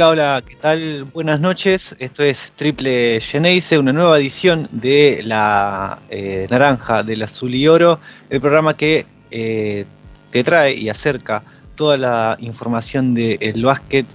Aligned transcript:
Hola, 0.00 0.08
hola, 0.08 0.42
¿qué 0.48 0.56
tal? 0.56 1.04
Buenas 1.12 1.40
noches. 1.40 1.94
Esto 1.98 2.22
es 2.22 2.54
Triple 2.56 3.20
Geneise, 3.20 3.78
una 3.78 3.92
nueva 3.92 4.18
edición 4.18 4.66
de 4.72 5.20
la 5.26 6.00
eh, 6.08 6.46
Naranja, 6.48 7.02
del 7.02 7.22
Azul 7.22 7.54
y 7.54 7.68
Oro, 7.68 8.00
el 8.30 8.40
programa 8.40 8.74
que 8.74 9.04
eh, 9.30 9.84
te 10.30 10.42
trae 10.42 10.74
y 10.74 10.88
acerca 10.88 11.42
toda 11.74 11.98
la 11.98 12.38
información 12.40 13.12
del 13.12 13.62
básquet 13.62 14.06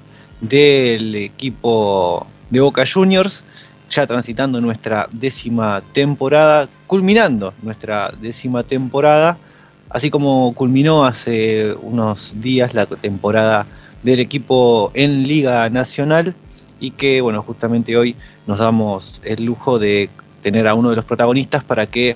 del 0.42 1.14
equipo 1.14 2.26
de 2.50 2.62
Boca 2.62 2.84
Juniors, 2.92 3.44
ya 3.88 4.08
transitando 4.08 4.60
nuestra 4.60 5.08
décima 5.12 5.84
temporada, 5.94 6.68
culminando 6.88 7.54
nuestra 7.62 8.12
décima 8.20 8.64
temporada, 8.64 9.38
así 9.92 10.10
como 10.10 10.52
culminó 10.56 11.06
hace 11.06 11.76
unos 11.80 12.34
días 12.42 12.74
la 12.74 12.88
temporada 12.88 13.68
del 14.06 14.20
equipo 14.20 14.92
en 14.94 15.24
Liga 15.24 15.68
Nacional 15.72 16.36
y 16.80 16.92
que, 16.92 17.22
bueno, 17.22 17.42
justamente 17.42 17.98
hoy 17.98 18.16
nos 18.46 18.60
damos 18.60 19.20
el 19.26 19.44
lujo 19.44 19.80
de 19.80 20.10
tener 20.44 20.68
a 20.68 20.76
uno 20.76 20.92
de 20.92 20.96
los 20.96 21.06
protagonistas 21.06 21.64
para 21.64 21.88
que 21.88 22.16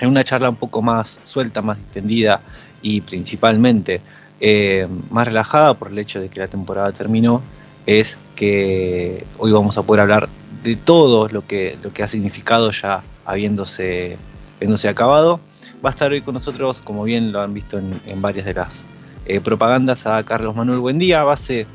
en 0.00 0.08
una 0.08 0.24
charla 0.24 0.48
un 0.48 0.56
poco 0.56 0.80
más 0.80 1.20
suelta, 1.24 1.60
más 1.60 1.76
extendida 1.76 2.40
y 2.80 3.02
principalmente 3.02 4.00
eh, 4.40 4.88
más 5.10 5.26
relajada 5.28 5.74
por 5.74 5.90
el 5.90 5.98
hecho 5.98 6.18
de 6.18 6.30
que 6.30 6.40
la 6.40 6.48
temporada 6.48 6.90
terminó, 6.92 7.42
es 7.84 8.16
que 8.34 9.26
hoy 9.36 9.52
vamos 9.52 9.76
a 9.76 9.82
poder 9.82 10.00
hablar 10.00 10.30
de 10.64 10.76
todo 10.76 11.28
lo 11.28 11.46
que, 11.46 11.76
lo 11.82 11.92
que 11.92 12.02
ha 12.02 12.08
significado 12.08 12.70
ya 12.70 13.04
habiéndose, 13.26 14.16
habiéndose 14.56 14.88
acabado. 14.88 15.40
Va 15.84 15.90
a 15.90 15.92
estar 15.92 16.10
hoy 16.10 16.22
con 16.22 16.32
nosotros, 16.32 16.80
como 16.80 17.04
bien 17.04 17.32
lo 17.32 17.42
han 17.42 17.52
visto 17.52 17.78
en 17.78 18.22
varias 18.22 18.46
de 18.46 18.54
las 18.54 18.86
eh, 19.26 19.40
propagandas 19.40 20.06
a 20.06 20.22
Carlos 20.24 20.54
Manuel 20.54 20.80
Buendía, 20.80 21.22
base 21.22 21.66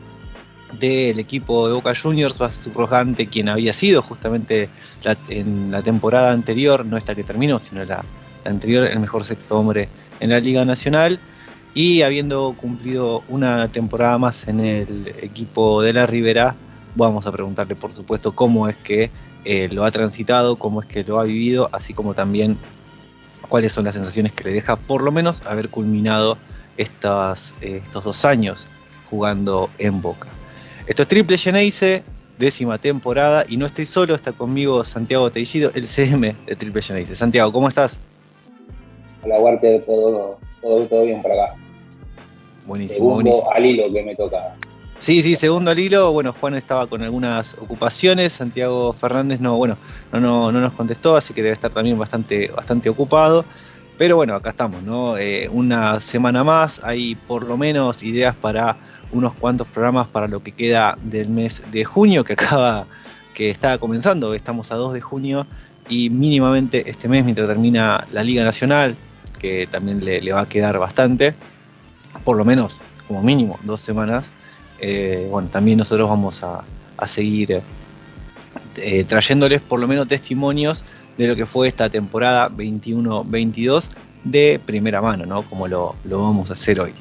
del 0.79 1.19
equipo 1.19 1.67
de 1.67 1.73
Boca 1.75 1.93
Juniors, 1.95 2.37
base 2.37 2.63
subrogante, 2.63 3.27
quien 3.27 3.49
había 3.49 3.73
sido 3.73 4.01
justamente 4.01 4.69
en 5.29 5.71
la 5.71 5.81
temporada 5.81 6.31
anterior, 6.31 6.85
no 6.85 6.97
esta 6.97 7.15
que 7.15 7.23
terminó, 7.23 7.59
sino 7.59 7.85
la, 7.85 8.03
anterior, 8.45 8.85
el 8.85 8.99
mejor 8.99 9.25
sexto 9.25 9.57
hombre 9.57 9.89
en 10.19 10.29
la 10.29 10.39
Liga 10.39 10.65
Nacional. 10.65 11.19
Y 11.73 12.01
habiendo 12.01 12.55
cumplido 12.57 13.23
una 13.29 13.71
temporada 13.71 14.17
más 14.17 14.47
en 14.47 14.59
el 14.59 15.13
equipo 15.21 15.81
de 15.81 15.93
la 15.93 16.07
Ribera, 16.07 16.55
vamos 16.95 17.27
a 17.27 17.31
preguntarle, 17.31 17.75
por 17.75 17.91
supuesto, 17.91 18.33
cómo 18.33 18.67
es 18.67 18.75
que 18.77 19.11
eh, 19.45 19.69
lo 19.71 19.85
ha 19.85 19.91
transitado, 19.91 20.55
cómo 20.55 20.81
es 20.81 20.87
que 20.87 21.03
lo 21.03 21.19
ha 21.19 21.23
vivido, 21.23 21.69
así 21.71 21.93
como 21.93 22.13
también 22.15 22.57
cuáles 23.47 23.73
son 23.73 23.85
las 23.85 23.93
sensaciones 23.93 24.33
que 24.33 24.45
le 24.45 24.53
deja, 24.53 24.75
por 24.75 25.03
lo 25.03 25.11
menos, 25.11 25.45
haber 25.45 25.69
culminado 25.69 26.37
estas, 26.77 27.53
eh, 27.61 27.81
estos 27.83 28.03
dos 28.03 28.25
años 28.25 28.67
jugando 29.09 29.69
en 29.77 30.01
Boca. 30.01 30.29
Esto 30.87 31.03
es 31.03 31.07
Triple 31.09 31.37
Geneise, 31.37 32.03
décima 32.37 32.77
temporada, 32.77 33.45
y 33.47 33.57
no 33.57 33.65
estoy 33.65 33.85
solo, 33.85 34.15
está 34.15 34.31
conmigo 34.31 34.83
Santiago 34.83 35.31
Teixido, 35.31 35.71
el 35.73 35.85
CM 35.85 36.35
de 36.45 36.55
Triple 36.55 36.81
Geneise. 36.81 37.15
Santiago, 37.15 37.51
¿cómo 37.51 37.67
estás? 37.67 37.99
Hola, 39.23 39.39
Walter, 39.39 39.83
todo, 39.85 40.39
todo, 40.61 40.85
todo 40.85 41.03
bien 41.03 41.21
por 41.21 41.31
acá. 41.31 41.55
Buenísimo, 42.65 43.15
buenísimo. 43.15 43.51
al 43.51 43.65
hilo 43.65 43.91
que 43.91 44.03
me 44.03 44.15
toca. 44.15 44.55
Sí, 44.99 45.21
sí, 45.21 45.35
segundo 45.35 45.71
al 45.71 45.79
hilo. 45.79 46.11
Bueno, 46.11 46.33
Juan 46.39 46.55
estaba 46.55 46.87
con 46.87 47.03
algunas 47.03 47.53
ocupaciones. 47.55 48.33
Santiago 48.33 48.93
Fernández 48.93 49.39
no, 49.39 49.55
bueno, 49.57 49.77
no, 50.11 50.19
no, 50.19 50.51
no 50.51 50.59
nos 50.59 50.73
contestó, 50.73 51.15
así 51.15 51.33
que 51.33 51.43
debe 51.43 51.53
estar 51.53 51.71
también 51.71 51.97
bastante, 51.99 52.47
bastante 52.47 52.89
ocupado. 52.89 53.45
Pero 53.97 54.15
bueno, 54.15 54.35
acá 54.35 54.51
estamos, 54.51 54.83
¿no? 54.83 55.17
Eh, 55.17 55.49
una 55.51 55.99
semana 55.99 56.43
más, 56.43 56.83
hay 56.83 57.15
por 57.15 57.43
lo 57.43 57.57
menos 57.57 58.03
ideas 58.03 58.35
para 58.35 58.77
unos 59.11 59.33
cuantos 59.33 59.67
programas 59.67 60.07
para 60.07 60.27
lo 60.27 60.43
que 60.43 60.51
queda 60.51 60.97
del 61.01 61.29
mes 61.29 61.63
de 61.71 61.83
junio, 61.83 62.23
que 62.23 62.33
acaba, 62.39 62.85
que 63.33 63.49
está 63.49 63.77
comenzando, 63.79 64.35
estamos 64.35 64.71
a 64.71 64.75
2 64.75 64.93
de 64.93 65.01
junio, 65.01 65.47
y 65.89 66.11
mínimamente 66.11 66.87
este 66.87 67.07
mes, 67.07 67.23
mientras 67.23 67.47
termina 67.47 68.05
la 68.11 68.23
Liga 68.23 68.43
Nacional, 68.43 68.95
que 69.39 69.67
también 69.67 70.05
le, 70.05 70.31
va 70.31 70.41
a 70.41 70.49
quedar 70.49 70.77
bastante, 70.77 71.33
por 72.23 72.37
lo 72.37 72.45
menos, 72.45 72.81
como 73.07 73.23
mínimo, 73.23 73.57
dos 73.63 73.81
semanas, 73.81 74.29
eh, 74.79 75.27
bueno, 75.31 75.49
también 75.49 75.79
nosotros 75.79 76.07
vamos 76.07 76.43
a, 76.43 76.63
seguir 77.07 77.61
eh, 78.75 79.03
trayéndoles 79.03 79.61
por 79.61 79.79
lo 79.79 79.87
menos 79.87 80.07
testimonios 80.07 80.83
de 81.17 81.27
lo 81.27 81.35
que 81.35 81.45
fue 81.45 81.67
esta 81.67 81.89
temporada 81.89 82.49
21-22 82.49 83.89
de 84.23 84.59
primera 84.65 85.01
mano, 85.01 85.25
¿no? 85.25 85.43
Como 85.43 85.67
lo, 85.67 85.95
vamos 86.05 86.49
a 86.49 86.53
hacer 86.53 86.79
hoy. 86.79 86.93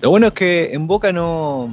Lo 0.00 0.10
bueno 0.10 0.28
es 0.28 0.34
que 0.34 0.72
en 0.72 0.86
Boca 0.86 1.12
no, 1.12 1.70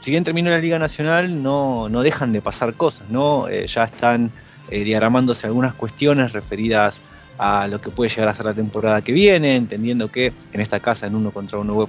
si 0.00 0.10
bien 0.10 0.24
terminó 0.24 0.50
la 0.50 0.58
Liga 0.58 0.78
Nacional, 0.78 1.42
no, 1.42 1.88
no 1.88 2.02
dejan 2.02 2.32
de 2.32 2.40
pasar 2.40 2.74
cosas, 2.74 3.08
¿no? 3.10 3.48
Eh, 3.48 3.66
ya 3.66 3.84
están 3.84 4.32
eh, 4.70 4.84
diagramándose 4.84 5.46
algunas 5.46 5.74
cuestiones 5.74 6.32
referidas 6.32 7.02
a 7.38 7.66
lo 7.66 7.80
que 7.80 7.90
puede 7.90 8.08
llegar 8.08 8.28
a 8.28 8.34
ser 8.34 8.46
la 8.46 8.54
temporada 8.54 9.02
que 9.02 9.12
viene, 9.12 9.56
entendiendo 9.56 10.10
que 10.10 10.32
en 10.52 10.60
esta 10.60 10.80
casa, 10.80 11.06
en 11.06 11.14
uno 11.14 11.30
contra 11.30 11.58
uno 11.58 11.88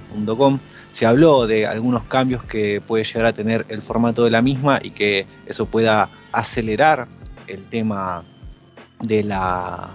se 0.90 1.06
habló 1.06 1.46
de 1.46 1.66
algunos 1.66 2.04
cambios 2.04 2.44
que 2.44 2.82
puede 2.86 3.04
llegar 3.04 3.26
a 3.26 3.32
tener 3.32 3.64
el 3.68 3.80
formato 3.80 4.24
de 4.24 4.30
la 4.30 4.42
misma 4.42 4.78
y 4.82 4.90
que 4.90 5.26
eso 5.46 5.66
pueda 5.66 6.10
acelerar 6.32 7.08
el 7.46 7.64
tema 7.64 8.24
de 9.00 9.24
la 9.24 9.90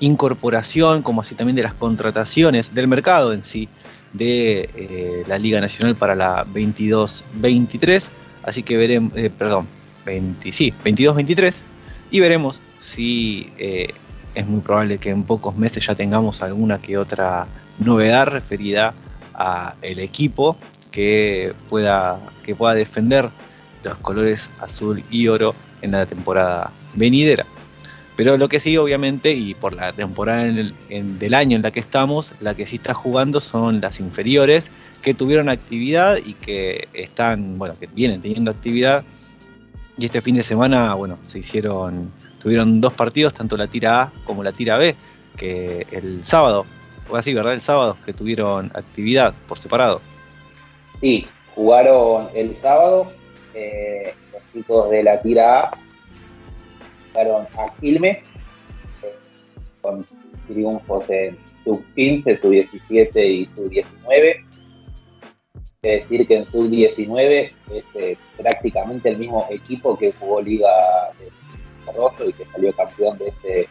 incorporación, 0.00 1.02
como 1.02 1.20
así 1.20 1.34
también 1.34 1.56
de 1.56 1.62
las 1.62 1.74
contrataciones 1.74 2.74
del 2.74 2.88
mercado 2.88 3.32
en 3.32 3.42
sí 3.42 3.68
de 4.12 4.68
eh, 4.74 5.24
la 5.26 5.38
Liga 5.38 5.60
Nacional 5.60 5.94
para 5.94 6.14
la 6.14 6.44
22-23. 6.46 8.10
Así 8.42 8.62
que 8.62 8.76
veremos, 8.76 9.12
eh, 9.16 9.30
perdón, 9.30 9.68
20, 10.06 10.52
sí, 10.52 10.72
22-23. 10.84 11.62
Y 12.10 12.20
veremos 12.20 12.62
si 12.78 13.52
eh, 13.58 13.92
es 14.34 14.46
muy 14.46 14.60
probable 14.60 14.98
que 14.98 15.10
en 15.10 15.24
pocos 15.24 15.56
meses 15.56 15.86
ya 15.86 15.94
tengamos 15.94 16.42
alguna 16.42 16.80
que 16.80 16.98
otra 16.98 17.46
novedad 17.78 18.26
referida 18.26 18.94
a 19.34 19.74
el 19.82 20.00
equipo 20.00 20.56
que 20.90 21.54
pueda, 21.68 22.18
que 22.42 22.54
pueda 22.54 22.74
defender 22.74 23.30
los 23.84 23.96
colores 23.98 24.50
azul 24.58 25.04
y 25.10 25.28
oro 25.28 25.54
en 25.82 25.92
la 25.92 26.04
temporada 26.06 26.72
venidera. 26.94 27.46
Pero 28.16 28.36
lo 28.36 28.48
que 28.48 28.60
sí, 28.60 28.76
obviamente, 28.76 29.32
y 29.32 29.54
por 29.54 29.72
la 29.72 29.92
temporada 29.92 30.44
del 30.44 31.34
año 31.34 31.56
en 31.56 31.62
la 31.62 31.70
que 31.70 31.80
estamos, 31.80 32.32
la 32.40 32.54
que 32.54 32.66
sí 32.66 32.76
está 32.76 32.92
jugando 32.92 33.40
son 33.40 33.80
las 33.80 34.00
inferiores, 34.00 34.70
que 35.00 35.14
tuvieron 35.14 35.48
actividad 35.48 36.18
y 36.24 36.34
que 36.34 36.88
están, 36.92 37.58
bueno, 37.58 37.74
que 37.78 37.86
vienen 37.86 38.20
teniendo 38.20 38.50
actividad. 38.50 39.04
Y 39.96 40.04
este 40.04 40.20
fin 40.20 40.36
de 40.36 40.42
semana, 40.42 40.94
bueno, 40.94 41.18
se 41.24 41.38
hicieron, 41.38 42.10
tuvieron 42.42 42.80
dos 42.80 42.92
partidos, 42.92 43.32
tanto 43.32 43.56
la 43.56 43.68
tira 43.68 44.02
A 44.02 44.12
como 44.24 44.42
la 44.42 44.52
tira 44.52 44.76
B, 44.76 44.96
que 45.36 45.86
el 45.90 46.22
sábado, 46.22 46.66
fue 47.06 47.18
así, 47.18 47.32
¿verdad? 47.32 47.54
El 47.54 47.60
sábado, 47.60 47.96
que 48.04 48.12
tuvieron 48.12 48.70
actividad 48.74 49.34
por 49.48 49.58
separado. 49.58 50.00
Sí, 51.00 51.26
jugaron 51.54 52.28
el 52.34 52.54
sábado 52.54 53.10
eh, 53.54 54.14
los 54.32 54.42
chicos 54.52 54.90
de 54.90 55.02
la 55.02 55.20
tira 55.22 55.60
A 55.60 55.78
a 57.16 57.74
Quilmes 57.80 58.18
eh, 59.02 59.14
con 59.80 60.06
triunfos 60.46 61.08
en 61.10 61.38
sub 61.64 61.84
15, 61.94 62.36
sub 62.38 62.50
17 62.50 63.26
y 63.26 63.46
sub 63.46 63.68
19. 63.68 64.44
Es 65.82 66.02
decir, 66.02 66.26
que 66.26 66.36
en 66.36 66.46
sub 66.46 66.68
19 66.68 67.52
es 67.72 67.84
eh, 67.94 68.16
prácticamente 68.36 69.08
el 69.08 69.18
mismo 69.18 69.46
equipo 69.50 69.96
que 69.98 70.12
jugó 70.12 70.42
Liga 70.42 70.68
de 71.18 71.30
Desarrollo 71.80 72.28
y 72.28 72.32
que 72.34 72.44
salió 72.46 72.72
campeón 72.74 73.18
de 73.18 73.28
este 73.28 73.68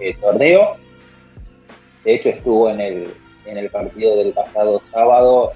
eh, 0.00 0.16
torneo. 0.20 0.76
De 2.04 2.14
hecho, 2.14 2.30
estuvo 2.30 2.70
en 2.70 2.80
el, 2.80 3.14
en 3.44 3.58
el 3.58 3.70
partido 3.70 4.16
del 4.16 4.32
pasado 4.32 4.82
sábado 4.90 5.52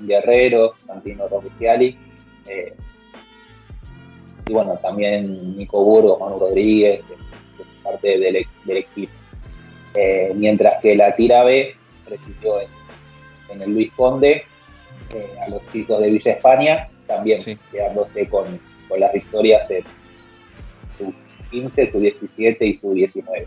Guerrero, 0.00 0.74
Santino 0.86 1.28
Robustiali, 1.28 1.96
y 4.46 4.52
bueno, 4.52 4.78
también 4.82 5.56
Nico 5.56 5.82
Burgos, 5.82 6.20
Manu 6.20 6.38
Rodríguez, 6.38 7.00
parte 7.82 8.18
del, 8.18 8.36
equipo. 8.76 9.12
Eh, 9.94 10.32
mientras 10.34 10.80
que 10.82 10.96
la 10.96 11.14
tira 11.14 11.44
B 11.44 11.74
recibió 12.06 12.56
en, 13.50 13.62
el 13.62 13.70
Luis 13.70 13.92
Conde 13.92 14.44
eh, 15.14 15.30
a 15.46 15.48
los 15.48 15.62
chicos 15.72 16.00
de 16.00 16.10
Villa 16.10 16.32
España, 16.32 16.88
también 17.06 17.40
quedándose 17.70 18.28
con, 18.28 18.60
las 18.98 19.12
victorias 19.12 19.68
en 19.70 19.82
su 20.98 21.12
15, 21.50 21.90
su 21.90 21.98
17 21.98 22.66
y 22.66 22.76
su 22.78 22.92
19. 22.92 23.46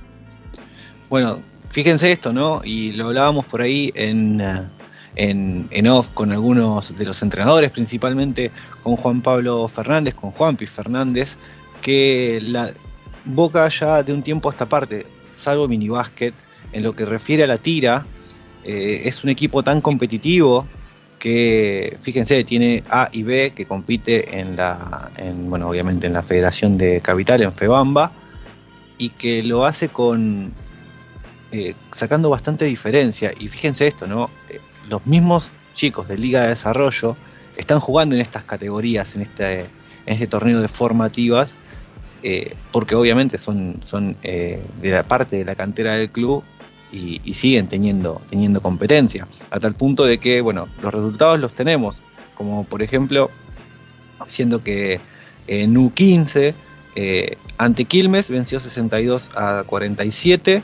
Bueno, 1.10 1.42
fíjense 1.70 2.12
esto, 2.12 2.34
¿no? 2.34 2.62
Y 2.66 2.92
lo 2.92 3.06
hablábamos 3.06 3.46
por 3.46 3.62
ahí 3.62 3.94
en, 3.96 4.42
en, 5.18 5.88
off 5.88 6.12
con 6.12 6.32
algunos 6.32 6.96
de 6.96 7.06
los 7.06 7.22
entrenadores, 7.22 7.72
principalmente 7.72 8.52
con 8.84 8.96
Juan 8.96 9.22
Pablo 9.22 9.68
Fernández, 9.68 10.14
con 10.14 10.32
Juanpi 10.32 10.66
Fernández, 10.68 11.38
que 11.82 12.40
la 12.42 12.72
Boca 13.26 13.68
ya 13.68 14.04
de 14.04 14.14
un 14.14 14.24
tiempo 14.24 14.48
a 14.48 14.52
esta 14.52 14.70
parte, 14.70 15.06
salvo 15.36 15.68
minibásquet, 15.68 16.34
en 16.72 16.84
lo 16.84 16.94
que 16.94 17.04
refiere 17.04 17.44
a 17.44 17.48
la 17.48 17.58
tira, 17.58 18.06
eh, 18.64 19.02
es 19.06 19.24
un 19.24 19.30
equipo 19.30 19.64
tan 19.64 19.82
competitivo 19.82 20.66
que, 21.20 21.98
fíjense, 22.00 22.44
tiene 22.44 22.84
A 22.90 23.10
y 23.12 23.24
B 23.24 23.54
que 23.56 23.66
compite 23.66 24.40
en 24.40 24.56
la, 24.56 25.12
bueno, 25.34 25.68
obviamente 25.68 26.08
en 26.08 26.14
la 26.14 26.22
Federación 26.22 26.78
de 26.78 27.02
Capital, 27.02 27.42
en 27.42 27.52
FEBAMBA, 27.52 28.12
y 28.98 29.10
que 29.10 29.44
lo 29.44 29.66
hace 29.66 29.90
con, 29.90 30.54
eh, 31.52 31.74
sacando 31.92 32.30
bastante 32.30 32.66
diferencia. 32.66 33.34
Y 33.40 33.48
fíjense 33.48 33.88
esto, 33.88 34.08
¿no? 34.08 34.30
Eh, 34.88 34.90
los 34.90 35.08
mismos 35.08 35.52
chicos 35.74 36.08
de 36.08 36.18
Liga 36.18 36.44
de 36.44 36.50
Desarrollo 36.50 37.16
están 37.56 37.80
jugando 37.80 38.16
en 38.16 38.22
estas 38.22 38.44
categorías, 38.44 39.16
en 39.16 39.22
este, 39.22 39.66
este 40.06 40.28
torneo 40.28 40.62
de 40.62 40.68
formativas, 40.68 41.56
eh, 42.24 42.56
porque 42.72 42.96
obviamente 42.96 43.38
son, 43.38 43.82
son 43.82 44.16
de 44.22 44.60
la 44.84 45.04
parte 45.04 45.38
de 45.38 45.46
la 45.46 45.56
cantera 45.56 45.94
del 45.94 46.10
club 46.10 46.44
y, 46.92 47.34
siguen 47.34 47.68
teniendo, 47.68 48.22
teniendo 48.30 48.62
competencia, 48.62 49.28
a 49.52 49.60
tal 49.60 49.76
punto 49.76 50.06
de 50.06 50.18
que, 50.20 50.42
bueno, 50.42 50.68
los 50.82 50.94
resultados 50.94 51.40
los 51.40 51.54
tenemos, 51.54 52.02
como 52.36 52.64
por 52.64 52.82
ejemplo, 52.82 53.30
siendo 54.28 54.64
que 54.64 55.00
en 55.48 55.76
U15 55.76 56.56
ante 57.58 57.86
Quilmes 57.86 58.30
venció 58.30 58.60
62 58.60 59.32
a 59.36 59.64
47, 59.66 60.64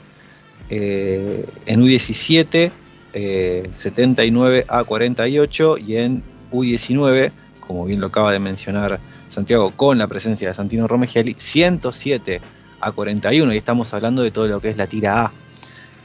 eh, 0.69 1.45
en 1.65 1.81
U17 1.81 2.71
79 3.13 4.65
a 4.67 4.83
48 4.83 5.77
y 5.77 5.97
en 5.97 6.23
U19, 6.51 7.31
como 7.59 7.85
bien 7.85 8.01
lo 8.01 8.07
acaba 8.07 8.31
de 8.31 8.39
mencionar 8.39 8.99
Santiago, 9.29 9.71
con 9.75 9.97
la 9.97 10.07
presencia 10.07 10.47
de 10.47 10.53
Santino 10.53 10.87
Romegiali, 10.87 11.35
107 11.37 12.41
a 12.79 12.91
41 12.91 13.53
y 13.53 13.57
estamos 13.57 13.93
hablando 13.93 14.23
de 14.23 14.31
todo 14.31 14.47
lo 14.47 14.59
que 14.59 14.69
es 14.69 14.77
la 14.77 14.87
tira 14.87 15.25
A. 15.25 15.31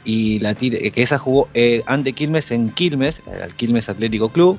Y 0.05 0.39
la 0.39 0.55
tira, 0.55 0.77
que 0.91 1.01
esa 1.01 1.17
jugó 1.17 1.49
eh, 1.53 1.81
ante 1.85 2.13
Quilmes 2.13 2.51
en 2.51 2.69
Quilmes, 2.69 3.21
el 3.43 3.53
Quilmes 3.55 3.89
Atlético 3.89 4.29
Club, 4.29 4.57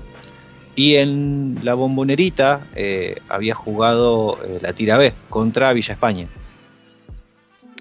y 0.77 0.97
en 0.97 1.59
la 1.63 1.75
bombonerita 1.75 2.67
eh, 2.77 3.17
había 3.29 3.55
jugado 3.55 4.39
la 4.61 4.73
tira 4.73 4.99
B 4.99 5.13
contra 5.29 5.73
Villa 5.73 5.95
España. 5.95 6.29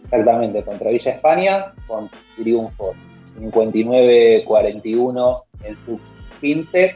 Exactamente, 0.06 0.64
contra 0.64 0.90
Villa 0.90 1.12
España, 1.12 1.74
con 1.86 2.10
triunfos 2.36 2.96
59-41 3.40 5.44
en 5.64 5.78
su 5.86 6.00
15, 6.42 6.96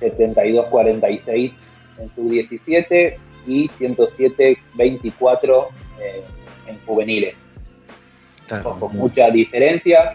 72-46 0.00 1.52
en 1.98 2.14
su 2.14 2.28
17 2.28 3.18
y 3.46 3.68
107-24 3.68 5.66
eh, 6.00 6.22
en 6.66 6.78
juveniles. 6.86 7.36
con 8.62 8.96
mucha 8.96 9.30
diferencia. 9.30 10.14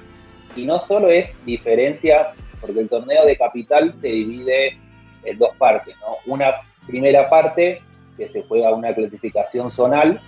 Y 0.56 0.66
no 0.66 0.80
solo 0.80 1.10
es 1.10 1.32
diferencia, 1.46 2.34
porque 2.62 2.80
el 2.82 2.90
torneo 2.90 3.26
de 3.26 3.38
capital 3.38 3.94
se 3.94 4.08
divide 4.08 4.78
en 5.24 5.38
dos 5.38 5.56
partes. 5.58 5.96
Una 6.26 6.54
primera 6.88 7.30
parte 7.30 7.82
que 8.18 8.28
se 8.30 8.42
juega 8.44 8.74
una 8.74 8.94
clasificación 8.94 9.70
zonal, 9.70 10.22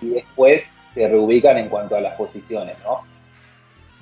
y 0.00 0.08
después 0.08 0.66
se 0.94 1.08
reubican 1.08 1.58
en 1.58 1.68
cuanto 1.68 1.96
a 1.96 2.00
las 2.00 2.16
posiciones, 2.16 2.76
¿no? 2.84 3.02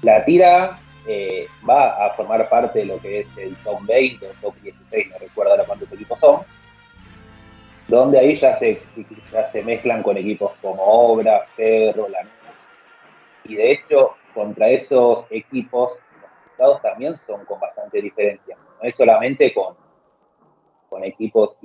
La 0.03 0.25
tira 0.25 0.81
eh, 1.07 1.47
va 1.69 2.05
a 2.07 2.11
formar 2.15 2.49
parte 2.49 2.81
de 2.81 2.87
lo 2.87 3.01
que 3.01 3.21
es 3.21 3.29
el 3.37 3.55
top 3.63 3.83
20 3.87 4.27
o 4.27 4.31
top 4.41 4.57
16, 4.61 5.11
no 5.11 5.19
recuerdo 5.19 5.53
ahora 5.53 5.65
cuántos 5.65 5.93
equipos 5.93 6.19
son, 6.19 6.41
donde 7.87 8.19
ahí 8.19 8.35
ya 8.35 8.53
se, 8.55 8.83
ya 9.33 9.45
se 9.45 9.63
mezclan 9.63 10.03
con 10.03 10.17
equipos 10.17 10.53
como 10.61 10.83
Obra, 10.83 11.47
Ferro, 11.57 12.09
La 12.09 12.27
y 13.45 13.55
de 13.55 13.73
hecho 13.73 14.15
contra 14.35 14.69
esos 14.69 15.25
equipos 15.31 15.99
los 16.21 16.31
resultados 16.31 16.83
también 16.83 17.17
son 17.17 17.45
con 17.45 17.61
bastante 17.61 18.03
diferencia, 18.03 18.57
no 18.57 18.89
es 18.89 18.95
solamente 18.97 19.55
con, 19.55 19.77
con 20.89 21.05
equipos 21.05 21.59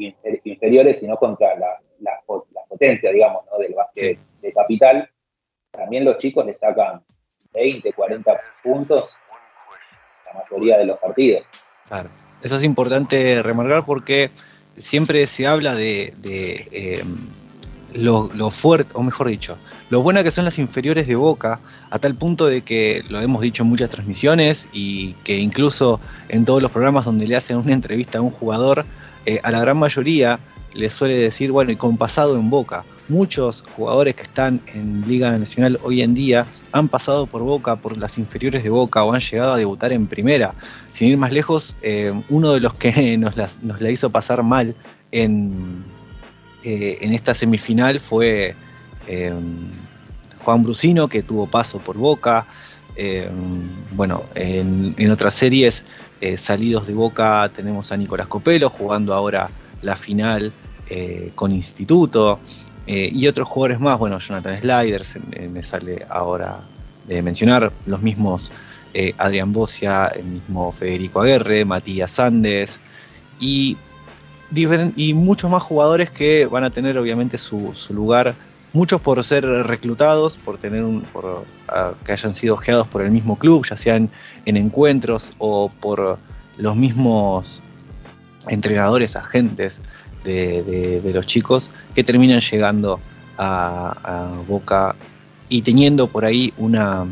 inferiores, 0.43 0.99
sino 0.99 1.17
contra 1.17 1.57
la, 1.57 1.79
la, 1.99 2.21
potencia, 2.67 3.11
digamos, 3.11 3.45
¿no? 3.51 3.57
del 3.57 3.73
básquet 3.73 4.19
de 4.41 4.53
capital, 4.53 5.09
también 5.71 6.05
los 6.05 6.17
chicos 6.17 6.45
le 6.45 6.53
sacan 6.53 7.03
20, 7.57 7.93
40 7.93 8.31
puntos 8.63 9.09
la 10.25 10.41
mayoría 10.41 10.77
de 10.77 10.85
los 10.85 10.99
partidos. 10.99 11.43
Claro, 11.87 12.09
eso 12.41 12.55
es 12.55 12.63
importante 12.63 13.41
remarcar 13.41 13.85
porque 13.85 14.29
siempre 14.75 15.25
se 15.27 15.47
habla 15.47 15.73
de, 15.75 16.13
em, 16.71 17.17
lo, 17.93 18.29
lo, 18.33 18.49
fuerte, 18.49 18.91
o 18.93 19.01
mejor 19.03 19.27
dicho, 19.27 19.57
lo 19.89 20.01
buena 20.01 20.23
que 20.23 20.31
son 20.31 20.45
las 20.45 20.59
inferiores 20.59 21.07
de 21.07 21.15
Boca, 21.15 21.59
a 21.89 21.99
tal 21.99 22.15
punto 22.15 22.45
de 22.47 22.61
que 22.61 23.03
lo 23.09 23.21
hemos 23.21 23.41
dicho 23.41 23.63
en 23.63 23.69
muchas 23.69 23.89
transmisiones 23.89 24.69
y 24.73 25.13
que 25.23 25.37
incluso 25.37 25.99
en 26.29 26.45
todos 26.45 26.61
los 26.61 26.71
programas 26.71 27.05
donde 27.05 27.25
le 27.25 27.35
hacen 27.35 27.57
una 27.57 27.73
entrevista 27.73 28.19
a 28.19 28.21
un 28.21 28.29
jugador, 28.29 28.85
eh, 29.25 29.39
a 29.43 29.51
la 29.51 29.59
gran 29.61 29.77
mayoría 29.77 30.39
le 30.73 30.89
suele 30.89 31.15
decir, 31.17 31.51
bueno, 31.51 31.71
y 31.71 31.75
con 31.75 31.97
pasado 31.97 32.35
en 32.35 32.49
Boca. 32.49 32.83
Muchos 33.09 33.63
jugadores 33.77 34.15
que 34.15 34.23
están 34.23 34.61
en 34.73 35.07
Liga 35.07 35.37
Nacional 35.37 35.79
hoy 35.81 36.01
en 36.01 36.13
día 36.13 36.45
han 36.73 36.89
pasado 36.89 37.25
por 37.25 37.41
Boca, 37.41 37.77
por 37.77 37.95
las 37.95 38.17
inferiores 38.17 38.63
de 38.63 38.69
Boca 38.69 39.01
o 39.05 39.13
han 39.13 39.21
llegado 39.21 39.53
a 39.53 39.57
debutar 39.57 39.93
en 39.93 40.07
primera. 40.07 40.53
Sin 40.89 41.09
ir 41.09 41.17
más 41.17 41.31
lejos, 41.31 41.73
eh, 41.83 42.11
uno 42.27 42.51
de 42.51 42.59
los 42.59 42.73
que 42.73 43.17
nos, 43.19 43.37
la 43.37 43.91
hizo 43.91 44.09
pasar 44.09 44.43
mal 44.43 44.75
en, 45.13 45.85
eh, 46.63 46.97
en 46.99 47.13
esta 47.13 47.33
semifinal 47.33 48.01
fue 48.01 48.55
eh, 49.07 49.33
Juan 50.43 50.63
Brusino, 50.63 51.07
que 51.07 51.23
tuvo 51.23 51.47
paso 51.47 51.79
por 51.79 51.95
Boca. 51.97 52.45
bueno, 53.91 54.25
en, 54.35 55.11
otras 55.11 55.33
series 55.33 55.85
salidos 56.35 56.87
de 56.87 56.93
Boca 56.93 57.49
tenemos 57.55 57.91
a 57.93 57.97
Nicolás 57.97 58.27
Copelo 58.27 58.69
jugando 58.69 59.13
ahora 59.13 59.49
la 59.81 59.95
final 59.95 60.51
con 61.35 61.51
Instituto 61.51 62.39
eh, 62.87 63.09
y 63.11 63.27
otros 63.27 63.47
jugadores 63.47 63.79
más, 63.79 63.99
bueno, 63.99 64.17
Jonathan 64.17 64.61
Sliders, 64.61 65.15
me 65.51 65.61
sale 65.63 66.05
ahora 66.09 66.61
de 67.05 67.21
mencionar, 67.21 67.71
los 67.85 68.01
mismos 68.01 68.51
eh, 68.93 69.13
Adrián 69.17 69.53
Bocia, 69.53 70.07
el 70.07 70.23
mismo 70.23 70.71
Federico 70.71 71.21
Aguerre, 71.21 71.65
Matías 71.65 72.11
Sandes 72.11 72.79
y, 73.39 73.77
y 74.95 75.13
muchos 75.13 75.51
más 75.51 75.63
jugadores 75.63 76.09
que 76.09 76.45
van 76.45 76.63
a 76.63 76.69
tener 76.69 76.97
obviamente 76.97 77.37
su, 77.37 77.73
lugar. 77.89 78.35
Muchos 78.73 79.01
por 79.01 79.23
ser 79.23 79.45
reclutados, 79.45 80.37
por 80.37 80.57
tener 80.57 80.83
un, 80.83 81.01
por, 81.01 81.45
que 82.05 82.11
hayan 82.11 82.33
sido 82.33 82.55
ojeados 82.55 82.87
por 82.87 83.01
el 83.01 83.11
mismo 83.11 83.37
club, 83.37 83.65
ya 83.65 83.77
sean 83.77 84.09
en 84.45 84.57
encuentros 84.57 85.31
o 85.37 85.69
por 85.79 86.19
los 86.57 86.75
mismos 86.75 87.61
entrenadores, 88.49 89.15
agentes 89.15 89.79
de, 90.23 91.01
los 91.13 91.25
chicos 91.25 91.69
que 91.95 92.03
terminan 92.03 92.41
llegando 92.41 92.99
a, 93.37 94.33
Boca 94.47 94.95
y 95.49 95.61
teniendo 95.61 96.07
por 96.07 96.25
ahí 96.25 96.53
una 96.57 97.05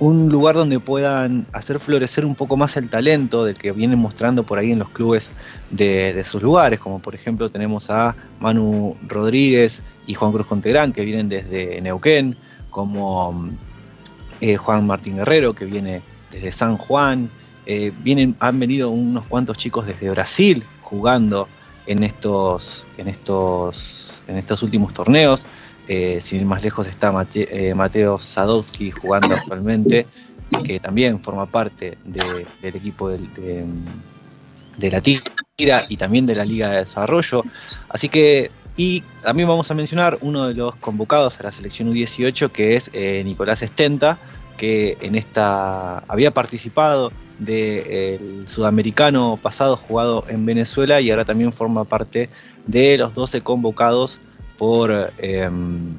un 0.00 0.28
lugar 0.28 0.54
donde 0.54 0.78
puedan 0.78 1.46
hacer 1.52 1.80
florecer 1.80 2.24
un 2.24 2.36
poco 2.36 2.56
más 2.56 2.76
el 2.76 2.88
talento 2.88 3.44
del 3.44 3.58
que 3.58 3.72
vienen 3.72 3.98
mostrando 3.98 4.44
por 4.44 4.58
ahí 4.58 4.70
en 4.70 4.78
los 4.78 4.90
clubes 4.90 5.32
de, 5.70 6.22
sus 6.24 6.40
lugares, 6.40 6.78
como 6.78 7.00
por 7.00 7.16
ejemplo 7.16 7.50
tenemos 7.50 7.90
a 7.90 8.14
Manu 8.38 8.96
Rodríguez 9.08 9.82
y 10.06 10.14
Juan 10.14 10.30
Cruz 10.30 10.46
Contegrán 10.46 10.92
que 10.92 11.04
vienen 11.04 11.28
desde 11.28 11.80
Neuquén, 11.80 12.36
como 12.70 13.50
eh, 14.40 14.56
Juan 14.56 14.86
Martín 14.86 15.16
Guerrero 15.16 15.52
que 15.52 15.64
viene 15.64 16.00
desde 16.30 16.52
San 16.52 16.76
Juan, 16.76 17.28
eh, 17.66 17.92
vienen, 18.02 18.36
han 18.38 18.58
venido 18.60 18.90
unos 18.90 19.26
cuantos 19.26 19.58
chicos 19.58 19.86
desde 19.86 20.10
Brasil 20.10 20.64
jugando 20.88 21.48
en 21.86 22.02
estos, 22.02 22.86
en 22.96 23.08
estos, 23.08 24.12
en 24.26 24.36
estos 24.36 24.62
últimos 24.62 24.94
torneos. 24.94 25.46
Eh, 25.90 26.18
sin 26.20 26.40
ir 26.40 26.44
más 26.44 26.62
lejos 26.62 26.86
está 26.86 27.10
eh, 27.34 27.72
Mateo 27.74 28.18
Sadowski 28.18 28.90
jugando 28.90 29.34
actualmente, 29.34 30.06
que 30.62 30.80
también 30.80 31.18
forma 31.18 31.46
parte 31.46 31.96
del 32.04 32.46
equipo 32.62 33.08
de, 33.08 33.64
la 34.78 35.00
tira 35.00 35.86
y 35.88 35.96
también 35.96 36.26
de 36.26 36.34
la 36.34 36.44
Liga 36.44 36.68
de 36.68 36.76
Desarrollo. 36.80 37.42
Así 37.88 38.10
que, 38.10 38.50
y 38.76 39.02
también 39.22 39.48
vamos 39.48 39.70
a 39.70 39.74
mencionar 39.74 40.18
uno 40.20 40.46
de 40.46 40.54
los 40.54 40.76
convocados 40.76 41.40
a 41.40 41.44
la 41.44 41.52
selección 41.52 41.90
U18, 41.90 42.50
que 42.52 42.74
es 42.74 42.90
eh, 42.92 43.22
Nicolás 43.24 43.62
Estenta, 43.62 44.18
que 44.58 44.98
en 45.00 45.14
esta 45.14 46.00
había 46.08 46.34
participado 46.34 47.10
del 47.38 48.46
sudamericano 48.46 49.38
pasado 49.40 49.76
jugado 49.76 50.24
en 50.28 50.44
Venezuela 50.44 51.00
y 51.00 51.10
ahora 51.10 51.24
también 51.24 51.52
forma 51.52 51.84
parte 51.84 52.28
de 52.66 52.98
los 52.98 53.14
12 53.14 53.40
convocados 53.40 54.20
por, 54.58 55.12
em, 55.18 55.94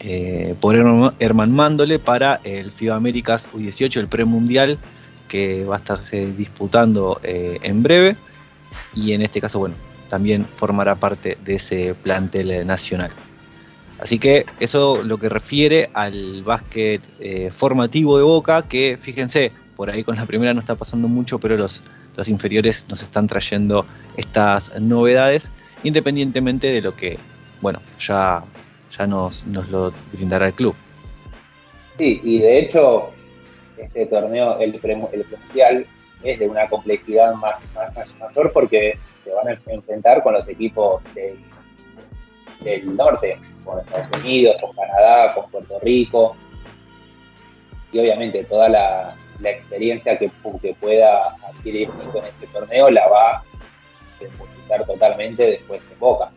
eh, 0.00 0.54
por 0.60 0.74
Herman 0.74 1.52
Mándole 1.52 1.98
para 1.98 2.40
el 2.44 2.72
FIBA 2.72 2.96
Américas 2.96 3.48
U18, 3.54 4.00
el 4.00 4.08
premundial 4.08 4.78
que 5.28 5.64
va 5.64 5.76
a 5.76 5.78
estarse 5.78 6.32
disputando 6.32 7.20
eh, 7.22 7.58
en 7.62 7.82
breve 7.84 8.16
y 8.94 9.12
en 9.12 9.22
este 9.22 9.40
caso, 9.40 9.60
bueno, 9.60 9.76
también 10.08 10.44
formará 10.44 10.96
parte 10.96 11.38
de 11.44 11.54
ese 11.54 11.94
plantel 11.94 12.66
nacional. 12.66 13.10
Así 14.00 14.18
que 14.18 14.46
eso 14.60 15.02
lo 15.04 15.18
que 15.18 15.28
refiere 15.28 15.90
al 15.92 16.42
básquet 16.42 17.02
eh, 17.20 17.50
formativo 17.50 18.16
de 18.16 18.24
Boca, 18.24 18.66
que 18.66 18.96
fíjense, 18.98 19.52
por 19.76 19.90
ahí 19.90 20.02
con 20.02 20.16
la 20.16 20.24
primera 20.24 20.54
no 20.54 20.60
está 20.60 20.74
pasando 20.74 21.06
mucho, 21.06 21.38
pero 21.38 21.56
los, 21.56 21.82
los 22.16 22.28
inferiores 22.28 22.86
nos 22.88 23.02
están 23.02 23.26
trayendo 23.26 23.84
estas 24.16 24.80
novedades, 24.80 25.52
independientemente 25.84 26.68
de 26.68 26.80
lo 26.80 26.96
que, 26.96 27.18
bueno, 27.60 27.80
ya, 27.98 28.42
ya 28.96 29.06
nos, 29.06 29.46
nos 29.46 29.68
lo 29.68 29.92
brindará 30.12 30.46
el 30.46 30.54
club. 30.54 30.74
Sí, 31.98 32.20
y 32.24 32.38
de 32.38 32.60
hecho, 32.60 33.10
este 33.76 34.06
torneo, 34.06 34.58
el, 34.60 34.80
el 34.82 34.96
mundial, 34.96 35.86
es 36.22 36.38
de 36.38 36.48
una 36.48 36.66
complejidad 36.68 37.34
más, 37.34 37.56
más, 37.74 38.08
mayor 38.18 38.52
porque 38.52 38.98
se 39.24 39.30
van 39.32 39.48
a 39.48 39.72
enfrentar 39.72 40.22
con 40.22 40.34
los 40.34 40.48
equipos 40.48 41.02
del 41.14 41.38
del 42.62 42.96
norte, 42.96 43.38
con 43.64 43.80
Estados 43.80 44.18
Unidos, 44.18 44.60
con 44.60 44.74
Canadá, 44.74 45.34
con 45.34 45.50
Puerto 45.50 45.78
Rico. 45.80 46.36
Y 47.92 47.98
obviamente 47.98 48.44
toda 48.44 48.68
la, 48.68 49.16
experiencia 49.42 50.18
que, 50.18 50.30
pueda 50.80 51.36
adquirir 51.48 51.88
con 51.88 52.24
este 52.24 52.46
torneo 52.52 52.90
la 52.90 53.08
va 53.08 53.36
a 53.36 53.44
depositar 54.20 54.86
totalmente 54.86 55.42
después 55.50 55.82
en 55.90 55.98
Boca. 55.98 56.30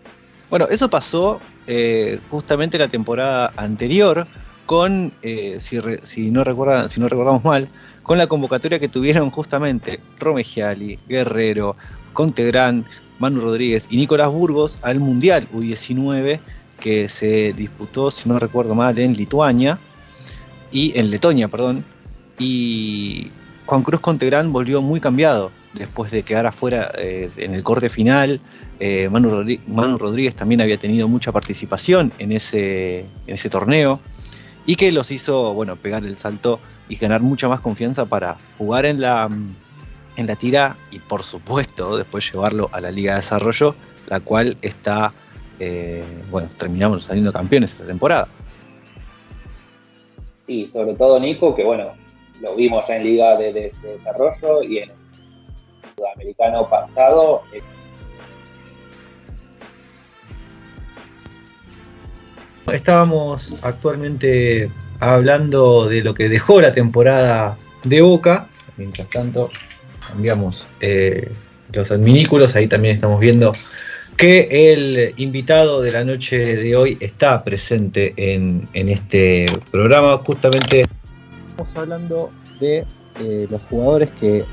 Bueno, 0.49 0.67
eso 0.69 0.89
pasó 0.89 1.41
eh, 1.67 2.19
justamente 2.29 2.77
la 2.77 2.87
temporada 2.87 3.51
anterior 3.57 4.27
con, 4.65 5.13
eh, 5.21 5.57
si, 5.59 5.79
si, 6.03 6.31
no 6.31 6.43
recuerdan, 6.43 6.89
si 6.89 7.01
no 7.01 7.09
recordamos 7.09 7.43
mal, 7.43 7.69
con 8.03 8.17
la 8.17 8.27
convocatoria 8.27 8.79
que 8.79 8.87
tuvieron 8.87 9.29
justamente 9.29 9.99
Romegiali, 10.19 10.99
Guerrero, 11.07 11.75
Contegrán, 12.13 12.85
Manu 13.19 13.41
Rodríguez 13.41 13.87
y 13.89 13.97
Nicolás 13.97 14.31
Burgos 14.31 14.77
al 14.81 14.99
Mundial 14.99 15.47
U19 15.53 16.39
que 16.79 17.07
se 17.07 17.53
disputó, 17.53 18.11
si 18.11 18.27
no 18.27 18.39
recuerdo 18.39 18.75
mal, 18.75 18.99
en 18.99 19.13
Lituania 19.13 19.79
y 20.71 20.97
en 20.99 21.11
Letonia, 21.11 21.47
perdón. 21.47 21.85
Y 22.37 23.31
Juan 23.65 23.83
Cruz 23.83 24.01
Contegrán 24.01 24.51
volvió 24.51 24.81
muy 24.81 24.99
cambiado 24.99 25.51
después 25.73 26.11
de 26.11 26.23
quedar 26.23 26.45
afuera 26.45 26.91
eh, 26.97 27.29
en 27.37 27.53
el 27.53 27.63
corte 27.63 27.89
final. 27.89 28.41
Eh, 28.79 29.07
Manu, 29.09 29.97
Rodríguez, 29.97 30.35
también 30.35 30.59
había 30.59 30.77
tenido 30.77 31.07
mucha 31.07 31.31
participación 31.31 32.11
en 32.19 32.33
ese, 32.33 32.99
en 33.27 33.35
ese 33.35 33.49
torneo 33.49 34.01
y 34.65 34.75
que 34.75 34.91
los 34.91 35.11
hizo 35.11 35.53
bueno, 35.53 35.75
pegar 35.75 36.03
el 36.03 36.17
salto 36.17 36.59
y 36.89 36.95
ganar 36.95 37.21
mucha 37.21 37.47
más 37.47 37.61
confianza 37.61 38.05
para 38.05 38.37
jugar 38.57 38.85
en 38.85 38.99
la, 38.99 39.29
en 40.17 40.27
la 40.27 40.35
tira 40.35 40.77
y 40.91 40.99
por 40.99 41.23
supuesto 41.23 41.97
después 41.97 42.31
llevarlo 42.31 42.69
a 42.71 42.81
la 42.81 42.91
Liga 42.91 43.13
de 43.13 43.17
Desarrollo, 43.17 43.75
la 44.07 44.19
cual 44.19 44.57
está, 44.61 45.13
eh, 45.59 46.03
bueno, 46.29 46.49
terminamos 46.57 47.05
saliendo 47.05 47.31
campeones 47.31 47.71
esta 47.71 47.85
temporada. 47.85 48.27
Y 50.47 50.65
sobre 50.65 50.93
todo 50.95 51.19
Nico, 51.19 51.55
que 51.55 51.63
bueno, 51.63 51.93
lo 52.41 52.55
vimos 52.55 52.87
en 52.89 53.03
Liga 53.03 53.37
de, 53.37 53.71
Desarrollo 53.81 54.63
y 54.63 54.79
en 54.79 54.89
el 54.89 54.95
Sudamericano 55.95 56.69
pasado. 56.69 57.43
Eh, 57.53 57.61
Estábamos 62.71 63.55
actualmente 63.61 64.71
hablando 64.99 65.87
de 65.87 66.01
lo 66.01 66.13
que 66.13 66.29
dejó 66.29 66.61
la 66.61 66.73
temporada 66.73 67.57
de 67.83 68.01
Boca. 68.01 68.47
Mientras 68.77 69.09
tanto, 69.09 69.49
cambiamos 70.13 70.67
eh, 70.79 71.31
los 71.71 71.89
adminículos, 71.89 72.55
ahí 72.55 72.67
también 72.67 72.93
estamos 72.93 73.19
viendo 73.19 73.51
que 74.15 74.47
el 74.71 75.13
invitado 75.17 75.81
de 75.81 75.91
la 75.91 76.03
noche 76.03 76.55
de 76.55 76.75
hoy 76.75 76.97
está 76.99 77.43
presente 77.43 78.13
en, 78.15 78.69
este 78.73 79.47
programa. 79.71 80.19
Justamente 80.19 80.85
estamos 81.49 81.75
hablando 81.75 82.31
de 82.59 82.85
eh, 83.19 83.47
los 83.49 83.59
jugadores 83.63 84.11
que 84.19 84.45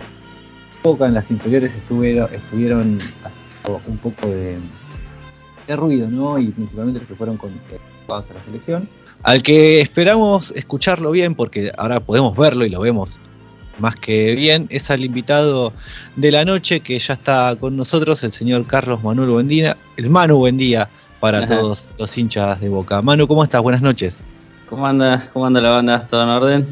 en 0.83 1.15
las 1.15 1.31
inferiores 1.31 1.75
estuvieron, 1.75 2.33
estuvieron 2.33 2.99
un 3.87 3.99
poco 3.99 4.29
de, 4.29 4.57
ruido, 5.77 6.09
¿no? 6.09 6.39
Y 6.39 6.49
principalmente 6.49 7.01
los 7.01 7.09
que 7.09 7.15
fueron 7.15 7.37
con 7.37 7.51
eh, 7.51 7.79
a 8.09 8.25
la 8.35 8.45
selección. 8.47 8.89
Al 9.23 9.43
que 9.43 9.83
esperamos 9.83 10.53
escucharlo 10.57 11.11
bien, 11.11 11.35
porque 11.35 11.71
ahora 11.77 12.01
podemos 12.01 12.35
verlo 12.35 12.65
y 12.65 12.71
lo 12.71 12.81
vemos 12.81 13.21
más 13.81 13.97
que 13.97 14.35
bien, 14.35 14.67
es 14.71 14.91
al 14.91 15.05
invitado 15.05 15.73
de 16.17 16.31
la 16.31 16.45
noche 16.45 16.81
que 16.81 16.99
ya 16.99 17.15
está 17.15 17.57
con 17.59 17.77
nosotros, 17.77 18.23
el 18.23 18.33
señor 18.33 18.67
Carlos 18.67 19.03
Manuel 19.03 19.31
Buendía, 19.31 19.77
el 19.97 20.11
Manu 20.11 20.39
Buendía 20.39 20.89
para 21.19 21.47
todos 21.47 21.91
los 21.99 22.17
hinchas 22.17 22.61
de 22.61 22.69
Boca. 22.69 23.03
Manu, 23.03 23.27
¿cómo 23.27 23.45
estás? 23.45 23.63
Buenas 23.63 23.83
noches. 23.83 24.15
¿Cómo 24.69 24.87
anda, 24.87 25.23
cómo 25.33 25.47
anda 25.47 25.61
la 25.61 25.71
banda? 25.71 26.07
¿Todo 26.07 26.23
en 26.23 26.29
orden? 26.29 26.65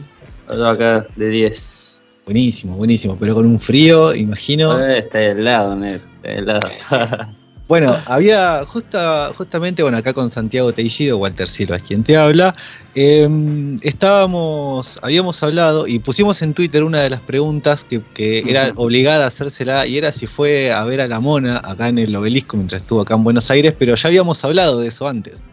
Todo 0.46 0.68
acá 0.68 1.04
de 1.16 1.28
10. 1.28 2.04
Buenísimo, 2.24 2.76
buenísimo, 2.76 3.16
pero 3.18 3.34
con 3.34 3.46
un 3.46 3.58
frío, 3.58 4.14
imagino. 4.14 4.78
Eh, 4.78 4.98
está 4.98 5.20
helado, 5.20 5.74
Ned, 5.74 6.00
está 6.22 6.30
helado. 6.30 6.68
Bueno, 7.68 7.94
había 8.06 8.64
justa, 8.64 9.30
justamente, 9.36 9.82
bueno, 9.82 9.98
acá 9.98 10.14
con 10.14 10.30
Santiago 10.30 10.72
Teillido, 10.72 11.18
Walter 11.18 11.50
Silva 11.50 11.76
es 11.76 11.82
quien 11.82 12.02
te 12.02 12.16
habla, 12.16 12.54
em, 12.94 13.78
estábamos, 13.82 14.98
habíamos 15.02 15.42
hablado 15.42 15.86
y 15.86 15.98
pusimos 15.98 16.40
en 16.40 16.54
Twitter 16.54 16.82
una 16.82 17.02
de 17.02 17.10
las 17.10 17.20
preguntas 17.20 17.84
que, 17.84 18.42
era 18.46 18.72
obligada 18.76 19.26
a 19.26 19.28
hacérsela 19.28 19.86
y 19.86 19.98
era 19.98 20.12
si 20.12 20.26
fue 20.26 20.72
a 20.72 20.82
ver 20.84 21.02
a 21.02 21.08
la 21.08 21.20
mona 21.20 21.58
acá 21.62 21.88
en 21.88 21.98
el 21.98 22.16
obelisco 22.16 22.56
mientras 22.56 22.80
estuvo 22.80 23.02
acá 23.02 23.16
en 23.16 23.24
Buenos 23.24 23.50
Aires, 23.50 23.74
pero 23.78 23.94
ya 23.94 24.08
habíamos 24.08 24.42
hablado 24.46 24.80
de 24.80 24.88
eso 24.88 25.06
antes. 25.06 25.44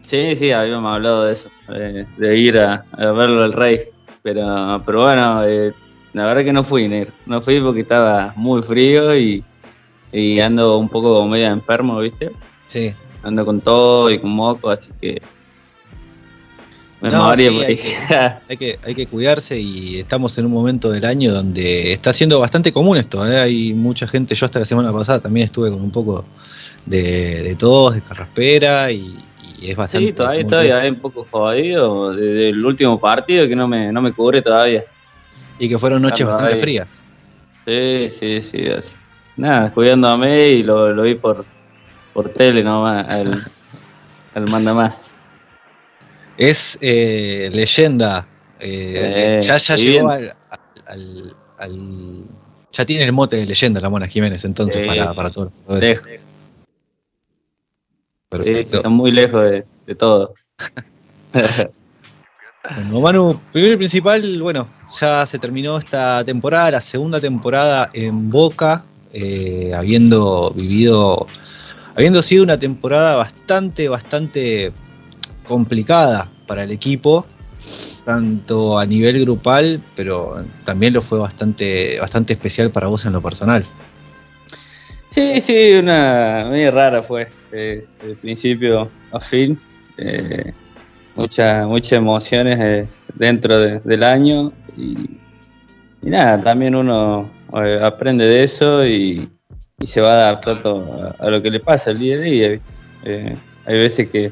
Sí, 0.00 0.34
sí, 0.34 0.52
habíamos 0.52 0.94
hablado 0.94 1.24
de 1.24 1.34
eso, 1.34 1.50
de, 1.68 2.38
ir 2.38 2.58
a, 2.58 2.82
verlo 2.96 3.44
al 3.44 3.52
rey, 3.52 3.80
pero, 4.22 4.82
pero 4.86 5.02
bueno, 5.02 5.44
eh, 5.46 5.74
la 6.14 6.24
verdad 6.24 6.44
que 6.44 6.52
no 6.54 6.64
fui, 6.64 6.90
no 7.26 7.42
fui 7.42 7.60
porque 7.60 7.82
estaba 7.82 8.32
muy 8.36 8.62
frío 8.62 9.14
y 9.14 9.44
y 10.12 10.40
ando 10.40 10.78
un 10.78 10.88
poco 10.88 11.26
medio 11.26 11.46
enfermo, 11.46 11.98
¿viste? 11.98 12.30
Sí. 12.66 12.94
Ando 13.22 13.44
con 13.46 13.60
todo 13.60 14.10
y 14.10 14.18
con 14.18 14.30
moco, 14.30 14.70
así 14.70 14.90
que 15.00 15.22
me 17.00 17.10
no, 17.10 17.30
hay, 17.30 17.36
que, 18.56 18.78
hay, 18.84 18.94
que, 18.94 19.06
cuidarse 19.08 19.58
y 19.58 19.98
estamos 19.98 20.38
en 20.38 20.46
un 20.46 20.52
momento 20.52 20.88
del 20.88 21.04
año 21.04 21.32
donde 21.32 21.92
está 21.92 22.12
siendo 22.12 22.38
bastante 22.38 22.72
común 22.72 22.96
esto. 22.96 23.26
¿eh? 23.26 23.40
Hay 23.40 23.72
mucha 23.72 24.06
gente, 24.06 24.36
yo 24.36 24.46
hasta 24.46 24.60
la 24.60 24.64
semana 24.64 24.92
pasada 24.92 25.18
también 25.18 25.46
estuve 25.46 25.70
con 25.70 25.82
un 25.82 25.90
poco 25.90 26.24
de, 26.86 27.42
de 27.42 27.56
tos, 27.56 27.96
de 27.96 28.02
carraspera 28.02 28.92
y, 28.92 29.16
es 29.60 29.76
bastante. 29.76 30.08
Sí, 30.08 30.12
todavía 30.12 30.42
estoy 30.42 30.90
un 30.90 31.00
poco 31.00 31.26
jodido 31.28 32.12
desde 32.12 32.50
el 32.50 32.64
último 32.64 33.00
partido 33.00 33.48
que 33.48 33.56
no 33.56 33.66
me, 33.66 33.90
no 33.90 34.00
me 34.00 34.12
cubre 34.12 34.40
todavía. 34.40 34.84
Y 35.58 35.68
que 35.68 35.80
fueron 35.80 36.02
noches 36.02 36.24
bastante 36.24 36.60
frías. 36.60 36.88
Sí, 37.66 38.10
sí, 38.10 38.42
sí, 38.42 38.66
así 38.68 38.94
nada, 39.36 39.72
cuidándome 39.72 40.48
y 40.48 40.62
lo, 40.62 40.92
lo 40.92 41.02
vi 41.02 41.14
por, 41.14 41.44
por 42.12 42.28
tele 42.30 42.62
nomás, 42.62 43.10
el, 43.12 43.42
el 44.34 44.42
manda 44.50 44.74
más. 44.74 45.30
Es 46.36 46.78
eh, 46.80 47.50
leyenda. 47.52 48.26
Eh, 48.58 49.38
ya 49.42 49.58
ya 49.58 49.76
llegó 49.76 50.10
al, 50.10 50.34
al, 51.58 52.24
Ya 52.72 52.84
tiene 52.86 53.04
el 53.04 53.12
mote 53.12 53.36
de 53.36 53.46
leyenda 53.46 53.80
la 53.80 53.88
Mona 53.88 54.06
Jiménez, 54.06 54.44
entonces, 54.44 54.86
para, 54.86 55.12
para 55.12 55.30
todo. 55.30 55.52
lejos. 55.68 56.08
Sí, 58.44 58.50
está 58.50 58.88
muy 58.88 59.10
lejos 59.10 59.44
de, 59.44 59.64
de 59.86 59.94
todo. 59.94 60.34
Bueno, 62.70 63.00
Manu, 63.00 63.40
primero 63.52 63.74
y 63.74 63.76
principal, 63.76 64.40
bueno, 64.40 64.68
ya 65.00 65.26
se 65.26 65.38
terminó 65.40 65.78
esta 65.78 66.22
temporada, 66.24 66.70
la 66.70 66.80
segunda 66.80 67.20
temporada 67.20 67.90
en 67.92 68.30
Boca, 68.30 68.84
eh, 69.12 69.72
habiendo 69.74 70.52
vivido, 70.54 71.26
habiendo 71.94 72.22
sido 72.22 72.44
una 72.44 72.58
temporada 72.58 73.16
bastante, 73.16 73.88
bastante 73.88 74.72
complicada 75.46 76.28
para 76.46 76.64
el 76.64 76.70
equipo, 76.70 77.26
tanto 78.04 78.78
a 78.78 78.86
nivel 78.86 79.20
grupal, 79.20 79.80
pero 79.94 80.44
también 80.64 80.94
lo 80.94 81.02
fue 81.02 81.18
bastante, 81.18 81.98
bastante 82.00 82.32
especial 82.32 82.70
para 82.70 82.86
vos 82.88 83.04
en 83.04 83.12
lo 83.12 83.20
personal. 83.20 83.64
Sí, 85.08 85.42
sí, 85.42 85.72
una 85.74 86.46
muy 86.48 86.68
rara 86.70 87.02
fue, 87.02 87.28
eh, 87.52 87.84
de 88.02 88.14
principio 88.16 88.90
a 89.12 89.20
fin. 89.20 89.60
Eh, 89.98 90.52
muchas 91.14 91.66
muchas 91.66 91.92
emociones 91.92 92.88
dentro 93.14 93.58
del 93.58 94.02
año 94.02 94.52
y, 94.74 95.18
nada, 96.00 96.42
también 96.42 96.74
uno 96.74 97.28
eh, 97.54 97.80
aprende 97.82 98.24
de 98.24 98.42
eso 98.42 98.84
y, 98.86 99.28
se 99.86 100.00
va 100.00 100.28
adaptando 100.28 101.12
a, 101.18 101.28
lo 101.28 101.42
que 101.42 101.50
le 101.50 101.58
pasa 101.58 101.90
el 101.90 101.98
día 101.98 102.14
a 102.14 102.20
día. 102.20 102.60
Eh, 103.04 103.36
hay 103.66 103.78
veces 103.78 104.08
que 104.08 104.30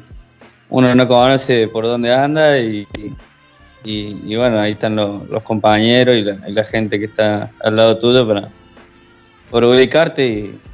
uno 0.68 0.94
no 0.94 1.08
conoce 1.08 1.66
por 1.66 1.84
dónde 1.84 2.14
anda 2.14 2.56
y, 2.60 2.86
y, 3.84 4.36
bueno, 4.36 4.60
ahí 4.60 4.72
están 4.72 4.94
los, 4.94 5.42
compañeros 5.42 6.16
y 6.16 6.22
la, 6.52 6.64
gente 6.64 7.00
que 7.00 7.06
está 7.06 7.50
al 7.60 7.74
lado 7.74 7.98
tuyo 7.98 8.26
para, 8.28 8.48
para 9.50 9.66
ubicarte 9.66 10.26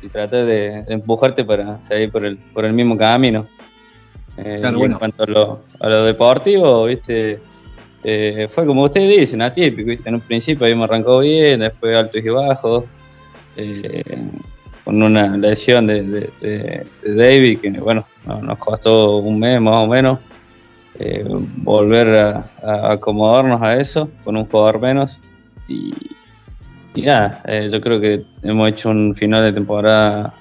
y, 0.03 0.09
tratar 0.09 0.45
de, 0.45 0.85
empujarte 0.89 1.43
para 1.43 1.83
seguir 1.83 2.11
por 2.11 2.27
el, 2.27 2.37
por 2.37 2.67
el 2.67 2.75
mismo 2.75 2.99
camino. 2.99 3.47
Eh, 4.37 4.61
en 4.63 4.93
cuanto 4.93 5.23
a 5.23 5.27
lo, 5.27 5.61
a 5.81 5.89
lo 5.89 6.05
deportivo, 6.05 6.85
viste, 6.85 7.41
eh, 8.05 8.47
fue 8.49 8.67
como 8.67 8.85
ustedes 8.85 9.21
dicen, 9.21 9.43
atípico, 9.43 10.03
en 10.05 10.15
un 10.15 10.21
principio 10.21 10.65
habíamos 10.65 10.89
arrancado 10.89 11.21
bien, 11.21 11.61
después 11.61 11.97
altos 11.97 12.23
y 12.25 12.29
bajos, 12.29 12.85
eh, 13.57 14.03
con 14.85 15.03
una 15.03 15.37
lesión 15.37 15.87
de, 15.87 16.31
David 17.03 17.59
que 17.61 17.71
bueno, 17.71 18.07
nos 18.43 18.59
costó 18.59 19.19
un 19.19 19.41
mes 19.41 19.61
más 19.61 19.85
o 19.85 19.87
menos 19.89 20.21
eh, 20.99 21.25
volver 21.29 22.09
a, 22.15 22.51
acomodarnos 22.93 23.61
a 23.61 23.81
eso 23.81 24.09
con 24.25 24.37
un 24.37 24.47
jugador 24.47 24.81
menos. 24.81 25.19
Y, 25.69 25.93
nada, 26.97 27.43
yo 27.71 27.81
creo 27.81 28.01
que 28.01 28.25
hemos 28.43 28.69
hecho 28.69 28.91
un 28.91 29.15
final 29.15 29.43
de 29.43 29.53
temporada 29.53 30.33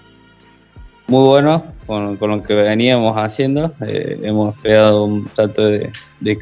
muy 1.07 1.23
bueno 1.23 1.63
con, 1.85 2.17
lo 2.19 2.43
que 2.43 2.53
veníamos 2.53 3.15
haciendo. 3.17 3.73
Eh, 3.81 4.19
hemos 4.23 4.55
pegado 4.59 5.05
un 5.05 5.29
salto 5.33 5.65
de, 5.65 5.91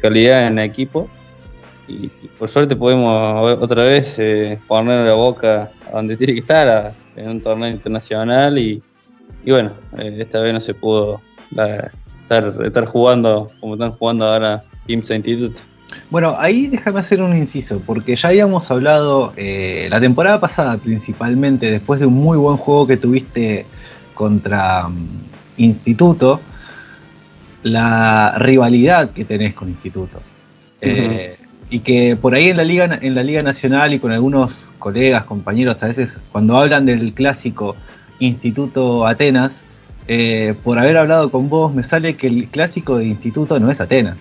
calidad 0.00 0.46
en 0.46 0.58
el 0.58 0.64
equipo. 0.64 1.08
Y, 1.86 2.08
por 2.38 2.48
suerte 2.48 2.74
podemos 2.74 3.60
otra 3.60 3.84
vez 3.84 4.18
poner 4.66 5.06
la 5.06 5.14
boca 5.14 5.70
donde 5.92 6.16
tiene 6.16 6.32
que 6.32 6.40
estar, 6.40 6.94
en 7.16 7.28
un 7.28 7.40
torneo 7.40 7.68
internacional. 7.68 8.58
Y, 8.58 8.82
bueno, 9.46 9.72
esta 9.98 10.40
vez 10.40 10.54
no 10.54 10.60
se 10.60 10.74
pudo 10.74 11.20
estar, 12.22 12.86
jugando 12.86 13.50
como 13.60 13.74
están 13.74 13.92
jugando 13.92 14.26
ahora 14.26 14.64
IMSA 14.86 15.16
Institute. 15.16 15.60
Bueno, 16.10 16.34
ahí 16.38 16.66
déjame 16.66 17.00
hacer 17.00 17.22
un 17.22 17.36
inciso, 17.36 17.80
porque 17.84 18.16
ya 18.16 18.30
habíamos 18.30 18.70
hablado 18.70 19.32
eh, 19.36 19.86
la 19.90 20.00
temporada 20.00 20.40
pasada 20.40 20.76
principalmente, 20.76 21.70
después 21.70 22.00
de 22.00 22.06
un 22.06 22.14
muy 22.14 22.36
buen 22.36 22.56
juego 22.56 22.86
que 22.86 22.96
tuviste 22.96 23.66
contra 24.14 24.88
mm, 24.88 25.34
Instituto, 25.56 26.40
la 27.62 28.34
rivalidad 28.38 29.10
que 29.10 29.24
tenés 29.24 29.54
con 29.54 29.68
Instituto. 29.68 30.20
Eh, 30.80 31.36
y 31.70 31.80
que 31.80 32.16
por 32.16 32.34
ahí 32.34 32.48
en 32.48 32.56
la, 32.56 32.64
Liga, 32.64 32.98
en 33.00 33.14
la 33.14 33.22
Liga 33.22 33.42
Nacional 33.42 33.94
y 33.94 33.98
con 33.98 34.12
algunos 34.12 34.52
colegas, 34.78 35.24
compañeros, 35.24 35.82
a 35.82 35.86
veces 35.86 36.10
cuando 36.30 36.58
hablan 36.58 36.86
del 36.86 37.12
clásico 37.14 37.76
Instituto 38.18 39.06
Atenas, 39.06 39.52
eh, 40.06 40.54
por 40.62 40.78
haber 40.78 40.98
hablado 40.98 41.30
con 41.30 41.48
vos, 41.48 41.74
me 41.74 41.82
sale 41.82 42.16
que 42.16 42.26
el 42.26 42.48
clásico 42.48 42.98
de 42.98 43.06
instituto 43.06 43.58
no 43.58 43.70
es 43.70 43.80
Atenas. 43.80 44.16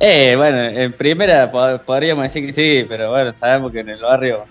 Eh, 0.00 0.34
bueno, 0.36 0.58
en 0.58 0.92
primera 0.92 1.50
podríamos 1.86 2.24
decir 2.24 2.44
que 2.46 2.52
sí, 2.52 2.86
pero 2.88 3.10
bueno, 3.10 3.32
sabemos 3.32 3.70
que 3.70 3.80
en 3.80 3.90
el 3.90 4.00
barrio 4.00 4.44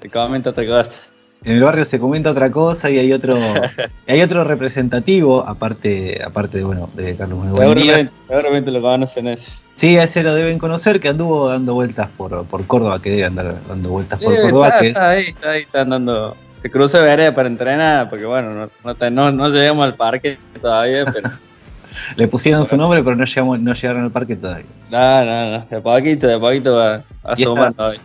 se 0.00 0.10
comenta 0.10 0.50
otra 0.50 0.66
cosa. 0.66 1.07
En 1.44 1.52
el 1.52 1.62
barrio 1.62 1.84
se 1.84 1.98
comenta 1.98 2.30
otra 2.30 2.50
cosa 2.50 2.90
y 2.90 2.98
hay 2.98 3.12
otro 3.12 3.36
hay 4.06 4.20
otro 4.22 4.44
representativo, 4.44 5.46
aparte 5.46 6.20
aparte 6.24 6.58
de, 6.58 6.64
bueno, 6.64 6.90
de 6.94 7.16
Carlos 7.16 7.40
Seguramente, 7.56 8.12
seguramente 8.26 8.70
lo 8.70 8.82
conocen 8.82 9.28
ese. 9.28 9.52
Sí, 9.76 9.96
a 9.96 10.04
ese 10.04 10.24
lo 10.24 10.34
deben 10.34 10.58
conocer, 10.58 11.00
que 11.00 11.08
anduvo 11.08 11.48
dando 11.48 11.74
vueltas 11.74 12.08
por, 12.16 12.44
por 12.46 12.66
Córdoba, 12.66 13.00
que 13.00 13.10
debe 13.10 13.24
andar 13.24 13.54
dando 13.68 13.90
vueltas 13.90 14.22
por 14.22 14.40
Córdoba. 14.40 14.68
Está, 14.80 15.10
ahí, 15.10 15.26
está 15.28 15.50
ahí, 15.50 15.62
está 15.62 15.80
andando 15.82 16.36
se 16.58 16.70
cruza 16.70 17.00
vereda 17.00 17.34
para 17.34 17.48
entrenar, 17.48 18.10
porque 18.10 18.24
bueno, 18.24 18.68
no, 19.10 19.32
no, 19.32 19.48
llegamos 19.48 19.86
al 19.86 19.94
parque 19.94 20.38
todavía, 20.60 21.04
pero... 21.04 21.30
Le 22.16 22.28
pusieron 22.28 22.66
su 22.66 22.76
nombre, 22.76 23.02
pero 23.02 23.16
no, 23.16 23.24
llegamos, 23.24 23.60
no 23.60 23.74
llegaron 23.74 24.04
al 24.04 24.12
parque 24.12 24.36
todavía. 24.36 24.66
No, 24.88 25.24
no, 25.24 25.58
no, 25.58 25.66
de 25.68 25.80
poquito, 25.80 26.28
de 26.28 26.38
poquito 26.38 26.76
va 26.76 27.02
asomando 27.24 27.74
todavía. 27.74 28.00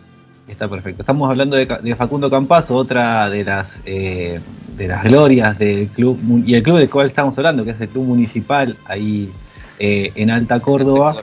Está 0.48 0.68
perfecto. 0.68 1.04
Estamos 1.04 1.30
hablando 1.30 1.56
de, 1.56 1.96
Facundo 1.96 2.30
Campazo, 2.30 2.76
otra 2.76 3.30
de 3.30 3.44
las 3.44 3.80
eh, 3.86 4.40
de 4.78 4.88
las 4.88 5.04
glorias 5.04 5.58
del 5.58 5.88
club 5.88 6.20
y 6.46 6.56
el 6.56 6.64
club 6.64 6.78
del 6.78 6.90
cual 6.90 7.08
estamos 7.08 7.38
hablando, 7.38 7.64
que 7.64 7.72
es 7.72 7.82
el 7.82 7.90
club 7.90 8.06
municipal 8.06 8.76
ahí 8.86 9.32
eh, 9.80 10.12
en 10.16 10.30
Alta 10.30 10.60
Córdoba 10.60 11.16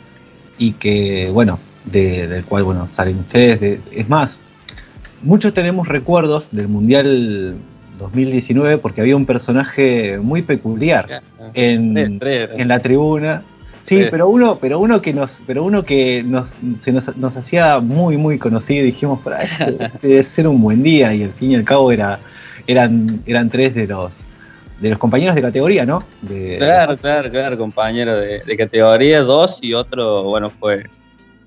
y 0.56 0.72
que 0.72 1.30
bueno, 1.32 1.58
del 1.84 2.44
cual 2.44 2.64
bueno 2.64 2.88
salen 2.94 3.18
ustedes. 3.18 3.80
es 3.90 4.08
más, 4.08 4.38
muchos 5.22 5.52
tenemos 5.52 5.88
recuerdos 5.88 6.46
del 6.50 6.68
Mundial 6.68 7.56
2019 7.98 8.78
porque 8.78 9.02
había 9.02 9.16
un 9.16 9.26
personaje 9.26 10.18
muy 10.18 10.42
peculiar 10.42 11.22
en, 11.54 12.68
la 12.68 12.78
tribuna. 12.80 13.42
Sí, 13.84 14.04
pero 14.10 14.28
uno, 14.28 14.58
pero 14.60 14.78
uno 14.78 15.02
que 15.02 15.12
nos, 15.12 15.30
pero 15.46 15.64
uno 15.64 15.84
que 15.84 16.22
nos, 16.22 16.48
se 16.80 16.92
nos, 16.92 17.36
hacía 17.36 17.80
muy, 17.80 18.16
muy 18.16 18.38
conocido, 18.38 18.84
dijimos, 18.84 19.20
para 19.20 19.42
este 19.42 19.90
debe 20.02 20.22
ser 20.22 20.46
un 20.46 20.60
buen 20.60 20.82
día, 20.82 21.12
y 21.14 21.24
al 21.24 21.32
fin 21.32 21.52
y 21.52 21.54
al 21.56 21.64
cabo 21.64 21.90
era, 21.90 22.20
eran, 22.66 23.22
eran 23.26 23.50
tres 23.50 23.74
de 23.74 23.86
los 23.86 24.12
de 24.80 24.88
los 24.88 24.98
compañeros 24.98 25.34
de 25.34 25.42
categoría, 25.42 25.84
¿no? 25.84 26.02
claro, 26.56 26.96
claro, 26.96 27.30
claro, 27.30 27.58
compañero 27.58 28.16
de, 28.16 28.56
categoría, 28.56 29.20
dos 29.20 29.58
y 29.60 29.74
otro, 29.74 30.22
bueno, 30.22 30.48
fue, 30.48 30.84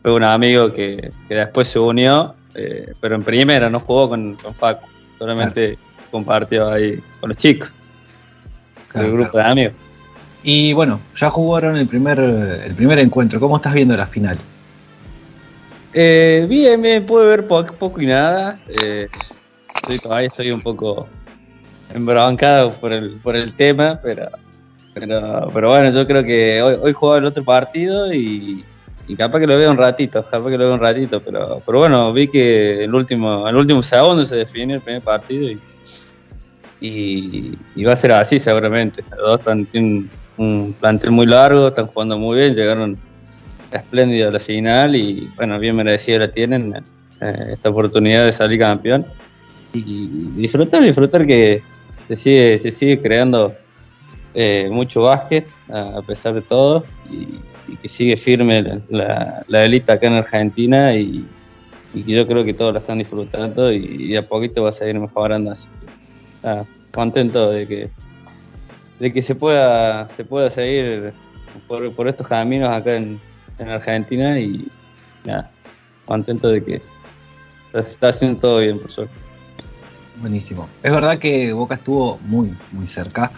fue 0.04 0.14
un 0.14 0.24
amigo 0.24 0.72
que, 0.72 1.10
que 1.28 1.34
después 1.34 1.68
se 1.68 1.80
unió 1.80 2.36
eh, 2.56 2.94
pero 3.00 3.16
en 3.16 3.24
primera 3.24 3.70
no 3.70 3.80
jugó 3.80 4.10
con, 4.10 4.36
con 4.36 4.54
Facu, 4.54 4.86
solamente 5.18 5.78
compartió 6.12 6.70
ahí 6.70 7.02
con 7.20 7.30
los 7.30 7.38
chicos, 7.38 7.72
el 8.94 9.12
grupo 9.12 9.38
de 9.38 9.44
amigos. 9.44 9.74
Y 10.44 10.74
bueno, 10.74 11.00
ya 11.18 11.30
jugaron 11.30 11.78
el 11.78 11.88
primer, 11.88 12.20
el 12.20 12.76
primer 12.76 13.00
encuentro, 13.00 13.40
¿cómo 13.40 13.56
estás 13.58 13.74
viendo 13.74 13.96
la 13.96 14.08
final? 14.08 14.38
Eh, 15.94 16.46
bien, 16.50 16.82
me 16.82 17.02
pude 17.02 17.26
ver 17.26 17.48
poco, 17.48 18.02
y 18.02 18.06
nada. 18.06 18.60
Eh, 18.84 19.08
estoy, 20.22 20.52
un 20.52 20.62
poco 20.62 21.08
embroncado 21.94 22.74
por 22.74 22.92
el, 22.92 23.18
por 23.18 23.36
el 23.36 23.54
tema, 23.54 24.00
pero, 24.04 24.30
pero, 24.94 25.50
pero 25.54 25.68
bueno, 25.70 25.92
yo 25.92 26.06
creo 26.06 26.24
que 26.24 26.62
hoy, 26.62 26.78
hoy 26.82 26.94
jugaba 26.94 27.20
el 27.20 27.26
otro 27.26 27.44
partido 27.46 28.12
y, 28.14 28.66
y 29.08 29.16
capaz 29.16 29.40
que 29.40 29.48
lo 29.48 29.58
veo 29.58 29.72
un 29.72 29.78
ratito, 29.78 30.26
capaz 30.26 30.50
que 30.50 30.58
lo 30.58 30.66
veo 30.66 30.74
un 30.74 30.80
ratito, 30.80 31.22
pero, 31.22 31.62
pero 31.66 31.80
bueno, 31.80 32.12
vi 32.12 32.28
que 32.28 32.84
el 32.84 32.94
último, 32.94 33.48
el 33.48 33.56
último 33.56 33.84
segundo 33.84 34.26
se 34.26 34.38
definió 34.38 34.78
el 34.78 34.82
primer 34.82 35.02
partido 35.02 35.50
y, 35.50 35.60
y, 37.76 37.84
va 37.84 37.94
a 37.94 37.96
ser 37.96 38.12
así 38.12 38.40
seguramente. 38.40 39.04
Los 39.12 39.20
dos 39.20 39.40
están, 39.40 39.66
tienen 39.68 40.10
un 40.38 40.76
plantel 40.80 41.12
muy 41.12 41.26
largo, 41.26 41.68
están 41.68 41.88
jugando 41.88 42.18
muy 42.18 42.40
bien, 42.40 42.56
llegaron 42.56 42.98
espléndidos 43.72 44.30
a 44.30 44.34
la 44.34 44.40
final 44.40 44.96
y 44.96 45.32
bueno, 45.36 45.60
bien 45.60 45.76
merecido 45.76 46.20
la 46.20 46.32
tienen 46.32 46.76
eh, 47.22 47.50
esta 47.54 47.70
oportunidad 47.70 48.26
de 48.26 48.32
salir 48.32 48.60
campeón. 48.60 49.06
Y 49.74 50.08
disfrutar, 50.36 50.84
disfrutar 50.84 51.26
que 51.26 51.64
se 52.08 52.18
sigue, 52.18 52.60
se 52.60 52.72
sigue 52.72 53.02
creando 53.02 53.56
eh, 54.36 54.68
mucho 54.72 55.02
básquet 55.02 55.48
a 55.72 56.02
pesar 56.04 56.36
de 56.36 56.42
todo 56.42 56.86
y, 57.10 57.40
que 57.82 57.90
sigue 57.90 58.18
firme 58.18 58.82
la, 58.90 59.44
la, 59.48 59.62
acá 59.88 60.08
en 60.08 60.14
Argentina 60.14 60.96
y, 60.96 61.26
yo 61.96 62.28
creo 62.28 62.44
que 62.44 62.54
todos 62.56 62.74
la 62.74 62.80
están 62.80 62.98
disfrutando 62.98 63.72
y, 63.72 64.16
a 64.16 64.28
poquito 64.28 64.64
va 64.64 64.70
a 64.70 64.72
seguir 64.72 65.00
mejorando 65.00 65.52
así 65.52 65.68
contento 66.94 67.50
de 67.50 67.68
que 67.68 67.90
de 69.04 69.12
que 69.12 69.22
se 69.22 69.36
pueda 69.36 70.08
se 70.16 70.24
pueda 70.24 70.50
seguir 70.50 71.12
por, 71.68 71.94
por 71.94 72.08
estos 72.08 72.26
caminos 72.26 72.72
acá 72.72 72.96
en, 72.96 73.20
en, 73.60 73.70
Argentina 73.70 74.40
y 74.40 74.66
nada 75.26 75.52
contento 76.06 76.48
de 76.48 76.64
que 76.64 76.82
se 77.74 77.80
está 77.80 78.10
haciendo 78.10 78.40
todo 78.40 78.60
bien 78.60 78.80
por 78.80 78.90
suerte. 78.90 79.14
Buenísimo. 80.22 80.70
Es 80.82 80.92
verdad 80.94 81.20
que 81.20 81.52
Boca 81.52 81.76
estuvo 81.76 82.18
muy 82.20 82.56
muy 82.72 82.88
cerca. 82.88 83.30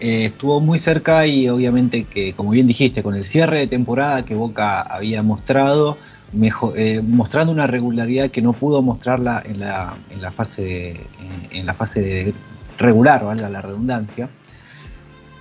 Eh, 0.00 0.26
estuvo 0.26 0.58
muy 0.58 0.80
cerca 0.80 1.24
y 1.28 1.48
obviamente 1.48 2.04
que, 2.04 2.32
como 2.32 2.50
bien 2.50 2.66
dijiste, 2.66 3.04
con 3.04 3.14
el 3.14 3.24
cierre 3.24 3.60
de 3.60 3.66
temporada 3.68 4.24
que 4.24 4.34
Boca 4.34 4.80
había 4.80 5.22
mostrado, 5.22 5.96
eh, 6.74 7.00
mostrando 7.06 7.52
una 7.52 7.68
regularidad 7.68 8.32
que 8.32 8.42
no 8.42 8.52
pudo 8.52 8.82
mostrarla 8.82 9.40
en 9.46 9.60
la, 9.60 9.94
en 10.10 10.20
la 10.20 10.32
fase, 10.32 10.62
de, 10.62 11.00
en 11.52 11.66
la 11.66 11.74
fase 11.74 12.00
de 12.00 12.34
regular, 12.78 13.24
valga 13.24 13.48
la 13.48 13.62
redundancia, 13.62 14.28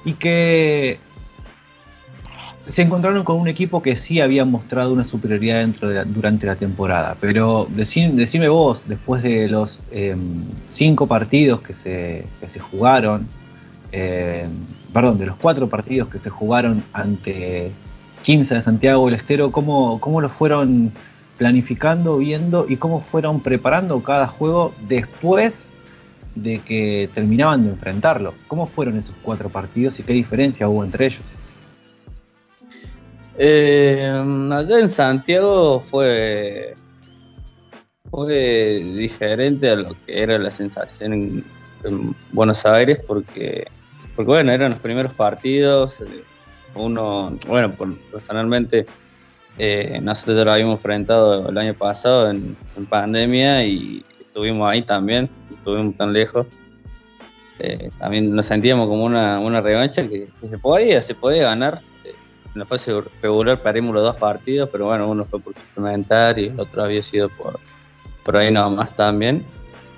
y 0.05 0.13
que 0.13 0.99
se 2.71 2.81
encontraron 2.81 3.23
con 3.23 3.39
un 3.39 3.47
equipo 3.47 3.81
que 3.81 3.97
sí 3.97 4.21
había 4.21 4.45
mostrado 4.45 4.93
una 4.93 5.03
superioridad 5.03 5.67
durante 6.05 6.45
la 6.47 6.55
temporada. 6.55 7.17
Pero 7.19 7.67
decime, 7.69 8.47
vos, 8.47 8.81
después 8.87 9.21
de 9.21 9.49
los 9.49 9.79
em, 9.91 10.45
cinco 10.69 11.07
partidos 11.07 11.61
que 11.61 11.73
se, 11.73 12.25
que 12.39 12.47
se 12.47 12.59
jugaron, 12.59 13.27
eh, 13.91 14.47
perdón, 14.93 15.17
de 15.17 15.25
los 15.25 15.35
cuatro 15.35 15.67
partidos 15.67 16.07
que 16.07 16.19
se 16.19 16.29
jugaron 16.29 16.83
ante 16.93 17.71
15 18.23 18.55
de 18.55 18.61
Santiago 18.61 19.05
del 19.05 19.15
Estero, 19.15 19.51
¿cómo, 19.51 19.99
cómo 19.99 20.21
lo 20.21 20.29
fueron 20.29 20.93
planificando, 21.37 22.17
viendo 22.17 22.65
y 22.69 22.77
cómo 22.77 23.01
fueron 23.01 23.41
preparando 23.41 24.01
cada 24.01 24.27
juego 24.27 24.73
después 24.87 25.73
de 26.35 26.59
que 26.59 27.09
terminaban 27.13 27.63
de 27.63 27.71
enfrentarlo? 27.71 28.33
¿Cómo 28.47 28.67
fueron 28.67 28.97
esos 28.97 29.15
cuatro 29.21 29.49
partidos 29.49 29.99
y 29.99 30.03
qué 30.03 30.13
diferencia 30.13 30.67
hubo 30.67 30.83
entre 30.83 31.07
ellos? 31.07 31.21
Eh, 33.37 34.07
allá 34.51 34.79
en 34.79 34.89
Santiago 34.89 35.79
fue, 35.79 36.75
fue 38.11 38.81
diferente 38.95 39.69
a 39.69 39.75
lo 39.75 39.95
que 40.05 40.21
era 40.21 40.37
la 40.37 40.51
sensación 40.51 41.13
en, 41.13 41.45
Buenos 42.31 42.65
Aires 42.65 42.97
porque, 43.05 43.67
porque, 44.15 44.29
bueno, 44.29 44.53
eran 44.53 44.71
los 44.71 44.79
primeros 44.79 45.13
partidos. 45.13 45.99
Eh, 45.99 46.23
uno, 46.75 47.37
bueno, 47.45 47.73
personalmente 48.09 48.85
eh, 49.57 49.99
nosotros 50.01 50.45
lo 50.45 50.51
habíamos 50.51 50.77
enfrentado 50.77 51.49
el 51.49 51.57
año 51.57 51.73
pasado 51.75 52.29
en, 52.31 52.55
pandemia 52.89 53.65
y 53.65 54.03
estuvimos 54.33 54.67
ahí 54.67 54.81
también, 54.81 55.29
estuvimos 55.51 55.95
tan 55.95 56.11
lejos. 56.11 56.47
Eh, 57.59 57.91
también 57.99 58.35
nos 58.35 58.47
sentíamos 58.47 58.87
como 58.87 59.05
una, 59.05 59.39
una 59.39 59.61
revancha 59.61 60.01
que, 60.09 60.27
se 60.49 60.57
podía, 60.57 61.03
se 61.03 61.13
podía 61.13 61.43
ganar 61.43 61.81
en 62.53 62.59
la 62.59 62.65
fase 62.65 62.93
regular 63.21 63.61
perdimos 63.61 63.93
los 63.93 64.03
dos 64.03 64.15
partidos, 64.15 64.69
pero 64.71 64.85
bueno, 64.85 65.09
uno 65.09 65.25
fue 65.25 65.39
por 65.39 65.53
suplementar 65.53 66.37
y 66.37 66.47
el 66.47 66.59
otro 66.59 66.83
había 66.83 67.01
sido 67.01 67.29
por, 67.29 67.59
por 68.23 68.37
ahí 68.37 68.51
nada 68.51 68.69
más 68.69 68.95
también. 68.95 69.43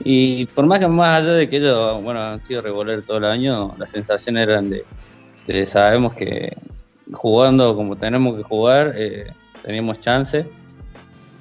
Y 0.03 0.45
por 0.47 0.65
más 0.65 0.79
que 0.79 0.87
más 0.87 1.23
allá 1.23 1.33
de 1.33 1.49
que 1.49 1.57
ellos 1.57 2.01
bueno, 2.03 2.21
han 2.21 2.43
sido 2.45 2.61
regular 2.61 3.01
todo 3.03 3.17
el 3.17 3.25
año, 3.25 3.73
las 3.77 3.91
sensaciones 3.91 4.47
eran 4.47 4.69
de, 4.69 5.67
sabemos 5.67 6.13
que 6.13 6.55
jugando 7.13 7.75
como 7.75 7.95
tenemos 7.95 8.35
que 8.37 8.43
jugar, 8.43 8.93
eh, 8.95 9.31
teníamos 9.63 9.99
chance. 9.99 10.45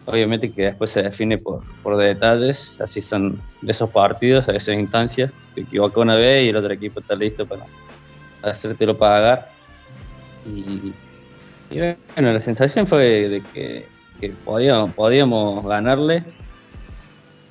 Obviamente 0.06 0.52
que 0.52 0.64
después 0.64 0.90
se 0.90 1.02
define 1.02 1.38
por, 1.38 1.62
por 1.82 1.96
detalles, 1.96 2.78
así 2.80 3.00
son 3.00 3.40
esos 3.66 3.88
partidos, 3.90 4.46
a 4.48 4.52
esas 4.52 4.76
instancias. 4.76 5.30
Te 5.54 5.62
equivocas 5.62 5.96
una 5.96 6.16
vez 6.16 6.44
y 6.44 6.48
el 6.50 6.56
otro 6.56 6.72
equipo 6.72 7.00
está 7.00 7.14
listo 7.14 7.46
para 7.46 7.64
hacértelo 8.42 8.96
pagar. 8.96 9.50
Y, 10.46 10.92
bueno, 12.14 12.32
la 12.32 12.40
sensación 12.40 12.86
fue 12.86 13.28
de 13.28 13.42
que, 13.52 13.86
podíamos, 14.44 14.92
podíamos 14.94 15.66
ganarle, 15.66 16.24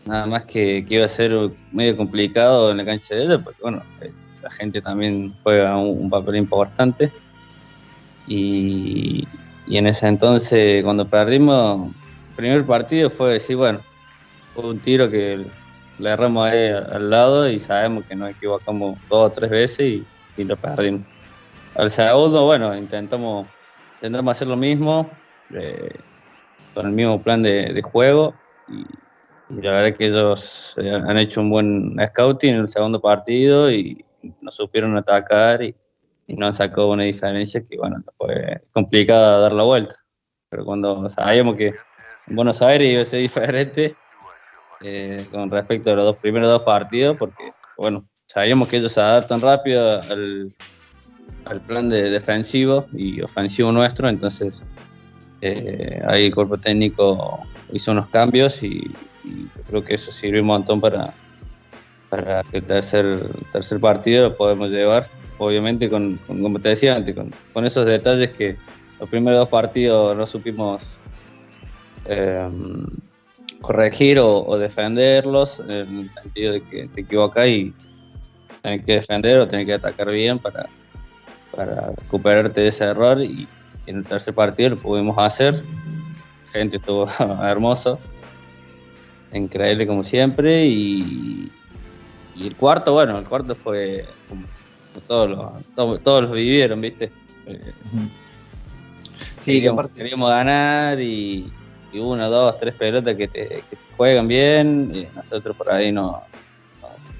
nada 0.05 0.25
más 0.25 0.43
que, 0.43 0.85
iba 0.87 1.05
a 1.05 1.09
ser 1.09 1.51
medio 1.71 1.97
complicado 1.97 2.71
en 2.71 2.77
la 2.77 2.85
cancha 2.85 3.15
de 3.15 3.23
ellos, 3.23 3.41
porque 3.43 3.61
bueno, 3.61 3.83
eh, 4.01 4.11
la 4.41 4.51
gente 4.51 4.81
también 4.81 5.33
juega 5.43 5.77
un, 5.77 6.09
papel 6.09 6.35
importante. 6.35 7.11
Y, 8.27 9.27
en 9.67 9.87
ese 9.87 10.07
entonces, 10.07 10.83
cuando 10.83 11.07
perdimos, 11.07 11.91
primer 12.35 12.65
partido 12.65 13.09
fue 13.09 13.33
decir, 13.33 13.55
bueno, 13.55 13.79
fue 14.53 14.65
un 14.65 14.79
tiro 14.79 15.09
que 15.09 15.45
le 15.99 16.09
erramos 16.09 16.47
ahí 16.47 16.69
al 16.69 17.09
lado 17.09 17.49
y 17.49 17.59
sabemos 17.59 18.05
que 18.05 18.15
nos 18.15 18.31
equivocamos 18.31 18.97
dos 19.09 19.27
o 19.27 19.31
tres 19.31 19.49
veces 19.49 20.01
y 20.37 20.43
lo 20.43 20.57
perdimos. 20.57 21.13
Al 21.75 21.89
segundo, 21.89 22.45
bueno, 22.45 22.75
intentamos, 22.77 23.47
intentamos 23.95 24.31
hacer 24.31 24.47
lo 24.47 24.55
mismo, 24.55 25.09
eh, 25.51 25.95
con 26.75 26.85
el 26.85 26.91
mismo 26.91 27.19
plan 27.21 27.41
de, 27.41 27.81
juego. 27.81 28.35
Y, 28.69 28.85
la 29.61 29.71
verdad 29.71 29.87
es 29.87 29.97
que 29.97 30.07
ellos 30.07 30.75
han 30.77 31.17
hecho 31.17 31.41
un 31.41 31.49
buen 31.49 31.97
scouting 32.09 32.53
en 32.53 32.59
el 32.61 32.67
segundo 32.67 33.01
partido 33.01 33.71
y 33.71 34.05
nos 34.41 34.55
supieron 34.55 34.95
atacar 34.97 35.63
y, 35.63 35.75
nos 36.27 36.47
han 36.47 36.53
sacado 36.53 36.91
una 36.91 37.03
diferencia 37.03 37.63
que, 37.65 37.77
bueno, 37.77 38.03
fue 38.17 38.61
complicada 38.71 39.39
dar 39.39 39.51
la 39.51 39.63
vuelta. 39.63 39.95
Pero 40.49 40.65
cuando 40.65 41.09
sabíamos 41.09 41.55
que 41.55 41.73
Buenos 42.27 42.61
Aires 42.61 42.91
iba 42.91 43.01
a 43.01 43.05
ser 43.05 43.19
diferente 43.21 43.95
eh, 44.81 45.25
con 45.31 45.49
respecto 45.49 45.91
a 45.91 45.95
los 45.95 46.05
dos 46.05 46.17
primeros 46.17 46.49
dos 46.49 46.63
partidos, 46.63 47.17
porque, 47.17 47.53
bueno, 47.77 48.05
sabíamos 48.25 48.67
que 48.67 48.77
ellos 48.77 48.91
se 48.91 49.01
adaptan 49.01 49.41
rápido 49.41 50.01
al 50.01 50.51
al 51.45 51.61
plan 51.61 51.89
de 51.89 52.09
defensivo 52.09 52.87
y 52.93 53.21
ofensivo 53.21 53.71
nuestro, 53.71 54.07
entonces 54.07 54.61
eh, 55.41 56.01
ahí 56.07 56.25
el 56.25 56.35
cuerpo 56.35 56.57
técnico 56.57 57.41
hizo 57.71 57.91
unos 57.91 58.07
cambios 58.09 58.63
y, 58.63 58.91
creo 59.67 59.83
que 59.85 59.93
eso 59.93 60.11
sirvió 60.11 60.41
un 60.41 60.47
montón 60.47 60.81
para, 60.81 61.13
para 62.09 62.43
que 62.43 62.57
el 62.57 62.65
tercer, 62.65 63.25
tercer 63.53 63.79
partido 63.79 64.29
lo 64.29 64.35
podemos 64.35 64.69
llevar, 64.69 65.07
obviamente 65.37 65.89
con, 65.89 66.19
como 66.27 66.59
te 66.59 66.69
decía 66.69 66.95
antes, 66.95 67.15
con, 67.53 67.65
esos 67.65 67.85
detalles 67.85 68.31
que 68.31 68.57
los 68.99 69.09
primeros 69.09 69.39
dos 69.39 69.49
partidos 69.49 70.15
no 70.17 70.27
supimos 70.27 70.97
em, 72.05 72.85
corregir 73.61 74.19
o, 74.19 74.57
defenderlos, 74.57 75.59
en 75.61 75.99
el 75.99 76.13
sentido 76.13 76.53
de 76.53 76.61
que 76.63 76.87
te 76.87 77.01
equivocas 77.01 77.47
y 77.47 77.73
tenés 78.61 78.85
que 78.85 78.93
defender 78.93 79.39
o 79.39 79.47
tenés 79.47 79.65
que 79.65 79.73
atacar 79.73 80.09
bien 80.11 80.39
para, 80.39 80.67
para 81.55 81.91
recuperarte 81.91 82.61
de 82.61 82.67
ese 82.67 82.85
error 82.85 83.21
y 83.21 83.47
en 83.85 83.97
el 83.97 84.05
tercer 84.05 84.33
partido 84.33 84.71
lo 84.71 84.77
pudimos 84.77 85.17
hacer. 85.17 85.63
La 86.47 86.51
gente 86.51 86.77
estuvo 86.77 87.07
hermoso, 87.43 87.99
increíble 89.33 89.87
como 89.87 90.03
siempre 90.03 90.65
y, 90.65 91.51
el 92.39 92.55
cuarto, 92.55 92.93
bueno, 92.93 93.19
el 93.19 93.25
cuarto 93.25 93.55
fue 93.55 94.05
como, 94.27 94.43
todos, 95.07 95.29
los, 95.29 96.01
todos, 96.03 96.23
los 96.23 96.31
vivieron, 96.31 96.81
¿viste? 96.81 97.11
Eh, 97.45 97.73
sí, 99.41 99.61
queríamos, 99.95 100.29
ganar 100.29 100.99
y, 100.99 101.51
una, 101.99 102.27
dos, 102.27 102.57
tres 102.59 102.73
pelotas 102.75 103.15
que 103.15 103.27
te, 103.27 103.63
juegan 103.97 104.27
bien 104.27 104.91
y 104.93 105.07
nosotros 105.15 105.55
por 105.55 105.71
ahí 105.71 105.91
nos 105.91 106.17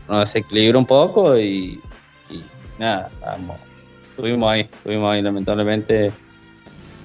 no, 0.07 0.19
desequilibró 0.19 0.79
un 0.79 0.85
poco 0.85 1.37
y, 1.37 1.79
nada, 2.77 3.09
estuvimos 4.09 4.51
ahí, 4.51 4.61
estuvimos 4.61 5.11
ahí, 5.11 5.21
lamentablemente. 5.21 6.11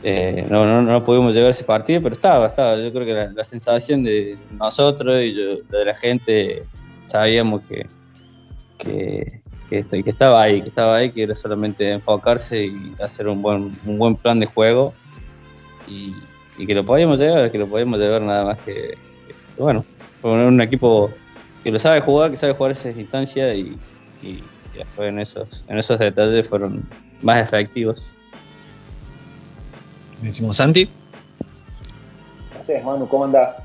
Eh, 0.05 0.47
no, 0.49 0.65
no, 0.65 0.81
no, 0.81 1.03
pudimos 1.03 1.35
llegar 1.35 1.51
ese 1.51 1.65
partido, 1.65 2.01
pero 2.03 2.15
estaba, 2.15 2.47
estaba. 2.47 2.77
Yo 2.77 2.93
creo 2.93 3.05
que 3.05 3.35
la, 3.35 3.45
sensación 3.45 4.05
de 4.05 4.39
nosotros 4.53 5.23
y 5.23 5.35
de 5.35 5.85
la 5.85 5.95
gente 5.95 6.65
sabíamos 7.07 7.63
que, 7.63 7.87
que, 8.79 9.41
que, 9.69 10.03
estaba 10.07 10.43
ahí, 10.43 10.63
que 10.63 10.69
estaba 10.69 10.97
ahí, 10.97 11.11
que 11.11 11.25
era 11.25 11.35
solamente 11.35 11.91
enfocarse 11.91 12.67
y 12.67 12.95
hacer 13.03 13.27
un 13.27 13.43
buen, 13.43 13.77
un 13.85 13.99
buen 13.99 14.15
plan 14.15 14.39
de 14.39 14.47
juego 14.47 14.95
que 16.67 16.75
lo 16.75 16.85
podíamos 16.85 17.19
llegar, 17.19 17.51
que 17.51 17.59
lo 17.59 17.67
podíamos 17.67 17.99
llevar 17.99 18.23
nada 18.23 18.45
más 18.45 18.59
que, 18.61 18.97
bueno, 19.57 19.85
poner 20.21 20.47
un 20.47 20.61
equipo 20.61 21.11
que 21.63 21.71
lo 21.71 21.79
sabe 21.79 22.01
jugar, 22.01 22.31
que 22.31 22.37
sabe 22.37 22.55
jugar 22.55 22.73
esas 22.73 22.97
instancias 22.97 23.57
y 23.57 23.77
después 24.79 25.09
en 25.09 25.19
esos, 25.19 25.65
en 25.69 25.79
esos 25.79 25.99
detalles 25.99 26.49
fueron 26.49 26.89
más 27.23 27.43
efectivos. 27.43 28.03
Decimos 30.23 30.57
Santi. 30.57 30.89
¿Qué 32.67 32.81
Manu? 32.83 33.09
¿Cómo 33.09 33.25
andás? 33.25 33.57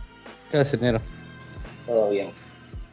¿Qué 0.52 0.58
haces, 0.58 0.80
Nero? 0.80 1.00
Todo 1.86 2.10
bien. 2.10 2.30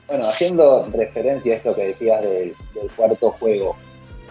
Bueno, 0.08 0.28
haciendo 0.28 0.88
referencia 0.92 1.54
a 1.54 1.56
esto 1.58 1.74
que 1.74 1.86
decías 1.86 2.22
del, 2.22 2.54
cuarto 2.96 3.30
juego. 3.32 3.76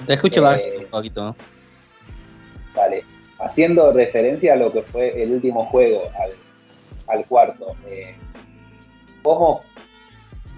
Te 0.05 0.13
escucho 0.13 0.51
eh, 0.51 0.79
un 0.79 0.85
poquito, 0.85 1.23
¿no? 1.23 1.35
Vale. 2.75 3.03
Haciendo 3.39 3.91
referencia 3.91 4.53
a 4.53 4.57
lo 4.57 4.71
que 4.71 4.81
fue 4.83 5.21
el 5.21 5.31
último 5.31 5.65
juego, 5.65 6.03
al, 7.07 7.25
cuarto. 7.25 7.75
Eh, 7.87 8.15
¿Cómo 9.23 9.63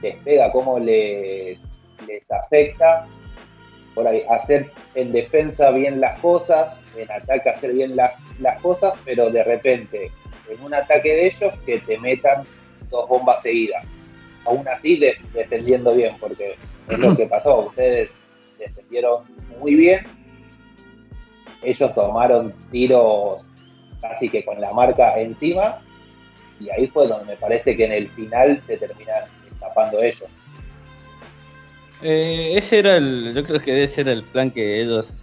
les 0.02 0.15
pega, 0.24 0.52
cómo 0.52 0.80
les, 0.80 1.60
les 2.08 2.32
afecta 2.32 3.08
por 3.94 4.08
ahí, 4.08 4.24
hacer 4.30 4.72
en 4.96 5.12
defensa 5.12 5.72
bien 5.72 6.00
las 6.00 6.20
cosas, 6.20 6.80
en 6.96 7.12
ataque 7.12 7.50
hacer 7.50 7.74
bien 7.74 7.96
las, 7.96 8.13
cosas, 8.62 8.94
pero 9.06 9.30
de 9.30 9.44
repente 9.44 10.12
en 10.50 10.62
un 10.63 10.74
ataque 10.74 11.10
de 11.10 11.28
ellos 11.28 11.54
que 11.65 11.80
te 11.80 11.98
metan 12.00 12.44
dos 12.89 13.08
bombas 13.08 13.41
seguidas. 13.41 13.86
Aún 14.46 14.67
así 14.67 15.00
defendiendo 15.34 15.94
bien, 15.94 16.15
porque 16.20 16.56
es 16.89 16.98
lo 16.98 17.15
que 17.15 17.26
pasó, 17.30 17.67
ustedes 17.67 18.10
defendieron 18.58 19.24
muy 19.60 19.76
bien, 19.76 20.06
ellos 21.63 21.93
tomaron 21.93 22.54
tiros 22.71 23.45
casi 24.02 24.30
que 24.30 24.43
con 24.43 24.60
la 24.60 24.71
marca 24.74 25.19
encima, 25.19 25.80
y 26.60 26.69
ahí 26.69 26.88
fue 26.88 27.08
donde 27.08 27.26
me 27.26 27.38
parece 27.38 27.76
que 27.76 27.86
en 27.86 27.91
el 27.91 28.10
final 28.10 28.58
se 28.60 28.78
terminan 28.78 29.24
escapando 29.52 30.02
ellos. 30.02 30.30
Eh, 32.02 32.54
ese 32.56 32.80
era 32.80 32.97
el, 32.97 33.34
yo 33.34 33.43
creo 33.43 33.62
que 33.62 33.84
ese 33.84 34.02
era 34.02 34.12
el 34.12 34.24
plan 34.24 34.50
que 34.50 34.82
ellos 34.82 35.13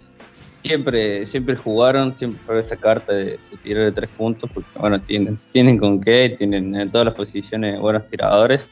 siempre, 0.63 1.27
siempre 1.27 1.55
jugaron, 1.55 2.17
siempre 2.17 2.41
fue 2.45 2.61
esa 2.61 2.77
carta 2.77 3.13
de, 3.13 3.39
tirar 3.63 3.85
de 3.85 3.91
tres 3.91 4.09
puntos, 4.11 4.49
porque 4.53 4.69
bueno, 4.79 4.99
tienen, 5.01 5.37
tienen 5.51 5.77
con 5.77 5.99
qué, 5.99 6.35
tienen 6.37 6.75
en 6.75 6.89
todas 6.89 7.05
las 7.05 7.15
posiciones 7.15 7.79
buenos 7.79 8.07
tiradores, 8.07 8.69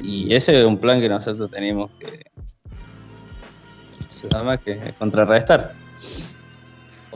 y 0.00 0.34
ese 0.34 0.58
es 0.58 0.66
un 0.66 0.78
plan 0.78 1.00
que 1.00 1.08
nosotros 1.08 1.50
tenemos 1.50 1.90
que, 2.00 2.24
que 4.64 4.94
contrarrestar. 4.98 5.72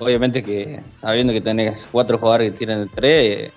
Obviamente 0.00 0.42
que 0.42 0.80
sabiendo 0.92 1.32
que 1.32 1.40
tenés 1.40 1.88
cuatro 1.92 2.18
jugadores 2.18 2.58
que 2.58 2.66
de 2.66 2.86
tres, 2.86 3.12
eh, 3.14 3.52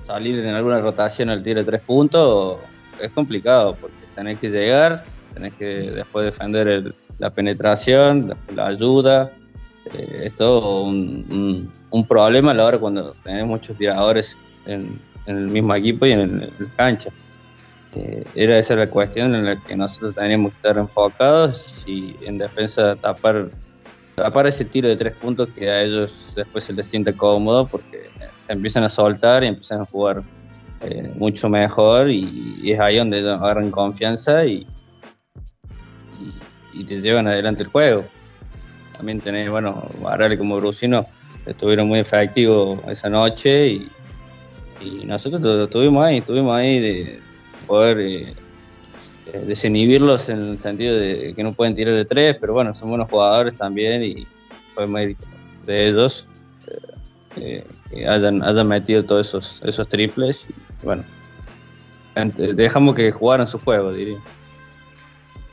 salir 0.00 0.38
en 0.40 0.54
alguna 0.54 0.80
rotación 0.80 1.30
al 1.30 1.42
tiro 1.42 1.60
de 1.60 1.64
tres 1.64 1.80
puntos 1.80 2.58
es 3.00 3.10
complicado 3.12 3.76
porque 3.80 3.96
tenés 4.14 4.38
que 4.38 4.50
llegar, 4.50 5.04
tenés 5.32 5.54
que 5.54 5.64
después 5.64 6.26
defender 6.26 6.94
la 7.18 7.30
penetración, 7.30 8.36
la, 8.54 8.66
ayuda. 8.66 9.32
Eh, 9.92 10.24
es 10.26 10.36
todo 10.36 10.82
un, 10.82 11.72
problema 12.08 12.50
a 12.50 12.54
la 12.54 12.64
hora 12.64 12.78
cuando 12.78 13.12
tenés 13.22 13.46
muchos 13.46 13.76
tiradores 13.76 14.36
en, 14.66 15.00
el 15.26 15.46
mismo 15.48 15.74
equipo 15.74 16.04
y 16.04 16.12
en, 16.12 16.40
la 16.40 16.66
cancha. 16.76 17.10
Eh, 17.94 18.24
era 18.34 18.58
esa 18.58 18.74
la 18.74 18.90
cuestión 18.90 19.34
en 19.36 19.44
la 19.44 19.56
que 19.56 19.76
nosotros 19.76 20.16
teníamos 20.16 20.50
que 20.52 20.56
estar 20.56 20.76
enfocados 20.78 21.84
y 21.86 22.16
en 22.22 22.38
defensa 22.38 22.96
tapar 22.96 23.50
tapar 24.14 24.46
ese 24.46 24.64
tiro 24.64 24.88
de 24.88 24.96
tres 24.96 25.14
puntos 25.16 25.48
que 25.50 25.68
a 25.68 25.82
ellos 25.82 26.32
después 26.36 26.64
se 26.64 26.72
les 26.72 26.86
siente 26.88 27.14
cómodo 27.14 27.66
porque 27.66 28.10
se 28.46 28.52
empiezan 28.52 28.84
a 28.84 28.88
soltar 28.88 29.42
y 29.42 29.48
empiezan 29.48 29.80
a 29.82 29.86
jugar 29.86 30.22
eh, 30.82 31.10
mucho 31.16 31.48
mejor 31.48 32.10
y, 32.10 32.70
es 32.70 32.78
ahí 32.78 32.98
donde 32.98 33.18
ellos 33.18 33.40
agarran 33.40 33.70
confianza 33.70 34.44
y, 34.44 34.66
te 36.86 37.00
llevan 37.00 37.26
adelante 37.28 37.62
el 37.62 37.68
juego. 37.68 38.04
También 38.96 39.20
tenés, 39.20 39.48
bueno, 39.48 39.88
Barrale 40.02 40.36
como 40.36 40.56
Brusino 40.56 41.06
estuvieron 41.46 41.88
muy 41.88 42.00
efectivos 42.00 42.80
esa 42.88 43.08
noche 43.08 43.68
y, 43.68 43.90
nosotros 45.06 45.42
estuvimos 45.64 46.04
ahí, 46.04 46.18
estuvimos 46.18 46.54
ahí 46.54 46.78
de 46.78 47.20
poder 47.66 48.00
eh, 48.00 48.34
desinhibirlos 49.32 50.28
en 50.28 50.50
el 50.50 50.58
sentido 50.58 50.96
de 50.96 51.32
que 51.34 51.42
no 51.42 51.52
pueden 51.52 51.74
tirar 51.74 51.94
de 51.94 52.04
tres, 52.04 52.36
pero 52.40 52.52
bueno, 52.52 52.74
son 52.74 52.90
buenos 52.90 53.10
jugadores 53.10 53.56
también 53.56 54.02
y 54.02 54.26
fue 54.74 54.86
mérito 54.86 55.26
de 55.66 55.88
ellos 55.88 56.26
eh, 57.36 57.64
que 57.90 58.06
hayan, 58.06 58.42
hayan 58.42 58.68
metido 58.68 59.04
todos 59.04 59.28
esos, 59.28 59.62
esos 59.64 59.88
triples. 59.88 60.46
Y, 60.48 60.84
bueno, 60.84 61.04
dejamos 62.36 62.94
que 62.94 63.10
jugaran 63.10 63.46
su 63.46 63.58
juego, 63.58 63.92
diría. 63.92 64.18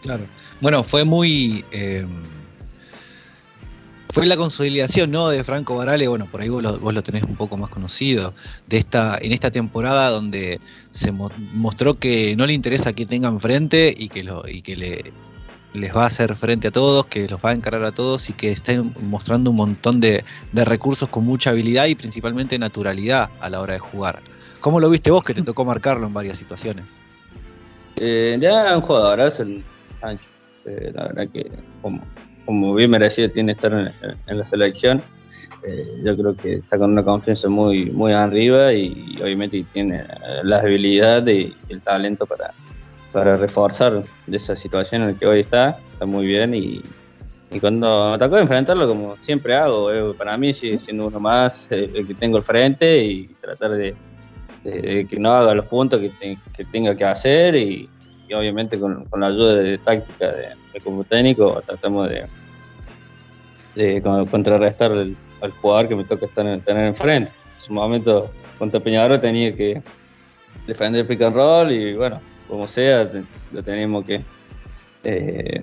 Claro. 0.01 0.23
Bueno, 0.59 0.83
fue 0.83 1.03
muy. 1.03 1.65
Eh, 1.71 2.05
fue 4.11 4.25
la 4.25 4.37
consolidación 4.37 5.11
¿no? 5.11 5.29
de 5.29 5.43
Franco 5.43 5.75
Barale, 5.75 6.07
bueno, 6.07 6.27
por 6.29 6.41
ahí 6.41 6.49
vos 6.49 6.61
lo, 6.63 7.03
tenés 7.03 7.23
un 7.23 7.35
poco 7.35 7.57
más 7.57 7.69
conocido, 7.69 8.33
de 8.67 8.77
esta, 8.77 9.17
en 9.21 9.31
esta 9.31 9.51
temporada 9.51 10.09
donde 10.09 10.59
se 10.91 11.11
mostró 11.11 11.95
que 11.95 12.35
no 12.35 12.45
le 12.45 12.53
interesa 12.53 12.93
que 12.93 13.05
tengan 13.05 13.39
frente 13.39 13.93
y 13.97 14.09
que, 14.09 14.23
lo, 14.23 14.47
y 14.47 14.61
que 14.61 14.75
le, 14.75 15.13
les 15.73 15.95
va 15.95 16.03
a 16.03 16.07
hacer 16.07 16.35
frente 16.35 16.67
a 16.67 16.71
todos, 16.71 17.05
que 17.05 17.27
los 17.27 17.39
va 17.39 17.51
a 17.51 17.53
encarar 17.53 17.83
a 17.83 17.91
todos 17.91 18.29
y 18.29 18.33
que 18.33 18.51
está 18.51 18.73
mostrando 19.01 19.51
un 19.51 19.55
montón 19.55 19.99
de, 20.01 20.23
recursos 20.53 21.07
con 21.09 21.25
mucha 21.25 21.51
habilidad 21.51 21.85
y 21.85 21.95
principalmente 21.95 22.59
naturalidad 22.59 23.29
a 23.39 23.49
la 23.49 23.61
hora 23.61 23.73
de 23.73 23.79
jugar. 23.79 24.19
¿Cómo 24.59 24.79
lo 24.79 24.89
viste 24.89 25.09
vos 25.09 25.23
que 25.23 25.33
te 25.33 25.41
tocó 25.41 25.65
marcarlo 25.65 26.07
en 26.07 26.13
varias 26.13 26.37
situaciones? 26.37 26.99
Eh, 27.97 28.37
ya 28.39 28.75
un 28.75 28.81
jugador, 28.81 29.19
el 29.19 29.63
Sancho. 29.99 30.29
Eh, 30.65 30.91
la 30.93 31.07
verdad 31.07 31.27
que 31.33 31.49
como, 31.81 32.03
como 32.51 32.73
bien 32.73 32.91
merecido 32.91 33.29
tiene 33.29 33.53
estar 33.53 33.71
en, 34.27 34.37
la 34.37 34.43
selección. 34.43 35.01
Eh, 35.65 36.01
yo 36.03 36.17
creo 36.17 36.35
que 36.35 36.55
está 36.55 36.77
con 36.77 36.91
una 36.91 37.01
confianza 37.01 37.47
muy, 37.47 37.89
muy 37.91 38.11
arriba 38.11 38.73
y, 38.73 39.17
obviamente 39.23 39.63
tiene 39.71 40.03
la 40.43 40.59
habilidad 40.59 41.25
y 41.27 41.55
el 41.69 41.81
talento 41.81 42.25
para, 42.25 42.53
para 43.13 43.37
reforzar 43.37 44.03
de 44.27 44.35
esa 44.35 44.53
situación 44.53 45.03
en 45.03 45.13
la 45.13 45.17
que 45.17 45.25
hoy 45.25 45.39
está, 45.39 45.79
está 45.93 46.05
muy 46.05 46.25
bien 46.25 46.53
y, 46.53 46.81
cuando 47.61 48.11
me 48.11 48.17
tocó 48.17 48.37
enfrentarlo 48.37 48.85
como 48.85 49.15
siempre 49.21 49.55
hago, 49.55 49.91
eh, 49.93 50.13
para 50.17 50.37
mí 50.37 50.53
siendo 50.53 51.07
uno 51.07 51.19
más 51.21 51.71
eh, 51.71 51.89
el 51.93 52.07
que 52.07 52.15
tengo 52.15 52.37
al 52.37 52.43
frente 52.43 53.01
y 53.01 53.27
tratar 53.41 53.71
de, 53.71 53.95
que 54.63 55.17
no 55.17 55.31
haga 55.31 55.53
los 55.53 55.67
puntos 55.67 56.01
que, 56.01 56.65
tenga 56.65 56.95
que 56.95 57.05
hacer 57.05 57.55
y, 57.55 57.89
obviamente 58.33 58.77
con, 58.77 59.07
la 59.17 59.27
ayuda 59.27 59.55
de, 59.55 59.77
táctica 59.77 60.31
de, 60.31 60.79
como 60.81 61.03
técnico 61.03 61.61
tratamos 61.65 62.09
de, 62.09 62.25
de 63.75 64.01
contrarrestar 64.29 64.91
al 64.91 65.51
jugador 65.61 65.87
que 65.87 65.95
me 65.95 66.03
toca 66.03 66.25
estar, 66.25 66.45
tener 66.61 66.87
enfrente. 66.87 67.31
En 67.55 67.61
su 67.61 67.73
momento 67.73 68.31
contra 68.57 68.79
Peñarol 68.79 69.19
tenía 69.19 69.55
que 69.55 69.81
defender 70.67 71.01
el 71.01 71.07
pick 71.07 71.21
and 71.21 71.35
roll 71.35 71.71
y 71.71 71.95
bueno, 71.95 72.21
como 72.47 72.67
sea, 72.67 73.09
lo 73.51 73.63
tenemos 73.63 74.05
que 74.05 74.21
eh, 75.03 75.61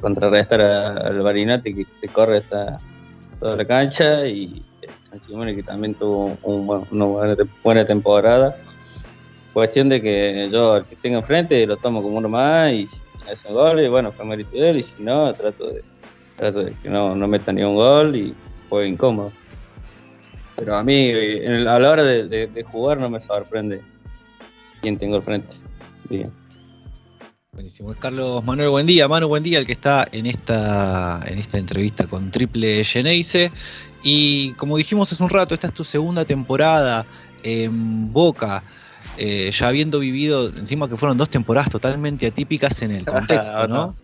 contrarrestar 0.00 0.60
al 0.60 1.20
Barinati 1.20 1.74
que, 1.74 2.08
corre 2.08 2.42
toda 2.42 3.56
la 3.56 3.64
cancha 3.64 4.26
y 4.26 4.62
San 5.02 5.20
Simone 5.20 5.54
que 5.54 5.62
también 5.62 5.94
tuvo 5.94 6.36
una 6.42 7.36
buena, 7.62 7.84
temporada. 7.84 8.56
Cuestión 9.52 9.88
de 9.88 10.00
que 10.00 10.48
yo 10.50 10.74
al 10.74 10.86
que 10.86 10.96
tenga 10.96 11.18
enfrente 11.18 11.66
lo 11.66 11.76
tomo 11.76 12.02
como 12.02 12.18
uno 12.18 12.28
más 12.28 12.72
y 12.72 12.86
si 12.86 13.00
hace 13.30 13.48
un 13.48 13.54
gol, 13.54 13.80
y 13.80 13.88
bueno, 13.88 14.12
fue 14.12 14.24
mérito 14.24 14.56
de 14.56 14.70
él 14.70 14.76
y 14.78 14.82
si 14.82 15.02
no, 15.02 15.32
trato 15.34 15.68
de, 15.68 15.82
trato 16.40 16.64
de 16.64 16.72
que 16.82 16.88
no, 16.88 17.14
no 17.14 17.28
meta 17.28 17.52
ni 17.52 17.62
un 17.62 17.76
gol 17.76 18.16
y 18.16 18.34
fue 18.68 18.88
incómodo. 18.88 19.32
Pero 20.56 20.76
a 20.76 20.82
mí, 20.82 21.10
a 21.12 21.78
la 21.78 21.90
hora 21.90 22.02
de 22.02 22.64
jugar, 22.70 22.98
no 22.98 23.08
me 23.08 23.20
sorprende 23.20 23.80
quién 24.80 24.98
tengo 24.98 25.16
al 25.16 25.22
frente. 25.22 25.54
Bien. 26.08 26.30
Buenísimo. 27.52 27.92
Es 27.92 27.98
Carlos 27.98 28.44
Manuel 28.44 28.70
Buen 28.70 28.86
día, 28.86 29.08
Manu 29.08 29.28
Buen 29.28 29.42
día, 29.42 29.58
el 29.58 29.66
que 29.66 29.72
está 29.72 30.06
en 30.12 30.26
esta, 30.26 31.20
en 31.26 31.38
esta 31.38 31.58
entrevista 31.58 32.06
con 32.06 32.30
Triple 32.30 32.84
Geneise. 32.84 33.50
Y 34.02 34.52
como 34.52 34.76
dijimos 34.76 35.12
hace 35.12 35.22
un 35.22 35.30
rato, 35.30 35.54
esta 35.54 35.66
es 35.66 35.74
tu 35.74 35.84
segunda 35.84 36.24
temporada 36.24 37.04
en 37.42 38.12
Boca. 38.12 38.62
Eh, 39.16 39.50
ya 39.52 39.68
habiendo 39.68 39.98
vivido, 39.98 40.48
encima 40.48 40.88
que 40.88 40.96
fueron 40.96 41.18
dos 41.18 41.28
temporadas 41.28 41.70
totalmente 41.70 42.26
atípicas 42.26 42.80
en 42.82 42.92
el 42.92 43.04
contexto, 43.06 43.68
¿no? 43.68 43.94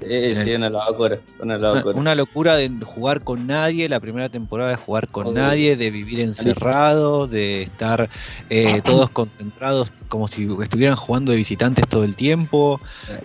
Sí, 0.00 0.36
sí, 0.36 0.54
una 0.54 0.70
locura, 0.70 1.18
una 1.40 2.14
locura. 2.14 2.56
de 2.56 2.70
jugar 2.84 3.22
con 3.22 3.46
nadie, 3.46 3.88
la 3.88 3.98
primera 3.98 4.28
temporada 4.28 4.70
de 4.70 4.76
jugar 4.76 5.08
con 5.08 5.34
nadie, 5.34 5.76
de 5.76 5.90
vivir 5.90 6.20
encerrado, 6.20 7.26
de 7.26 7.62
estar 7.62 8.08
eh, 8.48 8.80
todos 8.84 9.10
concentrados 9.10 9.92
como 10.08 10.28
si 10.28 10.48
estuvieran 10.62 10.96
jugando 10.96 11.32
de 11.32 11.38
visitantes 11.38 11.86
todo 11.88 12.04
el 12.04 12.14
tiempo, 12.14 12.80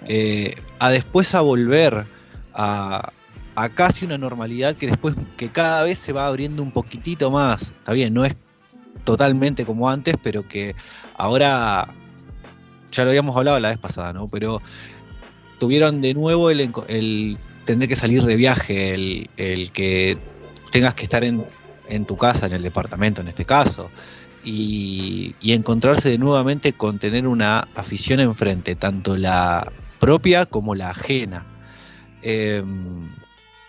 eh, 0.07 0.55
a 0.79 0.89
después 0.89 1.35
a 1.35 1.41
volver 1.41 2.05
a, 2.53 3.11
a 3.55 3.69
casi 3.69 4.05
una 4.05 4.17
normalidad 4.17 4.75
que 4.75 4.87
después 4.87 5.15
que 5.37 5.49
cada 5.49 5.83
vez 5.83 5.99
se 5.99 6.11
va 6.11 6.27
abriendo 6.27 6.63
un 6.63 6.71
poquitito 6.71 7.29
más. 7.29 7.61
Está 7.63 7.93
bien, 7.93 8.13
no 8.13 8.25
es 8.25 8.35
totalmente 9.03 9.65
como 9.65 9.89
antes, 9.89 10.15
pero 10.23 10.47
que 10.47 10.75
ahora 11.17 11.87
ya 12.91 13.03
lo 13.03 13.09
habíamos 13.09 13.35
hablado 13.35 13.59
la 13.59 13.69
vez 13.69 13.79
pasada, 13.79 14.13
¿no? 14.13 14.27
Pero 14.27 14.61
tuvieron 15.63 16.01
de 16.01 16.13
nuevo 16.13 16.49
el, 16.49 17.37
tener 17.63 17.87
que 17.87 17.95
salir 17.95 18.21
de 18.23 18.35
viaje, 18.35 18.93
el, 18.93 19.71
que 19.71 20.17
tengas 20.73 20.93
que 20.93 21.03
estar 21.03 21.23
en, 21.23 22.05
tu 22.05 22.17
casa, 22.17 22.47
en 22.47 22.51
el 22.51 22.63
departamento 22.63 23.21
en 23.21 23.29
este 23.29 23.45
caso, 23.45 23.89
y, 24.43 25.33
encontrarse 25.41 26.09
de 26.09 26.17
nuevamente 26.17 26.73
con 26.73 26.99
tener 26.99 27.27
una 27.27 27.69
afición 27.75 28.19
enfrente, 28.19 28.75
tanto 28.75 29.15
la 29.15 29.71
propia 30.01 30.45
como 30.45 30.75
la 30.75 30.89
ajena. 30.89 31.45
Em, 32.21 33.07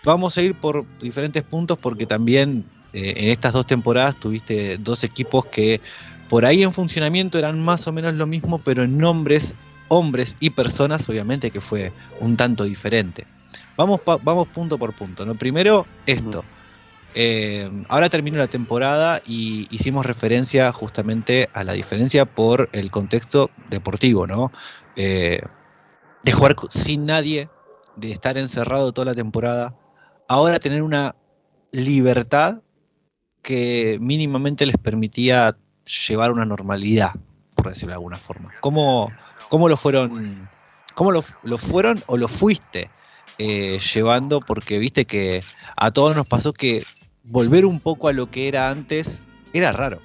vamos 0.03 0.37
a 0.37 0.41
ir 0.41 0.53
por 0.53 0.83
diferentes 0.99 1.43
puntos 1.43 1.77
porque 1.79 2.05
también 2.05 2.65
eh, 2.91 3.13
en 3.15 3.29
estas 3.29 3.53
dos 3.53 3.65
temporadas 3.65 4.19
tuviste 4.19 4.77
dos 4.79 5.05
equipos 5.05 5.45
que 5.45 5.79
por 6.27 6.43
ahí 6.43 6.61
en 6.61 6.73
funcionamiento 6.73 7.39
eran 7.39 7.63
más 7.63 7.87
o 7.87 7.93
menos 7.93 8.15
lo 8.15 8.27
mismo, 8.27 8.57
pero 8.57 8.83
en 8.83 8.97
nombres 8.97 9.55
hombres 9.87 10.35
y 10.39 10.51
personas, 10.51 11.07
obviamente 11.09 11.51
que 11.51 11.61
fue 11.61 11.91
un 12.19 12.37
tanto 12.37 12.63
diferente. 12.63 13.25
Vamos, 13.77 14.01
vamos 14.05 14.47
punto 14.49 14.77
por 14.77 14.93
punto. 14.93 15.25
¿no? 15.25 15.35
Primero, 15.35 15.85
esto. 16.05 16.43
Eh, 17.17 17.71
ahora 17.87 18.09
terminó 18.09 18.37
la 18.37 18.47
temporada 18.47 19.21
y 19.25 19.67
hicimos 19.73 20.05
referencia 20.05 20.71
justamente 20.73 21.49
a 21.53 21.63
la 21.63 21.71
diferencia 21.71 22.25
por 22.25 22.69
el 22.73 22.91
contexto 22.91 23.51
deportivo, 23.69 24.27
¿no? 24.27 24.51
Eh, 24.97 25.41
de 26.23 26.31
jugar 26.33 26.57
sin 26.71 27.05
nadie, 27.05 27.47
de 27.95 28.11
estar 28.11 28.37
encerrado 28.37 28.91
toda 28.91 29.05
la 29.05 29.15
temporada, 29.15 29.75
ahora 30.27 30.59
tener 30.59 30.83
una 30.83 31.15
libertad 31.71 32.61
que 33.41 33.97
mínimamente 34.01 34.65
les 34.65 34.77
permitía 34.77 35.55
llevar 36.07 36.33
una 36.33 36.45
normalidad, 36.45 37.11
por 37.55 37.69
decirlo 37.69 37.91
de 37.91 37.95
alguna 37.95 38.17
forma. 38.17 38.51
¿Cómo, 38.59 39.11
¿Cómo 39.49 39.69
lo 39.69 39.77
fueron, 39.77 40.49
cómo 40.93 41.11
lo, 41.11 41.21
fueron 41.57 42.01
o 42.07 42.17
lo 42.17 42.27
fuiste 42.27 42.89
eh, 43.37 43.79
llevando? 43.93 44.41
Porque 44.41 44.77
viste 44.77 45.05
que 45.05 45.43
a 45.75 45.91
todos 45.91 46.15
nos 46.15 46.27
pasó 46.27 46.53
que 46.53 46.83
volver 47.23 47.65
un 47.65 47.79
poco 47.79 48.07
a 48.07 48.13
lo 48.13 48.29
que 48.31 48.47
era 48.47 48.69
antes 48.69 49.21
era 49.53 49.71
raro. 49.71 49.99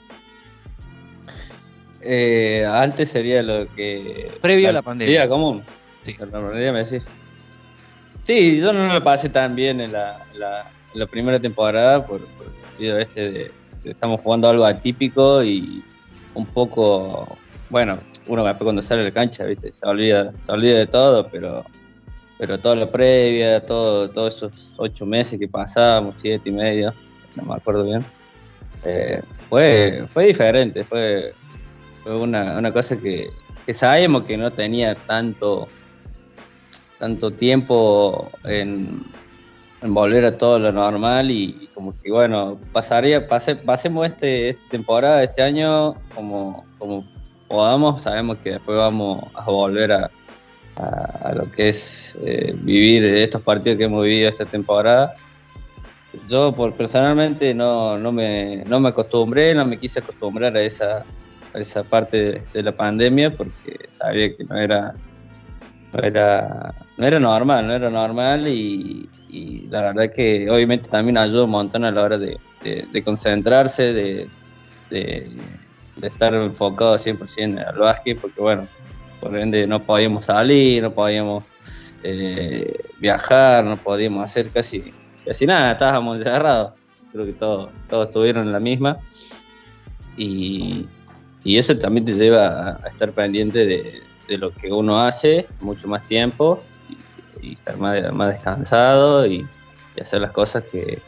Eh, 2.03 2.66
antes 2.70 3.11
sería 3.11 3.42
lo 3.42 3.72
que. 3.74 4.33
Previo 4.40 4.68
a 4.68 4.72
la 4.72 4.83
pandemia. 4.83 5.29
común. 5.29 5.62
Sí. 6.05 6.16
La 6.18 6.40
me 6.72 6.87
Sí, 8.22 8.61
yo 8.61 8.72
no 8.72 8.92
lo 8.92 9.03
pasé 9.03 9.29
tan 9.29 9.55
bien 9.55 9.81
en 9.81 9.92
la, 9.92 10.24
la 10.94 11.07
primera 11.07 11.40
temporada 11.40 12.05
por, 12.07 12.20
por 12.20 12.46
el 12.46 12.53
sentido 12.70 12.98
este 12.98 13.31
de 13.33 13.50
que 13.83 13.90
estamos 13.90 14.20
jugando 14.20 14.48
algo 14.48 14.64
atípico 14.64 15.42
y 15.42 15.83
un 16.35 16.46
poco, 16.46 17.38
bueno, 17.71 17.99
uno 18.27 18.45
después 18.45 18.65
cuando 18.65 18.83
sale 18.83 19.03
a 19.03 19.05
la 19.05 19.13
cancha, 19.13 19.45
¿viste? 19.45 19.73
Se 19.73 19.87
olvida, 19.87 20.33
se 20.45 20.53
olvida 20.53 20.79
de 20.79 20.87
todo, 20.87 21.29
pero 21.29 21.65
pero 22.41 22.59
toda 22.59 22.75
la 22.75 22.91
previa, 22.91 23.61
todo, 23.67 24.09
todos 24.09 24.37
esos 24.37 24.73
ocho 24.79 25.05
meses 25.05 25.39
que 25.39 25.47
pasábamos, 25.47 26.15
siete 26.23 26.49
y 26.49 26.53
medio, 26.53 26.95
no 27.37 27.43
me 27.43 27.55
acuerdo 27.55 27.85
bien, 27.85 28.03
eh, 28.83 29.21
fue, 29.51 30.07
fue 30.11 30.29
diferente, 30.29 30.83
fue, 30.85 31.35
fue 32.03 32.17
una, 32.17 32.57
una 32.57 32.73
cosa 32.73 32.97
que, 32.97 33.29
que 33.67 33.75
sabíamos 33.75 34.23
que 34.23 34.39
no 34.39 34.51
tenía 34.51 34.95
tanto, 34.95 35.69
tanto 36.99 37.31
tiempo 37.31 38.31
en, 38.45 39.05
en 39.83 39.93
volver 39.93 40.25
a 40.25 40.39
todo 40.39 40.59
lo 40.59 40.73
normal 40.73 41.31
y, 41.31 41.69
como 41.75 41.95
que 42.01 42.11
bueno, 42.11 42.59
pasaría, 42.73 43.29
pase, 43.29 43.55
pasemos 43.55 44.07
este, 44.07 44.49
esta 44.49 44.69
temporada, 44.71 45.23
este 45.23 45.43
año 45.43 45.95
como, 46.15 46.65
como 46.79 47.05
podamos, 47.51 48.03
sabemos 48.03 48.39
que 48.39 48.53
después 48.53 48.79
vamos 48.79 49.25
a 49.35 49.45
volver 49.51 49.91
a, 49.91 50.11
a, 50.77 51.29
a 51.31 51.35
lo 51.35 51.51
que 51.51 51.71
es 51.71 52.17
eh, 52.23 52.55
vivir 52.57 53.05
estos 53.05 53.43
partidos 53.43 53.77
que 53.77 53.85
hemos 53.85 54.05
vivido 54.05 54.29
esta 54.29 54.47
temporada. 54.47 55.17
Yo 56.29 56.55
por, 56.55 56.75
personalmente 56.75 57.53
no, 57.53 57.99
no, 57.99 58.13
me, 58.13 58.63
no 58.67 58.79
me 58.79 58.91
acostumbré, 58.91 59.53
no 59.53 59.67
me 59.67 59.79
quise 59.79 59.99
acostumbrar 59.99 60.57
a 60.57 60.63
esa, 60.63 61.05
a 61.53 61.59
esa 61.59 61.83
parte 61.83 62.17
de, 62.17 62.43
de 62.53 62.63
la 62.63 62.73
pandemia 62.73 63.37
porque 63.37 63.89
sabía 63.99 64.37
que 64.37 64.45
no 64.45 64.57
era, 64.57 64.95
no 65.93 66.03
era, 66.05 66.75
no 66.97 67.07
era 67.07 67.19
normal, 67.19 67.67
no 67.67 67.73
era 67.73 67.91
normal 67.91 68.47
y, 68.47 69.09
y 69.29 69.67
la 69.69 69.83
verdad 69.83 70.13
que 70.15 70.49
obviamente 70.49 70.89
también 70.89 71.19
ayuda 71.19 71.45
un 71.45 71.51
montón 71.51 71.85
a 71.85 71.91
la 71.91 72.03
hora 72.03 72.17
de, 72.17 72.39
de, 72.63 72.87
de 72.93 73.03
concentrarse, 73.03 73.93
de, 73.93 74.29
de, 74.89 75.31
de 76.01 76.09
estar 76.09 76.35
enfocado 76.35 76.97
100% 76.97 77.67
al 77.67 77.79
básquet, 77.79 78.19
porque 78.19 78.41
bueno, 78.41 78.67
por 79.21 79.37
ende 79.37 79.67
no 79.67 79.83
podíamos 79.83 80.27
salir, 80.27 80.83
no 80.83 80.93
podíamos 80.93 81.45
eh, 82.03 82.81
viajar, 82.99 83.65
no 83.65 83.77
podíamos 83.77 84.25
hacer 84.25 84.51
casi, 84.51 84.93
casi 85.25 85.47
nada, 85.47 85.73
estábamos 85.73 86.19
encerrados. 86.19 86.73
Creo 87.13 87.27
que 87.27 87.33
todos, 87.33 87.71
todos 87.89 88.09
estuvieron 88.09 88.47
en 88.47 88.53
la 88.53 88.61
misma. 88.61 88.99
Y, 90.17 90.87
y 91.45 91.59
eso 91.59 91.77
también 91.79 92.07
te 92.07 92.13
lleva 92.13 92.79
a, 92.83 92.89
estar 92.89 93.13
pendiente 93.13 93.67
de, 93.67 94.03
de, 94.29 94.39
lo 94.39 94.53
que 94.53 94.73
uno 94.73 95.01
hace 95.01 95.47
mucho 95.61 95.89
más 95.89 96.07
tiempo 96.07 96.63
y, 97.43 97.53
estar 97.53 97.77
más, 97.77 98.13
más 98.13 98.35
descansado 98.35 99.27
y, 99.27 99.47
hacer 100.01 100.23
las 100.23 100.31
cosas 100.31 100.65
que 100.73 100.99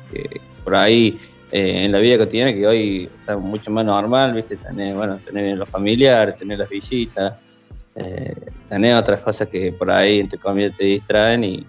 por 0.65 0.75
ahí 0.75 1.19
eh, 1.53 1.85
en 1.85 1.93
la 1.93 1.99
vida 1.99 2.17
cotidiana 2.17 2.55
que 2.55 2.67
hoy 2.67 3.11
está 3.21 3.37
mucho 3.37 3.71
más 3.71 3.85
normal, 3.85 4.33
¿viste? 4.33 4.57
Tener, 4.57 4.95
bueno, 4.97 5.19
tener 5.19 5.59
los 5.59 5.69
familiares, 5.69 6.35
tener 6.37 6.59
las 6.59 6.69
visitas, 6.71 7.35
eh, 7.95 8.35
tener 8.71 8.97
otras 8.97 9.21
cosas 9.21 9.49
que 9.49 9.71
por 9.71 9.91
ahí, 9.91 10.21
entre 10.21 10.39
comillas, 10.39 10.75
te 10.79 10.85
distraen 10.85 11.45
y, 11.45 11.67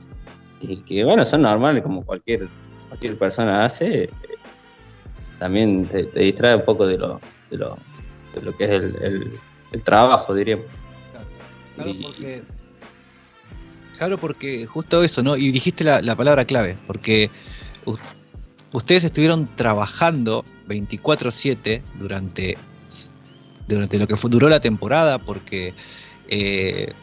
y 0.61 0.77
que, 0.77 1.03
bueno, 1.03 1.25
son 1.25 1.41
normales 1.41 1.83
como 1.83 2.01
cualquier, 2.05 2.47
cualquier 2.87 3.17
persona 3.17 3.65
hace. 3.65 4.03
Eh, 4.05 4.09
también 5.37 5.85
te, 5.87 6.05
te, 6.05 6.19
distrae 6.21 6.55
un 6.55 6.63
poco 6.63 6.87
de 6.87 6.97
lo, 6.97 7.19
de 7.51 7.57
lo, 7.57 7.77
de 8.33 8.41
lo 8.41 8.55
que 8.55 8.63
es 8.63 8.69
el, 8.69 8.95
el, 9.01 9.39
el 9.73 9.83
trabajo, 9.83 10.33
diríamos. 10.33 10.65
Claro, 11.11 11.27
claro, 11.75 11.99
porque, 12.01 12.41
claro, 13.97 14.17
porque 14.17 14.65
justo 14.65 15.03
eso, 15.03 15.21
¿no? 15.21 15.35
Y 15.35 15.51
dijiste 15.51 15.83
la, 15.83 16.01
la 16.01 16.15
palabra 16.15 16.45
clave, 16.45 16.77
porque 16.87 17.29
ustedes 18.73 19.05
estuvieron 19.05 19.47
trabajando 19.55 20.43
24/7 20.67 21.81
durante, 21.99 22.57
durante 23.67 23.97
lo 23.97 24.07
que 24.07 24.17
fue, 24.17 24.29
duró 24.29 24.49
la 24.49 24.59
temporada, 24.59 25.19
porque 25.19 25.73
eh, 26.27 26.93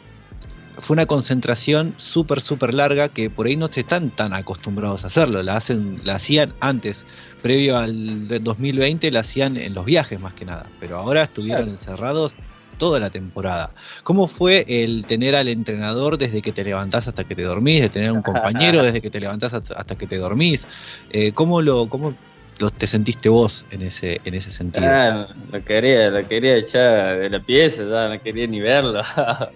fue 0.77 0.95
una 0.95 1.05
concentración 1.05 1.93
súper, 1.97 2.41
súper 2.41 2.73
larga 2.73 3.09
que 3.09 3.29
por 3.29 3.47
ahí 3.47 3.55
no 3.55 3.67
se 3.71 3.81
están 3.81 4.09
tan 4.11 4.33
acostumbrados 4.33 5.03
a 5.03 5.07
hacerlo. 5.07 5.41
La, 5.43 5.57
hacen, 5.57 6.01
la 6.03 6.15
hacían 6.15 6.53
antes, 6.59 7.05
previo 7.41 7.77
al 7.77 8.27
2020, 8.43 9.11
la 9.11 9.21
hacían 9.21 9.57
en 9.57 9.73
los 9.73 9.85
viajes 9.85 10.19
más 10.19 10.33
que 10.33 10.45
nada, 10.45 10.67
pero 10.79 10.97
ahora 10.97 11.23
estuvieron 11.23 11.63
claro. 11.63 11.71
encerrados 11.71 12.35
toda 12.81 12.99
la 12.99 13.11
temporada. 13.11 13.69
¿Cómo 14.03 14.27
fue 14.27 14.65
el 14.67 15.05
tener 15.05 15.35
al 15.35 15.47
entrenador 15.49 16.17
desde 16.17 16.41
que 16.41 16.51
te 16.51 16.63
levantás 16.63 17.07
hasta 17.07 17.23
que 17.23 17.35
te 17.35 17.43
dormís, 17.43 17.79
de 17.79 17.89
tener 17.89 18.11
un 18.11 18.23
compañero 18.23 18.81
desde 18.83 19.01
que 19.01 19.11
te 19.11 19.19
levantás 19.19 19.53
hasta 19.53 19.95
que 19.95 20.07
te 20.07 20.17
dormís? 20.17 20.67
Eh, 21.11 21.31
¿Cómo 21.31 21.61
lo, 21.61 21.87
cómo 21.87 22.15
lo 22.57 22.71
te 22.71 22.87
sentiste 22.87 23.29
vos 23.29 23.67
en 23.69 23.83
ese, 23.83 24.19
en 24.25 24.33
ese 24.33 24.49
sentido? 24.49 24.87
Ah, 24.89 25.27
lo 25.51 25.63
quería, 25.63 26.09
lo 26.09 26.27
quería 26.27 26.55
echar 26.55 27.19
de 27.19 27.29
la 27.29 27.39
pieza, 27.39 27.83
ya 27.83 28.09
no 28.09 28.19
quería 28.19 28.47
ni 28.47 28.59
verlo. 28.59 29.03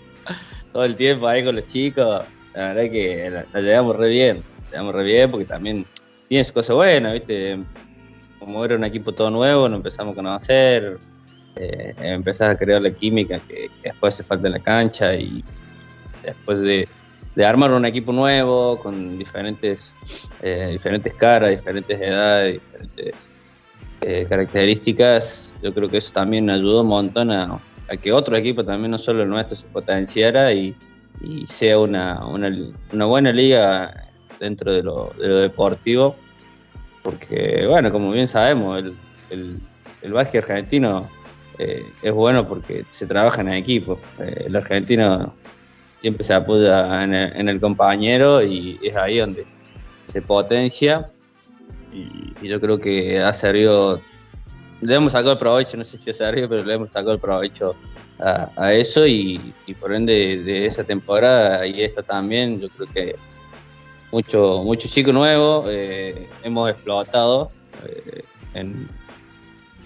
Todo 0.71 0.83
el 0.83 0.95
tiempo 0.95 1.27
ahí 1.27 1.43
con 1.43 1.55
los 1.55 1.65
chicos, 1.65 2.25
la 2.53 2.73
verdad 2.73 2.91
que 2.91 3.29
la, 3.31 3.45
la 3.51 3.61
llevamos 3.61 3.95
re 3.95 4.09
bien, 4.09 4.43
la 4.65 4.71
llevamos 4.71 4.93
re 4.93 5.03
bien 5.03 5.31
porque 5.31 5.45
también 5.45 5.83
tiene 6.29 6.43
sus 6.43 6.53
cosas 6.53 6.75
buenas, 6.75 7.13
¿viste? 7.13 7.57
Como 8.37 8.63
era 8.63 8.75
un 8.75 8.83
equipo 8.83 9.13
todo 9.13 9.31
nuevo, 9.31 9.67
nos 9.67 9.77
empezamos 9.77 10.13
a 10.13 10.15
conocer, 10.15 10.99
eh, 11.57 11.93
empezás 11.99 12.53
a 12.53 12.57
crear 12.57 12.81
la 12.81 12.91
química 12.91 13.39
que, 13.47 13.69
después 13.83 14.13
hace 14.13 14.23
falta 14.23 14.47
en 14.47 14.53
la 14.53 14.59
cancha 14.59 15.15
y 15.15 15.43
después 16.23 16.59
de, 16.59 16.87
armar 17.45 17.71
un 17.71 17.85
equipo 17.85 18.13
nuevo 18.13 18.79
con 18.79 19.17
diferentes, 19.17 19.93
eh, 20.41 20.69
diferentes 20.71 21.13
caras, 21.15 21.51
diferentes 21.51 21.99
edades, 21.99 22.61
diferentes 22.61 23.13
eh, 24.01 24.25
características, 24.27 25.53
yo 25.61 25.73
creo 25.73 25.89
que 25.89 25.97
eso 25.97 26.13
también 26.13 26.49
ayudó 26.49 26.81
un 26.81 26.87
montón 26.87 27.31
a, 27.31 27.59
que 28.01 28.11
otro 28.11 28.35
equipo, 28.35 28.63
también 28.63 28.91
no 28.91 28.97
solo 28.97 29.23
el 29.23 29.29
nuestro, 29.29 29.55
se 29.55 29.67
potenciara 29.67 30.53
y, 30.53 30.75
y 31.21 31.45
sea 31.47 31.79
una, 31.79 32.25
una, 32.25 32.51
una, 32.91 33.05
buena 33.05 33.31
liga 33.31 34.09
dentro 34.39 34.73
de 34.73 34.81
lo, 34.81 35.13
de 35.19 35.27
lo, 35.27 35.37
deportivo, 35.37 36.15
porque 37.03 37.65
bueno, 37.67 37.91
como 37.91 38.11
bien 38.11 38.27
sabemos, 38.27 38.79
el, 38.79 38.95
el, 39.29 39.59
el 40.01 40.13
básquet 40.13 40.43
argentino 40.43 41.07
eh, 41.57 41.85
es 42.01 42.11
bueno 42.11 42.47
porque 42.47 42.85
se 42.91 43.05
trabaja 43.05 43.41
en 43.41 43.53
equipo. 43.53 43.99
Eh, 44.19 44.45
el 44.47 44.55
argentino 44.55 45.33
siempre 46.01 46.23
se 46.23 46.33
apoya 46.33 47.03
en 47.03 47.13
el, 47.13 47.35
en 47.35 47.49
el, 47.49 47.59
compañero 47.59 48.43
y 48.43 48.79
es 48.83 48.95
ahí 48.95 49.17
donde 49.17 49.45
se 50.11 50.21
potencia. 50.21 51.09
Y, 51.93 52.33
y, 52.41 52.47
yo 52.47 52.59
creo 52.59 52.77
que 52.79 53.19
ha 53.19 53.31
servido, 53.33 54.01
le 54.81 54.95
hemos 54.95 55.13
sacado 55.13 55.33
el 55.33 55.37
provecho, 55.37 55.77
no 55.77 55.83
sé 55.83 55.97
si 55.97 56.09
ha 56.09 56.13
servido, 56.13 56.49
pero 56.49 56.63
le 56.63 56.73
hemos 56.73 56.89
sacado 56.89 57.13
el 57.13 57.19
provecho 57.19 57.75
a, 58.19 58.49
a 58.55 58.73
eso 58.73 59.05
y, 59.07 59.53
y, 59.65 59.73
por 59.73 59.93
ende 59.93 60.41
de 60.43 60.65
esa 60.65 60.83
temporada 60.83 61.65
y 61.65 61.81
esta 61.81 62.03
también, 62.03 62.59
yo 62.59 62.69
creo 62.69 62.87
que 62.93 63.15
mucho, 64.11 64.61
mucho 64.63 64.87
chico 64.87 65.11
nuevo 65.11 65.65
eh, 65.69 66.29
hemos 66.43 66.69
explotado 66.69 67.51
eh, 67.85 68.23
en, 68.53 68.87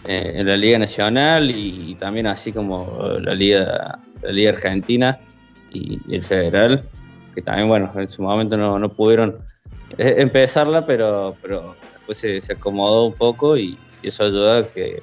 eh, 0.07 0.33
en 0.35 0.47
la 0.47 0.55
Liga 0.55 0.79
Nacional 0.79 1.51
y, 1.51 1.95
también 1.95 2.27
así 2.27 2.51
como 2.51 3.17
la 3.19 3.33
Liga, 3.33 3.99
la 4.21 4.31
Liga 4.31 4.51
Argentina 4.51 5.19
y, 5.71 5.99
el 6.13 6.23
Federal, 6.23 6.83
que 7.35 7.41
también, 7.41 7.67
bueno, 7.67 7.91
en 7.95 8.09
su 8.09 8.21
momento 8.21 8.57
no, 8.57 8.79
no 8.79 8.89
pudieron 8.89 9.37
eh, 9.97 10.15
empezarla, 10.17 10.85
pero, 10.85 11.35
pero 11.41 11.75
después 11.93 12.17
se, 12.17 12.41
se, 12.41 12.53
acomodó 12.53 13.07
un 13.07 13.13
poco 13.13 13.57
y, 13.57 13.77
eso 14.01 14.23
ayuda 14.23 14.59
a 14.59 14.63
que, 14.63 15.01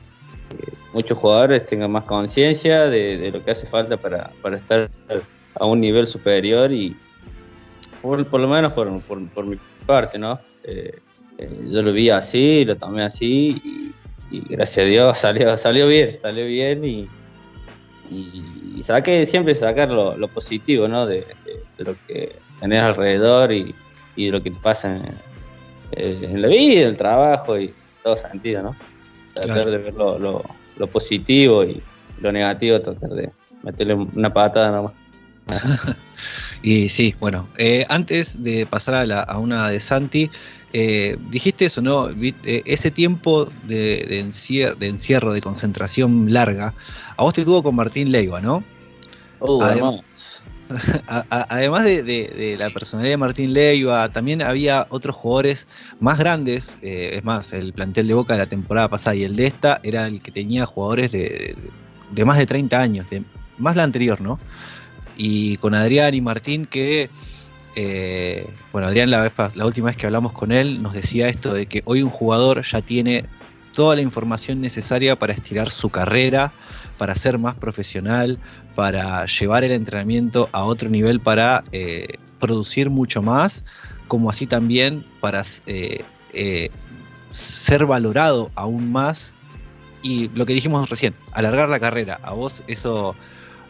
muchos 0.94 1.18
jugadores 1.18 1.66
tengan 1.66 1.90
más 1.90 2.04
conciencia 2.04 2.86
de, 2.86 3.18
de, 3.18 3.30
lo 3.30 3.44
que 3.44 3.50
hace 3.50 3.66
falta 3.66 3.98
para, 3.98 4.30
para, 4.40 4.56
estar 4.56 4.90
a 5.54 5.66
un 5.66 5.80
nivel 5.80 6.06
superior 6.06 6.72
y 6.72 6.96
por, 8.00 8.24
por 8.26 8.40
lo 8.40 8.48
menos 8.48 8.72
por, 8.72 9.00
por, 9.02 9.44
mi 9.44 9.58
parte, 9.84 10.18
¿no? 10.18 10.40
Eh, 10.64 10.98
yo 11.68 11.82
lo 11.82 11.92
vi 11.92 12.08
así, 12.08 12.64
lo 12.64 12.76
tomé 12.76 13.04
así 13.04 13.60
y, 13.62 13.92
y 14.30 14.40
gracias 14.40 14.84
a 14.84 14.88
Dios 14.88 15.18
salió, 15.18 15.56
salió 15.56 15.88
bien, 15.88 16.18
salió 16.20 16.46
bien 16.46 16.84
y, 16.84 17.08
y, 18.10 18.74
y 18.76 18.82
saqué, 18.82 19.26
siempre 19.26 19.54
sacar 19.54 19.90
lo, 19.90 20.16
lo 20.16 20.28
positivo 20.28 20.88
¿no? 20.88 21.06
de, 21.06 21.26
de, 21.44 21.62
de, 21.78 21.84
lo 21.84 21.96
que 22.06 22.36
tenés 22.60 22.82
alrededor 22.82 23.52
y, 23.52 23.74
y, 24.16 24.26
de 24.26 24.32
lo 24.32 24.42
que 24.42 24.50
te 24.50 24.58
pasa 24.60 24.96
en, 24.96 25.02
eh, 25.92 26.18
en 26.22 26.42
la 26.42 26.48
vida, 26.48 26.86
el 26.86 26.96
trabajo 26.96 27.58
y 27.58 27.72
todo 28.02 28.16
sentido, 28.16 28.62
¿no? 28.62 28.76
Tratar 29.34 29.54
claro. 29.54 29.70
de 29.70 29.78
ver 29.78 29.94
lo, 29.94 30.18
lo, 30.18 30.44
lo, 30.76 30.86
positivo 30.88 31.64
y 31.64 31.82
lo 32.20 32.32
negativo, 32.32 32.80
tratar 32.80 33.10
de 33.10 33.30
meterle 33.62 33.94
una 33.94 34.32
patada 34.32 34.70
nomás. 34.70 34.92
y 36.62 36.88
sí, 36.88 37.14
bueno, 37.20 37.48
eh, 37.56 37.86
antes 37.88 38.42
de 38.42 38.66
pasar 38.66 38.94
a, 38.94 39.06
la, 39.06 39.20
a 39.20 39.38
una 39.38 39.70
de 39.70 39.78
Santi, 39.78 40.30
eh, 40.72 41.16
dijiste 41.30 41.66
eso, 41.66 41.80
¿no? 41.80 42.10
Eh, 42.10 42.62
ese 42.64 42.90
tiempo 42.90 43.48
de, 43.66 44.04
de, 44.08 44.20
encier 44.20 44.76
de, 44.76 44.88
encierro, 44.88 45.32
de 45.32 45.40
concentración 45.40 46.32
larga, 46.32 46.74
a 47.16 47.22
vos 47.22 47.34
te 47.34 47.44
tuvo 47.44 47.62
con 47.62 47.74
Martín 47.74 48.12
Leiva, 48.12 48.40
¿no? 48.40 48.62
Uh, 49.40 49.62
Adem 49.62 50.00
además 51.30 51.84
de, 51.84 52.56
la 52.58 52.70
personalidad 52.70 53.12
de 53.12 53.16
Martín 53.16 53.52
Leiva, 53.52 54.10
también 54.10 54.42
había 54.42 54.86
otros 54.90 55.16
jugadores 55.16 55.66
más 56.00 56.18
grandes. 56.18 56.76
Eh, 56.82 57.10
es 57.14 57.24
más, 57.24 57.52
el 57.52 57.72
plantel 57.72 58.08
de 58.08 58.14
Boca 58.14 58.34
de 58.34 58.40
la 58.40 58.46
temporada 58.46 58.88
pasada 58.88 59.16
y 59.16 59.24
el 59.24 59.36
de 59.36 59.46
esta 59.46 59.80
era 59.82 60.06
el 60.06 60.20
que 60.20 60.30
tenía 60.30 60.66
jugadores 60.66 61.12
de, 61.12 61.56
más 62.24 62.38
de 62.38 62.46
30 62.46 62.80
años, 62.80 63.10
de, 63.10 63.22
más 63.58 63.76
la 63.76 63.84
anterior, 63.84 64.20
¿no? 64.20 64.38
Y 65.16 65.56
con 65.58 65.74
Adrián 65.74 66.14
y 66.14 66.20
Martín 66.20 66.66
que... 66.66 67.10
Eh, 67.78 68.48
bueno, 68.72 68.88
Adrián 68.88 69.10
la, 69.10 69.30
última 69.66 69.88
vez 69.88 69.98
que 69.98 70.06
hablamos 70.06 70.32
con 70.32 70.50
él 70.50 70.82
nos 70.82 70.94
decía 70.94 71.28
esto 71.28 71.52
de 71.52 71.66
que 71.66 71.82
hoy 71.84 72.02
un 72.02 72.08
jugador 72.08 72.62
ya 72.62 72.80
tiene 72.80 73.26
toda 73.74 73.94
la 73.94 74.00
información 74.00 74.62
necesaria 74.62 75.16
para 75.16 75.34
estirar 75.34 75.70
su 75.70 75.90
carrera, 75.90 76.54
para 76.96 77.14
ser 77.14 77.38
más 77.38 77.54
profesional, 77.56 78.38
para 78.74 79.26
llevar 79.26 79.62
el 79.62 79.72
entrenamiento 79.72 80.48
a 80.52 80.64
otro 80.64 80.88
nivel, 80.88 81.20
para 81.20 81.64
eh, 81.70 82.14
producir 82.40 82.88
mucho 82.88 83.20
más, 83.20 83.62
como 84.08 84.30
así 84.30 84.46
también 84.46 85.04
para 85.20 85.42
eh, 85.66 86.70
ser 87.28 87.84
valorado 87.84 88.50
aún 88.54 88.90
más. 88.90 89.32
Y 90.00 90.28
lo 90.30 90.46
que 90.46 90.54
dijimos 90.54 90.88
recién, 90.88 91.14
alargar 91.32 91.68
la 91.68 91.78
carrera, 91.78 92.18
¿a 92.22 92.32
vos 92.32 92.64
eso 92.68 93.14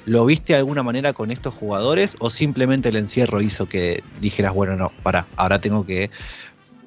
lo 0.07 0.25
viste 0.25 0.53
de 0.53 0.61
alguna 0.61 0.83
manera 0.83 1.13
con 1.13 1.31
estos 1.31 1.53
jugadores 1.53 2.17
o 2.21 2.31
simplemente 2.31 2.89
el 2.89 2.97
encierro 2.97 3.43
hizo 3.43 3.67
que 3.67 4.03
dijeras, 4.21 4.55
bueno, 4.55 4.77
no, 4.77 4.93
para, 5.03 5.27
ahora 5.37 5.61
tengo 5.61 5.85
que 5.85 6.11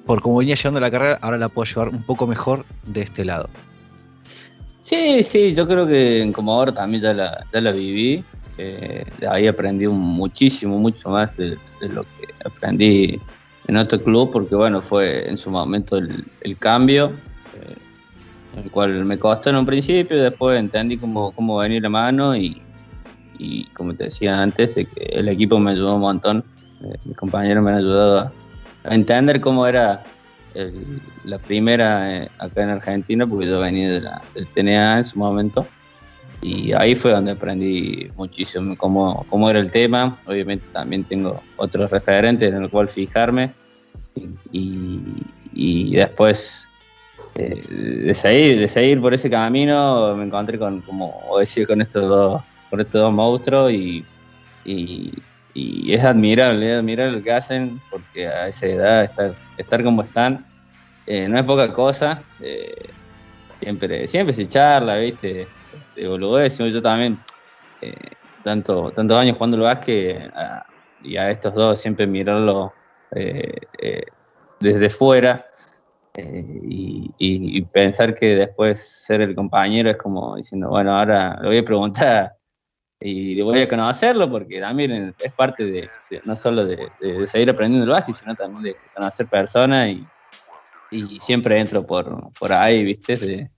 por 0.06 0.22
como 0.22 0.38
venía 0.38 0.54
llevando 0.54 0.80
la 0.80 0.90
carrera, 0.90 1.18
ahora 1.20 1.36
la 1.36 1.50
puedo 1.50 1.66
llevar 1.66 1.90
un 1.90 2.02
poco 2.02 2.26
mejor 2.26 2.64
de 2.86 3.02
este 3.02 3.24
lado. 3.24 3.48
Sí, 4.80 5.22
sí, 5.22 5.54
yo 5.54 5.68
creo 5.68 5.86
que 5.86 6.22
en 6.22 6.32
Comodoro 6.32 6.72
también 6.72 7.02
ya 7.02 7.12
la, 7.12 7.46
ya 7.52 7.60
la 7.60 7.70
viví. 7.70 8.24
Eh, 8.56 9.04
ahí 9.30 9.46
aprendí 9.46 9.86
muchísimo, 9.86 10.78
mucho 10.78 11.10
más 11.10 11.36
de, 11.36 11.56
lo 11.80 12.02
que 12.02 12.34
aprendí 12.44 13.20
en 13.68 13.76
otro 13.76 14.02
club, 14.02 14.30
porque 14.32 14.54
bueno, 14.54 14.80
fue 14.80 15.28
en 15.28 15.38
su 15.38 15.50
momento 15.50 15.98
el, 15.98 16.58
cambio, 16.58 17.12
eh, 17.54 18.60
el 18.64 18.70
cual 18.70 19.04
me 19.04 19.18
costó 19.18 19.50
en 19.50 19.56
un 19.56 19.66
principio, 19.66 20.20
después 20.20 20.58
entendí 20.58 20.96
cómo, 20.96 21.30
cómo 21.32 21.58
venir 21.58 21.82
la 21.82 21.90
mano 21.90 22.34
y, 22.34 22.60
y 23.40 23.64
como 23.72 23.94
te 23.94 24.04
decía 24.04 24.40
antes, 24.40 24.76
el 24.76 25.28
equipo 25.28 25.58
me 25.58 25.72
ayudó 25.72 25.94
un 25.94 26.02
montón, 26.02 26.44
eh, 26.82 26.94
mis 27.04 27.16
compañeros 27.16 27.64
me 27.64 27.70
han 27.70 27.78
ayudado 27.78 28.18
a, 28.18 28.32
a 28.84 28.94
entender 28.94 29.40
cómo 29.40 29.66
era 29.66 30.04
la 31.24 31.38
primera 31.38 32.24
eh, 32.24 32.28
acá 32.38 32.62
en 32.62 32.70
Argentina, 32.70 33.26
porque 33.26 33.46
yo 33.46 33.60
venía 33.60 33.90
de 33.90 34.00
la, 34.00 34.22
del 34.34 34.46
TNA 34.46 34.98
en 34.98 35.06
su 35.06 35.18
momento. 35.18 35.66
Y 36.42 36.72
ahí 36.72 36.94
fue 36.94 37.10
donde 37.10 37.32
aprendí 37.32 38.10
muchísimo 38.16 38.76
cómo, 38.76 39.26
cómo 39.28 39.50
era 39.50 39.58
el 39.58 39.70
tema. 39.70 40.16
Obviamente 40.26 40.64
también 40.72 41.04
tengo 41.04 41.42
otros 41.56 41.90
referentes 41.90 42.52
en 42.52 42.62
el 42.62 42.70
cual 42.70 42.88
fijarme. 42.88 43.52
Y, 44.50 45.00
y, 45.52 45.94
después 45.96 46.68
eh, 47.36 47.62
de, 48.06 48.14
seguir, 48.14 48.58
de 48.58 48.68
seguir 48.68 49.00
por 49.00 49.14
ese 49.14 49.30
camino 49.30 50.14
me 50.16 50.24
encontré 50.24 50.58
con, 50.58 50.80
como 50.80 51.14
decía, 51.38 51.66
con 51.66 51.80
estos 51.80 52.08
dos, 52.08 52.42
con 52.70 52.80
estos 52.80 53.00
dos 53.00 53.12
monstruos 53.12 53.72
y, 53.72 54.04
y, 54.64 55.12
es 55.92 56.04
admirable, 56.04 56.70
es 56.70 56.78
admirable 56.78 57.18
lo 57.18 57.22
que 57.22 57.32
hacen, 57.32 57.80
porque 57.90 58.28
a 58.28 58.46
esa 58.46 58.66
edad 58.66 59.04
estar, 59.04 59.34
estar 59.58 59.82
como 59.82 60.02
están 60.02 60.46
eh, 61.06 61.28
no 61.28 61.38
es 61.38 61.44
poca 61.44 61.72
cosa. 61.72 62.22
Eh, 62.40 62.88
siempre, 63.58 64.06
siempre 64.06 64.32
se 64.32 64.46
charla, 64.46 64.96
¿viste? 64.96 65.48
De 65.96 66.06
boludez, 66.06 66.56
yo 66.58 66.80
también, 66.80 67.18
eh, 67.80 67.94
tanto, 68.44 68.92
tantos 68.92 69.16
años 69.16 69.36
jugando 69.36 69.56
el 69.56 69.64
básquet, 69.64 70.32
y 71.02 71.16
a 71.16 71.30
estos 71.30 71.54
dos 71.54 71.80
siempre 71.80 72.06
mirarlo 72.06 72.72
desde 74.60 74.90
fuera. 74.90 75.46
Y, 76.16 77.62
pensar 77.72 78.14
que 78.14 78.34
después 78.36 78.80
ser 78.80 79.20
el 79.20 79.34
compañero 79.34 79.90
es 79.90 79.96
como 79.96 80.36
diciendo, 80.36 80.68
bueno, 80.68 80.96
ahora 80.96 81.38
le 81.40 81.48
voy 81.48 81.58
a 81.58 81.64
preguntar 81.64 82.36
y 83.00 83.40
voy 83.40 83.60
a 83.60 83.68
conocerlo 83.68 84.30
porque 84.30 84.60
también 84.60 85.14
es 85.18 85.32
parte 85.32 85.64
de, 85.64 85.88
no 86.24 86.36
solo 86.36 86.66
de, 86.66 86.90
seguir 87.26 87.48
aprendiendo 87.48 87.84
el 87.84 87.90
básquet, 87.90 88.14
sino 88.14 88.34
también 88.34 88.62
de 88.62 88.76
conocer 88.94 89.26
personas 89.26 89.88
y, 89.88 90.06
y 90.90 91.18
siempre 91.20 91.58
entro 91.58 91.86
por, 91.86 92.30
por 92.38 92.52
ahí, 92.52 92.84
¿viste? 92.84 93.16
De, 93.16 93.50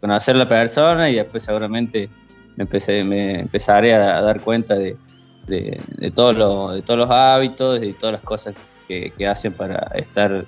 conocer 0.00 0.36
la 0.36 0.48
persona 0.48 1.10
y 1.10 1.16
después 1.16 1.42
seguramente 1.42 2.08
me, 2.56 2.64
empecé, 2.64 3.02
me 3.02 3.40
empezaré 3.40 3.94
a, 3.94 4.20
dar 4.20 4.42
cuenta 4.42 4.76
de, 4.76 4.96
de, 5.46 6.12
todo 6.14 6.32
lo, 6.32 6.72
de 6.72 6.82
todos 6.82 7.00
los 7.00 7.10
hábitos 7.10 7.82
y 7.82 7.94
todas 7.94 8.12
las 8.12 8.22
cosas 8.22 8.54
que, 8.86 9.10
que 9.10 9.26
hacen 9.26 9.54
para 9.54 9.90
estar 9.96 10.44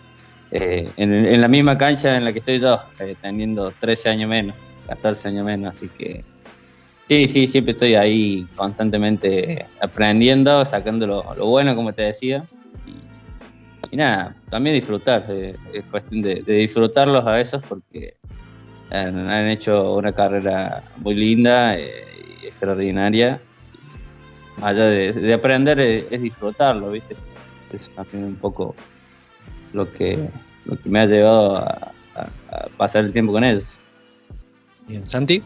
eh, 0.53 0.89
en, 0.97 1.13
en, 1.13 1.41
la 1.41 1.49
misma 1.49 1.77
cancha 1.77 2.17
en 2.17 2.25
la 2.25 2.33
que 2.33 2.39
estoy 2.39 2.61
yo, 2.61 2.79
eh, 3.01 3.17
teniendo 3.21 3.73
13 3.81 4.11
años 4.11 4.31
menos, 4.31 4.55
14 4.87 5.29
años 5.29 5.45
menos, 5.45 5.75
así 5.75 5.89
que 5.89 6.25
Sí, 7.11 7.27
sí, 7.27 7.49
siempre 7.49 7.73
estoy 7.73 7.97
ahí 7.97 8.47
constantemente 8.55 9.67
aprendiendo, 9.81 10.65
sacando 10.65 11.09
lo, 11.09 11.25
bueno, 11.45 11.75
como 11.75 11.93
te 11.93 12.03
decía. 12.03 12.45
Y, 13.91 13.97
nada, 13.97 14.37
también 14.49 14.77
disfrutar, 14.77 15.27
eh, 15.29 15.57
es 15.73 15.85
cuestión 15.87 16.23
de, 16.23 16.41
disfrutarlos 16.45 17.27
a 17.27 17.41
esos 17.41 17.65
porque 17.67 18.15
han, 18.91 19.49
hecho 19.49 19.97
una 19.97 20.13
carrera 20.13 20.85
muy 20.99 21.17
linda 21.17 21.77
eh, 21.77 21.91
y 22.45 22.47
extraordinaria. 22.47 23.41
Allá 24.63 24.85
de, 24.85 25.35
aprender 25.35 25.81
es, 25.81 26.23
disfrutarlo, 26.23 26.93
¿viste? 26.93 27.17
Es 27.73 27.91
también 27.91 28.23
un 28.23 28.37
poco 28.37 28.77
lo 29.73 29.91
que, 29.91 30.29
lo 30.65 30.81
que 30.81 30.89
me 30.89 31.01
ha 31.01 31.07
llevado 31.07 31.57
a 31.57 31.93
pasar 32.77 33.05
el 33.05 33.13
tiempo 33.13 33.33
con 33.33 33.43
ellos. 33.43 33.65
Bien, 34.87 35.05
Santi 35.05 35.43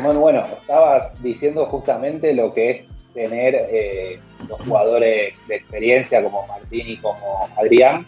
bueno, 0.00 0.44
estabas 0.60 1.22
diciendo 1.22 1.66
justamente 1.66 2.34
lo 2.34 2.52
que 2.52 2.70
es 2.70 2.84
tener 3.14 3.54
eh, 3.70 4.18
los 4.48 4.60
jugadores 4.62 5.34
de 5.46 5.56
experiencia 5.56 6.22
como 6.22 6.46
Martín 6.46 6.88
y 6.88 6.96
como 6.96 7.48
Adrián. 7.56 8.06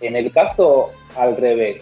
En 0.00 0.14
el 0.16 0.30
caso 0.32 0.92
al 1.16 1.36
revés, 1.36 1.80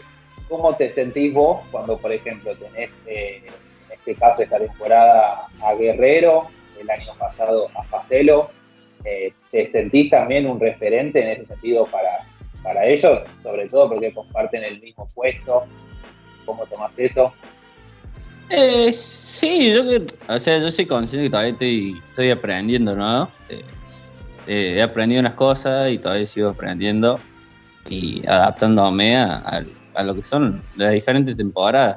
¿cómo 0.49 0.75
te 0.77 0.89
sentís 0.89 1.35
vos 1.35 1.61
cuando, 1.71 1.99
por 1.99 2.13
ejemplo, 2.13 2.55
tenés 2.57 2.93
eh, 3.07 3.43
en 3.47 3.93
este 3.93 4.15
caso 4.15 4.43
esta 4.43 4.59
temporada 4.59 5.49
a 5.61 5.75
Guerrero, 5.75 6.47
el 6.81 6.89
año 6.89 7.13
pasado 7.19 7.67
a 7.75 7.83
Facelo? 7.85 8.51
Eh, 9.05 9.33
¿Te 9.51 9.67
sentís 9.67 10.11
también 10.11 10.47
un 10.47 10.61
referente 10.61 11.21
en 11.21 11.31
ese 11.31 11.47
sentido 11.47 11.87
para, 11.87 12.25
para 12.63 12.87
ellos? 12.87 13.23
Sobre 13.43 13.69
todo 13.69 13.89
porque 13.89 14.13
comparten 14.13 14.63
el 14.63 14.81
mismo 14.81 15.09
puesto. 15.15 15.65
¿Cómo 16.47 16.67
tomás 16.67 16.97
eso? 16.97 17.33
Eh, 18.55 18.93
sí, 18.93 19.73
yo, 19.73 19.83
o 20.29 20.39
sea, 20.39 20.59
yo 20.59 20.71
soy 20.71 20.85
consciente 20.85 21.25
que 21.25 21.31
todavía 21.31 21.97
estoy, 22.11 22.31
aprendiendo, 22.31 22.95
¿no? 22.95 23.31
Eh, 23.49 23.65
eh, 24.47 24.75
he 24.77 24.83
aprendido 24.83 25.21
unas 25.21 25.33
cosas 25.33 25.91
y 25.91 25.97
todavía 25.97 26.27
sigo 26.27 26.51
aprendiendo 26.51 27.19
y 27.89 28.27
adaptándome 28.27 29.17
a, 29.17 29.65
lo 30.05 30.15
que 30.15 30.23
son 30.23 30.63
las 30.77 30.93
diferentes 30.93 31.35
temporadas. 31.35 31.97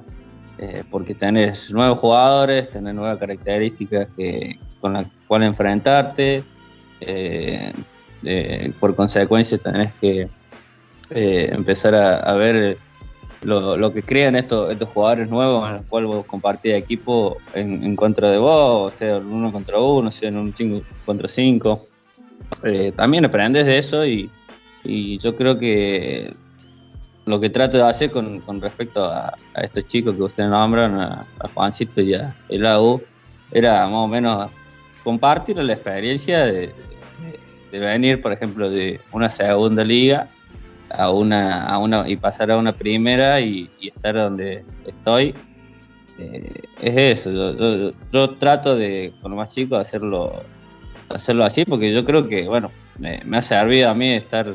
Eh, 0.58 0.86
porque 0.90 1.14
tenés 1.14 1.70
nuevos 1.72 2.00
jugadores, 2.00 2.70
tenés 2.70 2.96
nuevas 2.96 3.20
características 3.20 4.08
que, 4.16 4.58
con 4.80 4.94
las 4.94 5.08
cuales 5.28 5.50
enfrentarte. 5.50 6.42
por 8.80 8.96
consecuencia, 8.96 9.58
tenés 9.58 9.92
que 10.00 10.30
empezar 11.10 11.96
a 11.96 12.34
ver 12.36 12.78
lo, 13.44 13.94
que 13.94 14.02
crean 14.02 14.36
estos, 14.36 14.72
estos 14.72 14.90
jugadores 14.90 15.30
nuevos 15.30 15.68
en 15.68 15.76
los 15.78 15.86
cuales 15.86 16.08
vos 16.08 16.26
compartís 16.26 16.74
equipo 16.74 17.38
en, 17.54 17.96
contra 17.96 18.32
de 18.32 18.38
vos, 18.38 18.94
sea, 18.96 19.18
uno 19.18 19.52
contra 19.52 19.80
uno, 19.80 20.12
sea, 20.12 20.30
en 20.30 20.38
un 20.38 20.54
5 20.54 20.86
contra 21.06 21.28
5. 21.28 21.80
Eh, 22.64 22.92
también 22.96 23.26
aprendes 23.26 23.66
de 23.66 23.78
eso 23.78 24.06
y, 24.06 24.30
yo 25.20 25.36
creo 25.36 25.58
que 25.58 26.32
lo 27.26 27.40
que 27.40 27.50
trato 27.50 27.78
de 27.78 27.84
hacer 27.84 28.12
con, 28.12 28.62
respecto 28.62 29.04
a, 29.04 29.36
estos 29.56 29.88
chicos 29.88 30.16
que 30.16 30.22
ustedes 30.22 30.50
nombran, 30.50 31.00
a, 31.00 31.28
Juancito 31.54 32.02
y 32.02 32.14
a 32.14 32.36
el 32.50 32.66
AU, 32.66 33.02
era 33.52 33.88
más 33.88 33.96
o 33.96 34.08
menos 34.08 34.52
compartir 35.04 35.58
la 35.58 35.74
experiencia 35.74 36.46
de 36.46 36.72
venir, 37.72 38.22
por 38.22 38.32
ejemplo, 38.32 38.70
de 38.70 39.00
una 39.12 39.30
segunda 39.30 39.84
liga 39.84 40.30
a 40.98 41.12
una, 41.12 41.66
a 41.66 41.78
una 41.78 42.08
y 42.10 42.16
pasar 42.18 42.52
a 42.52 42.58
una 42.58 42.74
primera 42.74 43.40
y, 43.40 43.70
estar 43.82 44.16
donde 44.16 44.64
estoy. 44.86 45.36
Eh, 46.18 46.62
es 46.82 47.20
eso, 47.20 47.94
yo, 48.12 48.30
trato 48.36 48.76
de, 48.76 49.14
con 49.22 49.32
los 49.32 49.38
más 49.38 49.50
chicos, 49.50 49.80
hacerlo, 49.80 50.44
hacerlo 51.10 51.44
así, 51.44 51.66
porque 51.66 51.94
yo 51.94 52.06
creo 52.06 52.28
que, 52.28 52.48
bueno, 52.48 52.72
me, 52.98 53.22
ha 53.38 53.42
servido 53.42 53.90
a 53.90 53.94
mí 53.94 54.14
estar, 54.14 54.54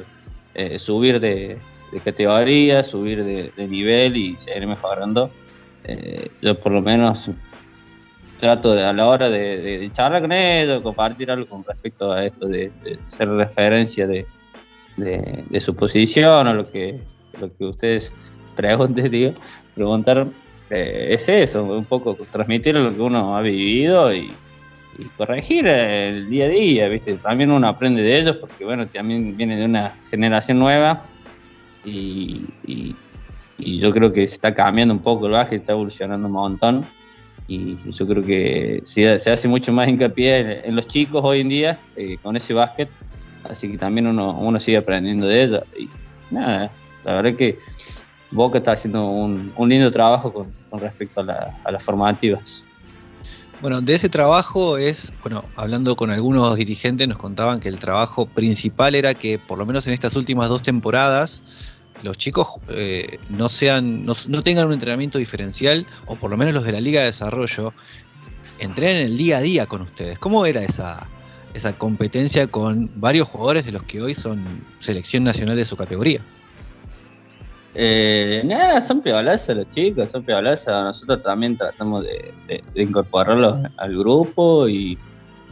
eh, 0.55 0.79
subir 0.79 1.21
de, 1.21 1.59
categoría, 2.05 2.83
subir 2.83 3.25
de, 3.25 3.69
nivel 3.69 4.17
y 4.17 4.37
seguir 4.39 4.67
mejorando. 4.67 5.31
Eh, 5.85 6.31
yo 6.41 6.59
por 6.59 6.73
lo 6.73 6.81
menos 6.81 7.31
trato 8.39 8.75
de, 8.75 8.85
a 8.85 8.93
la 8.93 9.07
hora 9.07 9.29
de, 9.29 9.89
charlar 9.93 10.23
con 10.23 10.33
ellos, 10.33 10.83
compartir 10.83 11.31
algo 11.31 11.47
con 11.47 11.63
respecto 11.63 12.11
a 12.11 12.25
esto 12.25 12.47
de, 12.47 12.73
ser 13.17 13.29
referencia 13.29 14.07
de, 14.07 14.27
su 15.59 15.75
posición 15.75 16.47
o 16.47 16.55
lo 16.55 16.71
que, 16.71 17.01
lo 17.41 17.55
que 17.57 17.65
ustedes 17.65 18.13
pregunten, 18.57 19.11
digo, 19.11 19.33
preguntar, 19.75 20.27
eh, 20.71 21.09
es 21.11 21.29
eso, 21.29 21.65
un 21.65 21.85
poco 21.85 22.17
transmitir 22.31 22.77
lo 22.77 22.95
que 22.95 23.01
uno 23.01 23.37
ha 23.37 23.41
vivido 23.43 24.15
y, 24.15 24.31
corregir 25.17 25.67
el 25.67 26.29
día 26.29 26.45
a 26.45 26.49
día, 26.49 26.89
¿viste? 26.89 27.15
También 27.15 27.51
uno 27.51 27.67
aprende 27.67 28.03
de 28.03 28.19
ellos 28.19 28.37
porque, 28.37 28.67
bueno, 28.67 28.87
también 28.87 29.35
viene 29.35 29.57
de 29.57 29.65
una 29.65 29.95
generación 30.11 30.59
nueva 30.59 31.01
y, 31.87 32.45
yo 33.59 33.93
creo 33.93 34.13
que 34.13 34.27
se 34.29 34.35
está 34.35 34.53
cambiando 34.53 34.93
un 34.93 35.01
poco 35.01 35.25
el 35.27 35.33
básquet, 35.33 35.61
está 35.61 35.73
evolucionando 35.73 36.27
un 36.27 36.35
montón 36.35 36.85
y 37.49 37.77
yo 37.91 38.07
creo 38.07 38.23
que 38.23 38.81
se, 38.85 39.19
se 39.19 39.31
hace 39.31 39.49
mucho 39.49 39.73
más 39.73 39.89
hincapié 39.89 40.67
en, 40.67 40.77
los 40.77 40.87
chicos 40.87 41.23
hoy 41.25 41.41
en 41.41 41.49
día 41.49 41.79
eh, 41.97 42.17
con 42.23 42.37
ese 42.37 42.55
básquet, 42.55 42.89
así 43.45 43.71
que 43.71 43.79
también 43.79 44.07
uno, 44.07 44.39
uno 44.39 44.59
sigue 44.59 44.79
aprendiendo 44.79 45.27
de 45.27 45.45
ellos 45.45 45.63
y 45.79 45.89
nada, 46.31 46.71
la 47.05 47.15
verdad 47.15 47.37
que 47.37 47.59
Boca 48.31 48.59
está 48.59 48.73
haciendo 48.73 49.07
un, 49.07 49.53
lindo 49.67 49.91
trabajo 49.91 50.33
con, 50.33 50.81
respecto 50.81 51.21
a, 51.21 51.71
las 51.71 51.83
formativas. 51.83 52.63
Bueno, 53.61 53.83
de 53.83 53.95
ese 53.95 54.09
trabajo 54.09 54.79
es, 54.79 55.13
bueno, 55.23 55.45
hablando 55.55 55.97
con 55.97 56.11
algunos 56.11 56.57
dirigentes 56.57 57.07
nos 57.09 57.19
contaban 57.19 57.61
que 57.61 57.69
el 57.69 57.79
trabajo 57.79 58.27
principal 58.27 58.95
era 58.95 59.15
que 59.15 59.39
por 59.39 59.59
lo 59.59 59.67
menos 59.67 59.87
en 59.87 59.93
estas 59.93 60.17
últimas 60.17 60.49
dos 60.49 60.63
temporadas 60.63 61.43
los 62.03 62.17
chicos 62.17 62.49
eh, 62.69 63.19
no 63.29 63.51
sean, 63.51 64.05
no, 64.05 64.43
tengan 64.43 64.69
un 64.69 64.73
entrenamiento 64.73 65.19
diferencial, 65.19 65.87
o 66.07 66.17
por 66.17 66.31
lo 66.31 66.39
menos 66.39 66.55
los 66.55 66.65
de 66.65 66.73
la 66.73 66.81
Liga 66.81 67.01
de 67.01 67.07
Desarrollo, 67.07 67.75
entrenen 68.59 69.05
el 69.05 69.19
día 69.19 69.39
a 69.39 69.41
día 69.43 69.67
con 69.67 69.83
ustedes. 69.83 70.19
¿Cómo 70.19 70.47
era 70.47 70.63
esa, 70.63 71.07
esa 71.55 71.73
competencia 71.73 72.47
con 72.47 72.91
varios 72.97 73.29
jugadores 73.29 73.65
de 73.65 73.73
los 73.73 73.83
que 73.85 74.01
hoy 74.01 74.15
son 74.15 74.65
selección 74.81 75.25
nacional 75.25 75.57
de 75.57 75.65
su 75.65 75.77
categoría? 75.77 76.21
Eh, 77.75 78.43
nada, 78.45 78.81
son 78.81 79.01
piolazos 79.01 79.57
los 79.57 79.71
chicos, 79.71 80.11
son 80.11 80.25
piolazos. 80.25 80.73
Nosotros 80.73 81.23
también 81.23 81.57
tratamos 81.57 82.05
de, 82.05 82.63
incorporarlos 82.75 83.59
al 83.77 83.97
grupo 83.97 84.69
y, 84.69 84.99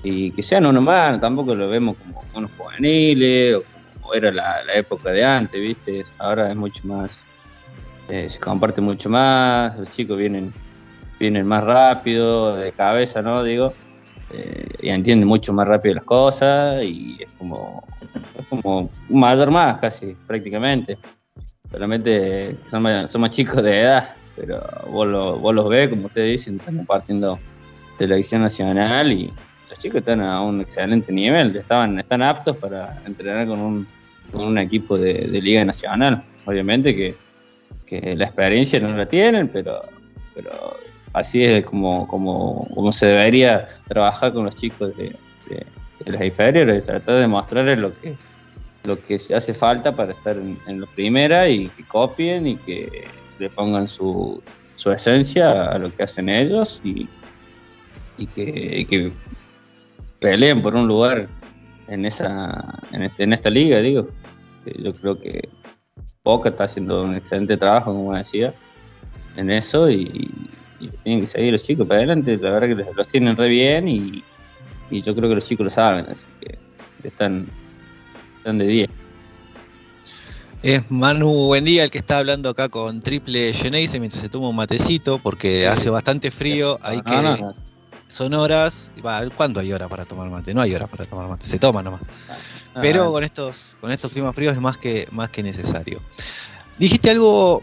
que 0.02 0.42
sean 0.42 0.66
uno 0.66 0.80
más. 0.80 1.20
Tampoco 1.20 1.54
lo 1.54 1.68
vemos 1.68 1.96
como 1.96 2.24
unos 2.34 2.50
juveniles 2.56 3.56
o 3.56 3.62
como 4.00 4.14
era 4.14 4.32
la, 4.32 4.62
época 4.74 5.10
de 5.10 5.24
antes, 5.24 5.60
¿viste? 5.60 6.04
Ahora 6.18 6.50
es 6.50 6.56
mucho 6.56 6.86
más, 6.86 7.18
eh, 8.08 8.28
se 8.28 8.40
comparte 8.40 8.80
mucho 8.80 9.08
más. 9.10 9.78
Los 9.78 9.90
chicos 9.92 10.18
vienen, 10.18 10.52
vienen 11.20 11.46
más 11.46 11.62
rápido, 11.62 12.56
de 12.56 12.72
cabeza, 12.72 13.22
¿no? 13.22 13.44
Digo. 13.44 13.74
Eh, 14.30 14.68
y 14.82 14.88
entienden 14.90 15.26
mucho 15.26 15.52
más 15.52 15.66
rápido 15.66 15.94
las 15.94 16.04
cosas 16.04 16.82
y 16.84 17.16
es 17.20 17.30
como, 17.38 17.82
es 18.38 18.46
como 18.46 18.90
un 19.08 19.20
mayor 19.20 19.50
más 19.50 19.78
casi, 19.78 20.14
prácticamente 20.26 20.98
solamente 21.70 22.56
son 22.66 22.82
más, 22.82 23.30
chicos 23.30 23.62
de 23.62 23.80
edad, 23.80 24.14
pero 24.36 24.62
vos, 24.90 25.40
vos 25.40 25.54
los 25.54 25.68
ves, 25.68 25.88
como 25.88 26.06
ustedes 26.06 26.40
dicen, 26.40 26.58
están 26.58 26.76
compartiendo 26.78 27.38
selección 27.98 28.42
nacional 28.42 29.12
y 29.12 29.32
los 29.68 29.78
chicos 29.78 29.98
están 29.98 30.20
a 30.20 30.42
un 30.42 30.60
excelente 30.60 31.12
nivel, 31.12 31.54
estaban, 31.56 31.98
están 31.98 32.22
aptos 32.22 32.56
para 32.56 33.02
entrenar 33.04 33.46
con 33.46 33.60
un, 33.60 33.88
con 34.32 34.44
un 34.44 34.58
equipo 34.58 34.96
de, 34.96 35.26
Liga 35.26 35.64
Nacional. 35.64 36.22
Obviamente 36.46 36.94
que, 36.94 37.16
la 37.90 38.26
experiencia 38.26 38.78
no 38.80 38.94
la 38.94 39.06
tienen, 39.06 39.48
pero, 39.48 39.80
pero 40.34 40.76
así 41.18 41.42
es 41.44 41.64
como, 41.64 42.06
como, 42.08 42.66
como 42.74 42.92
se 42.92 43.06
debería 43.06 43.68
trabajar 43.88 44.32
con 44.32 44.44
los 44.44 44.56
chicos 44.56 44.96
de, 44.96 45.16
de, 45.48 45.66
de 46.04 46.12
las 46.12 46.22
inferiores, 46.22 46.84
tratar 46.84 47.20
de 47.20 47.26
mostrarles 47.26 47.78
lo 47.78 47.92
que 48.00 48.16
lo 48.88 49.00
que 49.00 49.20
hace 49.34 49.54
falta 49.54 49.94
para 49.94 50.12
estar 50.12 50.36
en, 50.36 50.80
la 50.80 50.86
primera 50.86 51.48
y 51.48 51.68
que 51.68 51.84
copien 51.84 52.46
y 52.46 52.56
que 52.56 53.06
le 53.38 53.50
pongan 53.50 53.86
su, 53.86 54.42
su 54.76 54.90
esencia 54.90 55.66
a 55.66 55.78
lo 55.78 55.94
que 55.94 56.02
hacen 56.04 56.28
ellos 56.28 56.80
y, 56.82 57.08
y, 58.16 58.26
que, 58.26 59.12
peleen 60.20 60.62
por 60.62 60.74
un 60.74 60.88
lugar 60.88 61.28
en 61.86 62.04
esa 62.06 62.80
en, 62.92 63.02
este, 63.02 63.24
en 63.24 63.32
esta 63.32 63.50
liga, 63.50 63.78
digo. 63.78 64.08
Yo 64.64 64.92
creo 64.92 65.18
que 65.18 65.48
Boca 66.24 66.50
está 66.50 66.64
haciendo 66.64 67.02
un 67.02 67.14
excelente 67.14 67.56
trabajo, 67.56 67.92
como 67.92 68.14
decía, 68.14 68.52
en 69.36 69.50
eso 69.50 69.88
y, 69.88 70.30
tienen 71.02 71.22
que 71.22 71.26
seguir 71.26 71.52
los 71.52 71.62
chicos 71.62 71.86
para 71.86 71.98
adelante. 71.98 72.36
La 72.36 72.52
verdad 72.52 72.68
que 72.68 72.94
los 72.94 73.08
tienen 73.08 73.36
re 73.36 73.48
bien 73.48 73.88
y, 73.88 74.22
y 74.90 75.02
yo 75.02 75.14
creo 75.14 75.28
que 75.28 75.34
los 75.34 75.44
chicos 75.44 75.64
lo 75.64 75.70
saben, 75.70 76.06
así 76.08 76.24
que 76.40 76.58
están 77.08 77.48
de 78.44 78.66
10. 78.66 78.90
Es 80.62 80.90
Manu 80.90 81.46
Buen 81.46 81.64
día 81.64 81.84
el 81.84 81.90
que 81.90 81.98
está 81.98 82.18
hablando 82.18 82.48
acá 82.48 82.68
con 82.68 83.00
Triple 83.00 83.52
Geneise 83.52 84.00
mientras 84.00 84.22
se 84.22 84.28
toma 84.28 84.48
un 84.48 84.56
matecito 84.56 85.18
porque 85.18 85.68
hace 85.68 85.90
bastante 85.90 86.30
frío. 86.30 86.76
Hay 86.82 87.02
que, 87.02 87.42
son 88.08 88.34
horas. 88.34 88.90
¿Cuánto 89.36 89.60
hay 89.60 89.72
hora 89.72 89.88
para 89.88 90.04
tomar 90.04 90.28
mate? 90.30 90.54
No 90.54 90.62
hay 90.62 90.74
hora 90.74 90.86
para 90.86 91.04
tomar 91.04 91.28
mate, 91.28 91.46
se 91.46 91.58
toma 91.58 91.82
nomás. 91.82 92.00
Ah. 92.28 92.78
Pero 92.80 93.12
con 93.12 93.22
estos, 93.22 93.76
con 93.80 93.92
estos 93.92 94.12
climas 94.12 94.34
fríos 94.34 94.54
es 94.54 94.60
más 94.60 94.78
que, 94.78 95.06
más 95.12 95.30
que 95.30 95.42
necesario. 95.42 96.00
Dijiste 96.78 97.10
algo 97.10 97.62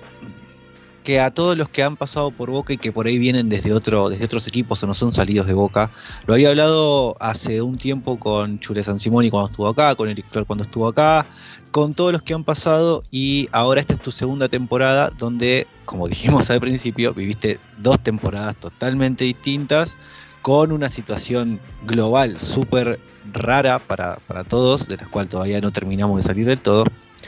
que 1.05 1.21
a 1.21 1.31
todos 1.31 1.55
los 1.55 1.69
que 1.69 1.83
han 1.83 1.95
pasado 1.95 2.31
por 2.31 2.49
Boca 2.49 2.73
y 2.73 2.77
que 2.77 2.91
por 2.91 3.05
ahí 3.05 3.17
vienen 3.17 3.47
desde, 3.47 3.71
otro, 3.71 4.09
desde 4.09 4.25
otros 4.25 4.47
equipos 4.47 4.83
o 4.83 4.87
no 4.87 4.93
son 4.93 5.13
salidos 5.13 5.45
de 5.45 5.53
Boca, 5.53 5.91
lo 6.25 6.33
había 6.33 6.49
hablado 6.49 7.15
hace 7.21 7.61
un 7.61 7.77
tiempo 7.77 8.19
con 8.19 8.59
Chure 8.59 8.83
San 8.83 8.99
Simoni 8.99 9.29
cuando 9.29 9.51
estuvo 9.51 9.67
acá, 9.69 9.95
con 9.95 10.09
Eric 10.09 10.25
Flor 10.29 10.45
cuando 10.45 10.65
estuvo 10.65 10.87
acá, 10.87 11.27
con 11.71 11.93
todos 11.93 12.11
los 12.11 12.23
que 12.23 12.33
han 12.33 12.43
pasado 12.43 13.03
y 13.11 13.47
ahora 13.51 13.81
esta 13.81 13.93
es 13.93 14.01
tu 14.01 14.11
segunda 14.11 14.49
temporada 14.49 15.11
donde, 15.15 15.67
como 15.85 16.07
dijimos 16.09 16.49
al 16.49 16.59
principio, 16.59 17.13
viviste 17.13 17.59
dos 17.77 17.99
temporadas 17.99 18.55
totalmente 18.57 19.23
distintas 19.23 19.95
con 20.41 20.71
una 20.71 20.89
situación 20.89 21.59
global 21.85 22.39
súper 22.39 22.99
rara 23.31 23.79
para, 23.79 24.17
para 24.27 24.43
todos, 24.43 24.87
de 24.87 24.97
la 24.97 25.05
cual 25.05 25.27
todavía 25.27 25.61
no 25.61 25.71
terminamos 25.71 26.17
de 26.17 26.23
salir 26.23 26.45
del 26.45 26.59
todo, 26.59 26.85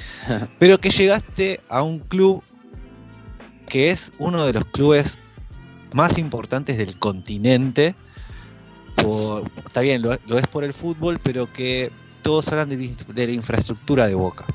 pero 0.59 0.80
que 0.80 0.89
llegaste 0.89 1.61
a 1.69 1.84
un 1.84 1.99
club 1.99 2.43
que 3.68 3.91
es 3.91 4.11
uno 4.18 4.45
de 4.45 4.53
los 4.53 4.65
clubes 4.65 5.20
más 5.93 6.18
importantes 6.18 6.78
del 6.78 6.97
continente. 6.97 7.95
está 9.65 9.82
bien, 9.82 10.01
lo, 10.01 10.13
es 10.13 10.47
por 10.47 10.63
el 10.63 10.74
fútbol, 10.74 11.20
pero 11.22 11.51
que 11.51 11.91
todos 12.24 12.47
hablan 12.47 12.70
de, 12.70 13.28
la 13.28 13.32
infraestructura 13.32 14.07
de 14.07 14.15
Boca. 14.15 14.45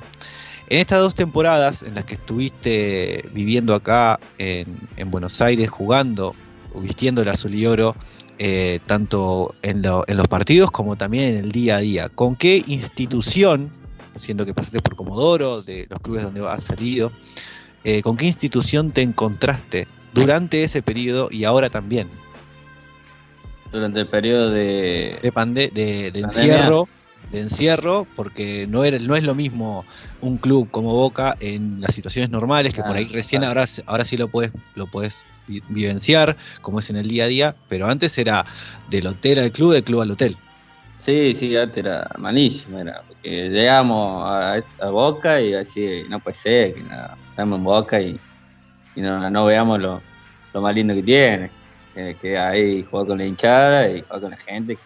En 0.68 0.78
estas 0.78 1.00
dos 1.00 1.14
temporadas 1.14 1.82
en 1.82 1.94
las 1.94 2.04
que 2.04 2.14
estuviste 2.14 3.28
viviendo 3.32 3.74
acá 3.74 4.18
en, 4.38 5.10
Buenos 5.10 5.40
Aires, 5.40 5.68
jugando, 5.68 6.34
vistiendo 6.74 7.22
el 7.22 7.28
azul 7.28 7.54
y 7.54 7.66
oro, 7.66 7.94
eh, 8.38 8.80
tanto 8.86 9.54
en, 9.62 9.84
en, 9.84 10.16
los 10.16 10.28
partidos 10.28 10.70
como 10.70 10.96
también 10.96 11.24
en 11.24 11.44
el 11.44 11.52
día 11.52 11.76
a 11.76 11.80
día, 11.80 12.08
¿con 12.08 12.34
qué 12.34 12.64
institución, 12.66 13.70
siendo 14.16 14.46
que 14.46 14.54
pasaste 14.54 14.80
por 14.80 14.96
Comodoro, 14.96 15.62
de 15.62 15.86
los 15.90 16.00
clubes 16.00 16.22
donde 16.24 16.46
has 16.48 16.64
salido, 16.64 17.12
eh, 17.84 18.02
¿con 18.02 18.16
qué 18.16 18.26
institución 18.26 18.92
te 18.92 19.02
encontraste 19.02 19.86
durante 20.12 20.64
ese 20.64 20.82
periodo 20.82 21.28
y 21.30 21.44
ahora 21.44 21.70
también? 21.70 22.08
Durante 23.72 24.00
el 24.00 24.06
periodo 24.06 24.50
de, 24.50 25.18
de, 25.22 26.12
encierro, 26.14 26.88
de 27.30 27.40
encierro, 27.40 28.06
porque 28.14 28.66
no, 28.68 28.84
era, 28.84 28.98
no 28.98 29.16
es 29.16 29.24
lo 29.24 29.34
mismo 29.34 29.86
un 30.20 30.36
club 30.36 30.70
como 30.70 30.92
Boca 30.92 31.36
en 31.40 31.80
las 31.80 31.94
situaciones 31.94 32.30
normales, 32.30 32.74
que 32.74 32.82
por 32.82 32.96
ahí 32.96 33.06
recién 33.06 33.44
ahora, 33.44 33.64
ahora 33.86 34.04
sí 34.04 34.16
lo 34.16 34.28
puedes, 34.28 34.52
lo 34.74 34.86
puedes 34.86 35.24
vivenciar, 35.46 36.36
como 36.60 36.78
es 36.78 36.90
en 36.90 36.96
el 36.96 37.08
día 37.08 37.24
a 37.24 37.28
día, 37.28 37.56
pero 37.68 37.88
antes 37.88 38.16
era 38.18 38.44
del 38.90 39.06
hotel 39.06 39.38
al 39.38 39.52
club, 39.52 39.72
del 39.72 39.84
club 39.84 40.02
al 40.02 40.10
hotel. 40.10 40.36
Sí, 41.02 41.34
sí, 41.34 41.56
antes 41.56 41.78
era 41.78 42.08
malísimo, 42.16 42.78
era 42.78 43.02
porque 43.02 43.48
llegamos 43.48 44.24
a, 44.24 44.62
Boca 44.88 45.40
y 45.40 45.52
así, 45.52 46.04
no 46.08 46.20
puede 46.20 46.34
ser 46.34 46.74
que 46.74 46.84
estamos 47.30 47.58
en 47.58 47.64
Boca 47.64 48.00
y, 48.00 48.20
no, 48.94 49.44
veamos 49.44 49.80
lo, 49.80 50.00
más 50.54 50.72
lindo 50.72 50.94
que 50.94 51.02
tiene, 51.02 51.50
que, 52.20 52.38
ahí 52.38 52.86
juega 52.88 53.06
con 53.08 53.18
la 53.18 53.26
hinchada 53.26 53.88
y 53.88 54.02
juega 54.02 54.20
con 54.20 54.30
la 54.30 54.36
gente, 54.36 54.78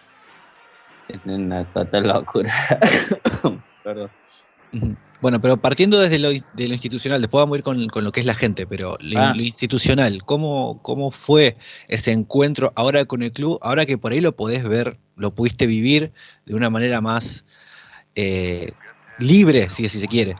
es 1.07 1.19
una 1.23 1.63
total 1.65 2.07
locura. 2.07 2.51
Perdón. 3.83 4.09
Bueno, 5.19 5.41
pero 5.41 5.57
partiendo 5.57 5.99
desde 5.99 6.19
lo, 6.19 6.29
de 6.29 6.67
lo 6.67 6.73
institucional, 6.73 7.21
después 7.21 7.41
vamos 7.41 7.55
a 7.55 7.57
ir 7.57 7.63
con, 7.63 8.03
lo 8.03 8.11
que 8.11 8.19
es 8.19 8.25
la 8.25 8.35
gente, 8.35 8.67
pero 8.67 8.97
lo, 8.99 9.19
ah. 9.19 9.33
institucional, 9.35 10.23
¿cómo, 10.23 10.79
¿cómo 10.83 11.09
fue 11.09 11.57
ese 11.87 12.11
encuentro 12.11 12.71
ahora 12.75 13.05
con 13.05 13.23
el 13.23 13.31
club? 13.31 13.57
Ahora 13.61 13.85
que 13.85 13.97
por 13.97 14.11
ahí 14.11 14.21
lo 14.21 14.35
podés 14.35 14.63
ver, 14.63 14.97
lo 15.15 15.33
pudiste 15.33 15.65
vivir 15.65 16.11
de 16.45 16.53
una 16.53 16.69
manera 16.69 17.01
más 17.01 17.45
eh, 18.13 18.73
libre, 19.17 19.69
si, 19.71 19.89
si 19.89 19.99
se 19.99 20.07
quiere. 20.07 20.35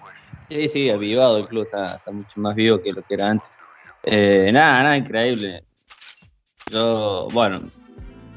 Sí, 0.50 0.70
sí, 0.70 0.90
avivado 0.90 1.40
el 1.40 1.48
club, 1.48 1.66
está, 1.66 2.00
mucho 2.12 2.40
más 2.40 2.56
vivo 2.56 2.82
que 2.82 2.94
lo 2.94 3.02
que 3.02 3.16
era 3.16 3.32
antes. 3.32 3.50
Eh, 4.06 4.50
nada, 4.54 4.84
nada, 4.84 4.98
increíble. 4.98 5.64
Yo, 6.72 7.28
bueno, 7.34 7.70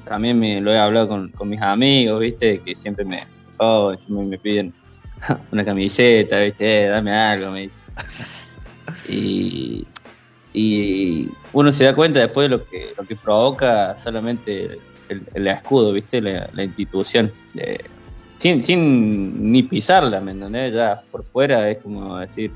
también 0.05 0.39
me 0.39 0.61
lo 0.61 0.73
he 0.73 0.79
hablado 0.79 1.09
con, 1.09 1.49
mis 1.49 1.61
amigos, 1.61 2.21
¿viste? 2.21 2.61
Que 2.61 2.75
siempre 2.75 3.05
me, 3.05 3.21
oh, 3.59 3.95
siempre 3.97 4.27
me 4.27 4.39
piden 4.39 4.75
una 5.53 5.65
camiseta, 5.65 6.39
¿viste? 6.41 6.85
Eh, 6.85 6.89
dame 6.89 7.13
algo, 7.13 7.51
me 7.53 7.63
dice. 7.63 7.91
Y, 9.09 9.87
y 10.53 11.29
uno 11.53 11.71
se 11.71 11.85
da 11.85 11.95
cuenta 11.95 12.19
después 12.19 12.51
de 12.51 12.57
lo 12.57 12.65
que, 12.65 12.93
lo 12.97 13.07
que 13.07 13.15
provoca 13.15 13.97
solamente 13.97 14.79
el, 15.09 15.47
escudo, 15.47 15.93
¿viste? 15.93 16.21
La, 16.21 16.65
institución. 16.65 17.33
sin, 18.39 18.63
sin 18.63 19.53
ni 19.53 19.63
pisarla, 19.63 20.21
¿me 20.21 20.33
entendés? 20.33 20.75
Ya 20.75 21.03
por 21.11 21.25
fuera 21.25 21.71
es 21.71 21.79
como 21.79 22.19
decir, 22.19 22.53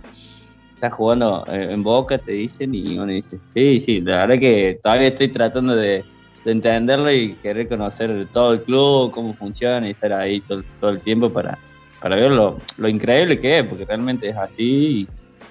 estás 0.74 0.92
jugando 0.92 1.44
eh, 1.48 1.68
en 1.70 1.82
boca, 1.82 2.18
te 2.18 2.32
dicen, 2.32 2.74
y 2.74 2.98
uno 2.98 3.12
dice, 3.12 3.38
sí, 3.54 3.80
sí, 3.80 4.00
la 4.00 4.26
verdad 4.26 4.38
que 4.38 4.80
todavía 4.82 5.08
estoy 5.08 5.28
tratando 5.28 5.76
de, 5.76 6.04
entenderlo 6.44 7.10
y 7.10 7.34
querer 7.36 7.68
conocer 7.68 8.28
todo 8.30 8.52
el 8.52 8.62
club, 8.62 9.12
cómo 9.12 9.32
funciona 9.32 9.86
y 9.88 9.92
estar 9.92 10.12
ahí 10.12 10.42
todo, 10.42 10.62
todo 10.78 10.90
el 10.90 11.00
tiempo 11.00 11.32
para, 11.32 11.58
para 12.04 12.16
ver 12.16 12.32
lo, 12.32 12.58
increíble 12.86 13.40
que 13.40 13.60
es, 13.60 13.64
porque 13.64 13.86
realmente 13.86 14.28
es 14.28 14.36
así 14.36 15.08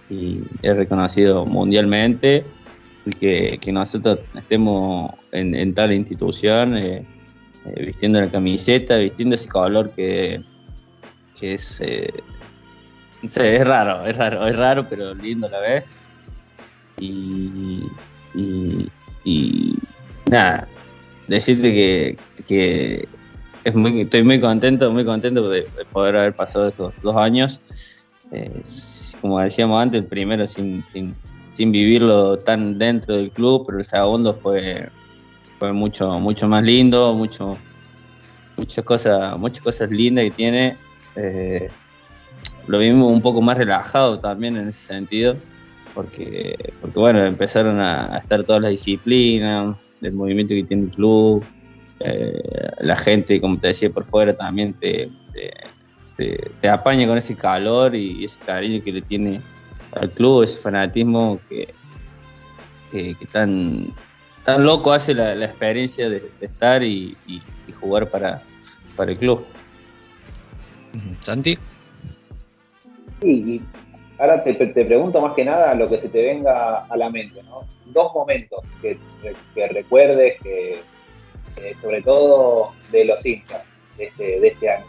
y, 0.08 0.44
es 0.62 0.78
reconocido 0.78 1.48
mundialmente. 1.48 2.46
Y 3.08 3.10
que, 3.10 3.58
que 3.60 3.72
nosotros 3.72 4.20
estemos 4.36 5.16
en, 5.32 5.74
tal 5.74 5.92
institución 5.92 6.78
eh, 6.78 7.08
eh, 7.66 7.86
vistiendo 7.88 8.22
la 8.22 8.30
camiseta, 8.30 8.98
vistiendo 8.98 9.34
ese 9.34 9.50
color 9.50 9.94
que, 9.96 10.44
que 11.40 11.56
es, 11.56 11.82
eh, 11.82 12.14
es 13.24 13.68
raro, 13.68 14.06
es 14.06 14.16
raro, 14.16 14.46
es 14.48 14.56
raro, 14.56 14.88
pero 14.88 15.16
lindo 15.16 15.48
a 15.48 15.50
la 15.50 15.60
vez. 15.60 16.00
Y, 17.00 17.82
y, 19.26 19.76
nada, 20.30 20.68
decirte 21.28 21.74
que, 21.74 22.18
que 22.46 23.08
estoy 23.64 24.24
muy 24.24 24.40
contento, 24.40 24.92
muy 24.92 25.06
contento 25.06 25.50
de, 25.50 25.68
poder 25.92 26.18
haber 26.18 26.36
pasado 26.36 26.70
estos 26.70 26.94
dos 27.02 27.16
años. 27.16 27.62
como 29.22 29.40
decíamos 29.40 29.82
antes, 29.82 30.02
el 30.02 30.08
primero 30.08 30.48
sin, 30.48 30.84
vivirlo 31.58 32.38
tan 32.40 32.78
dentro 32.78 33.16
del 33.16 33.32
club, 33.32 33.66
pero 33.66 33.80
el 33.80 33.86
segundo 33.86 34.34
fue, 34.34 34.90
mucho, 35.62 36.20
mucho 36.20 36.48
más 36.48 36.64
lindo, 36.64 37.14
muchas 37.14 37.58
cosas, 38.84 39.38
muchas 39.40 39.64
cosas 39.64 39.90
lindas 39.90 40.26
que 40.26 40.32
tiene. 40.32 40.78
Eh, 41.16 41.70
lo 42.68 42.80
vimos 42.80 43.12
un 43.12 43.22
poco 43.22 43.42
más 43.42 43.58
relajado 43.58 44.20
también 44.20 44.58
en 44.58 44.70
ese 44.70 44.88
sentido, 44.88 45.38
porque, 45.94 46.74
porque 46.82 47.00
bueno, 47.00 47.24
empezaron 47.24 47.80
a, 47.80 48.16
a 48.16 48.18
estar 48.18 48.44
todas 48.44 48.62
las 48.62 48.72
disciplinas, 48.72 49.78
el 50.02 50.14
movimiento 50.14 50.54
que 50.54 50.64
tiene 50.64 50.84
el 50.84 50.90
club, 50.90 51.46
eh, 52.06 52.42
la 52.80 52.98
gente, 52.98 53.40
como 53.40 53.58
te 53.58 53.68
decía 53.68 53.90
por 53.90 54.04
fuera, 54.04 54.36
también 54.36 54.74
te, 54.74 55.10
te, 56.18 56.70
apaña 56.70 57.08
con 57.08 57.18
ese 57.18 57.34
calor 57.36 57.96
y 57.96 58.26
ese 58.26 58.38
cariño 58.46 58.84
que 58.84 58.92
le 58.92 59.02
tiene 59.02 59.42
al 59.94 60.12
club, 60.12 60.44
ese 60.44 60.60
fanatismo 60.60 61.40
que, 61.48 61.74
que, 62.92 63.16
tan, 63.32 63.94
tan 64.44 64.66
loco 64.66 64.92
hace 64.92 65.14
la, 65.14 65.46
experiencia 65.46 66.10
de, 66.10 66.30
estar 66.42 66.84
y, 66.84 67.16
jugar 67.80 68.10
para, 68.10 68.42
para 68.98 69.12
el 69.12 69.18
club. 69.18 69.46
Santi. 71.22 71.58
Sí, 73.22 73.62
ahora 74.20 74.44
te, 74.44 74.54
te, 74.54 74.86
pregunto 74.86 75.22
más 75.22 75.34
que 75.36 75.46
nada 75.46 75.74
lo 75.74 75.90
que 75.90 75.98
se 75.98 76.10
te 76.10 76.22
venga 76.22 76.80
a 76.80 76.98
la 76.98 77.10
mente, 77.10 77.42
¿no? 77.44 77.62
Dos 77.86 78.14
momentos 78.14 78.60
que, 78.82 78.98
que 79.56 79.68
recuerdes, 79.70 80.42
que, 80.42 80.82
eh, 81.58 81.76
sobre 81.82 82.02
todo 82.02 82.74
de 82.92 83.06
los 83.06 83.26
hinchas 83.26 83.62
de 83.98 84.06
este, 84.06 84.40
de 84.40 84.48
este 84.48 84.70
año. 84.70 84.86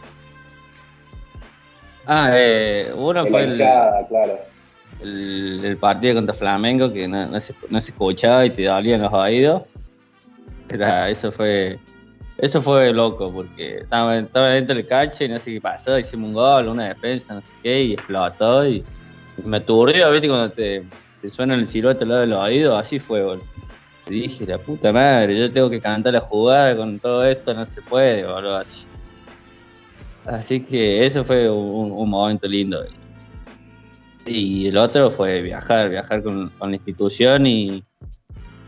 Ah, 2.07 2.29
eh, 2.33 2.91
uno 2.95 3.25
fue 3.25 3.43
el, 3.43 3.57
claro. 3.57 4.39
el, 5.01 5.77
partido 5.79 6.15
contra 6.15 6.33
Flamengo 6.33 6.91
que 6.93 7.07
no, 7.07 7.39
se, 7.39 7.55
no 7.69 7.81
se 7.81 7.91
escuchaba 7.91 8.45
y 8.45 8.51
te 8.51 8.63
dolían 8.63 9.01
los 9.01 9.13
oídos. 9.13 9.63
Era, 10.69 11.09
eso 11.09 11.31
fue 11.31 11.79
eso 12.37 12.61
fue 12.61 12.91
loco 12.91 13.31
porque 13.31 13.77
estaba, 13.77 14.17
estaba 14.17 14.49
dentro 14.49 14.75
del 14.75 14.85
cache 14.85 15.25
y 15.25 15.29
no 15.29 15.39
sé 15.39 15.53
qué 15.53 15.61
pasó, 15.61 15.97
hicimos 15.97 16.29
un 16.29 16.33
gol, 16.33 16.67
una 16.67 16.89
defensa, 16.89 17.33
no 17.33 17.41
sé 17.41 17.53
qué, 17.63 17.83
y 17.83 17.93
explotó 17.93 18.67
y, 18.67 18.83
me 19.43 19.57
aturdió, 19.57 20.11
viste, 20.11 20.27
cuando 20.27 20.51
te, 20.51 20.83
te 21.21 21.29
suena 21.29 21.55
el 21.55 21.67
siluete 21.67 22.03
al 22.03 22.09
lado 22.09 22.21
del 22.21 22.33
oído, 22.33 22.77
así 22.77 22.99
fue, 22.99 23.23
boludo 23.23 23.45
dije, 24.13 24.45
la 24.45 24.57
puta 24.59 24.93
madre, 24.93 25.37
yo 25.37 25.51
tengo 25.51 25.69
que 25.69 25.81
cantar 25.81 26.13
la 26.13 26.21
jugada 26.21 26.75
con 26.77 26.99
todo 26.99 27.25
esto, 27.25 27.53
no 27.53 27.65
se 27.65 27.81
puede, 27.81 28.25
boludo, 28.25 28.57
así. 28.57 28.85
Así 30.25 30.61
que 30.61 31.05
eso 31.05 31.23
fue 31.23 31.49
un, 31.49 32.09
momento 32.09 32.47
lindo. 32.47 32.83
Y 34.25 34.67
el 34.67 34.77
otro 34.77 35.11
fue 35.11 35.41
viajar, 35.41 35.89
viajar 35.89 36.23
con, 36.23 36.51
la 36.59 36.75
institución 36.75 37.45
y, 37.45 37.83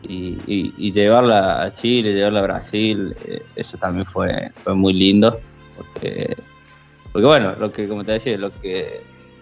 y, 0.04 0.92
llevarla 0.92 1.64
a 1.64 1.74
Chile, 1.74 2.14
llevarla 2.14 2.42
a 2.42 2.44
Brasil. 2.44 3.16
Eh, 3.26 3.42
eso 3.56 3.78
también 3.78 4.06
fue, 4.06 4.52
fue 4.64 4.76
muy 4.76 4.94
lindo. 4.94 5.40
Porque, 5.76 6.36
porque 7.12 7.26
bueno, 7.26 7.56
lo 7.56 7.72
que, 7.72 7.88
como 7.88 8.04
te 8.04 8.14
decía, 8.14 8.38
lo 8.38 8.52
que, 8.62 9.02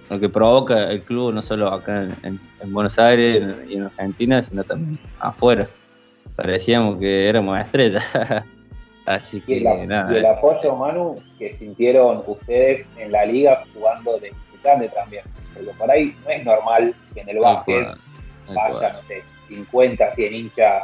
lo 0.10 0.18
que 0.18 0.30
provoca 0.30 0.90
el 0.90 1.02
club, 1.02 1.34
no 1.34 1.42
solo 1.42 1.68
acá 1.68 2.08
en 2.24 2.40
Buenos 2.68 2.98
Aires 2.98 3.56
y 3.70 3.76
en 3.76 3.84
Argentina, 3.84 4.42
sino 4.42 4.64
también 4.64 4.98
afuera 5.20 5.68
parecíamos 6.36 7.00
que 7.00 7.30
éramos 7.30 7.60
estrellas. 7.60 8.06
Así 9.06 9.40
que 9.42 9.62
nada. 9.62 10.12
Y 10.12 10.18
el 10.18 10.26
apoyo, 10.26 10.76
Manu, 10.76 11.16
que 11.38 11.52
sintieron 11.54 12.24
ustedes 12.26 12.86
en 12.98 13.12
la 13.12 13.26
liga 13.26 13.64
jugando 13.74 14.18
de 14.20 14.32
visitante 14.32 14.90
también. 14.90 15.24
Porque 15.54 15.72
por 15.78 15.92
ahí 15.92 16.16
no 16.24 16.32
es 16.32 16.44
normal 16.44 16.96
que 17.14 17.22
en 17.22 17.30
el 17.30 17.40
básquet 17.40 17.88
vaya, 18.48 18.94
no 18.94 19.02
sé, 19.04 19.24
50, 19.48 20.10
100 20.10 20.34
hinchas 20.34 20.84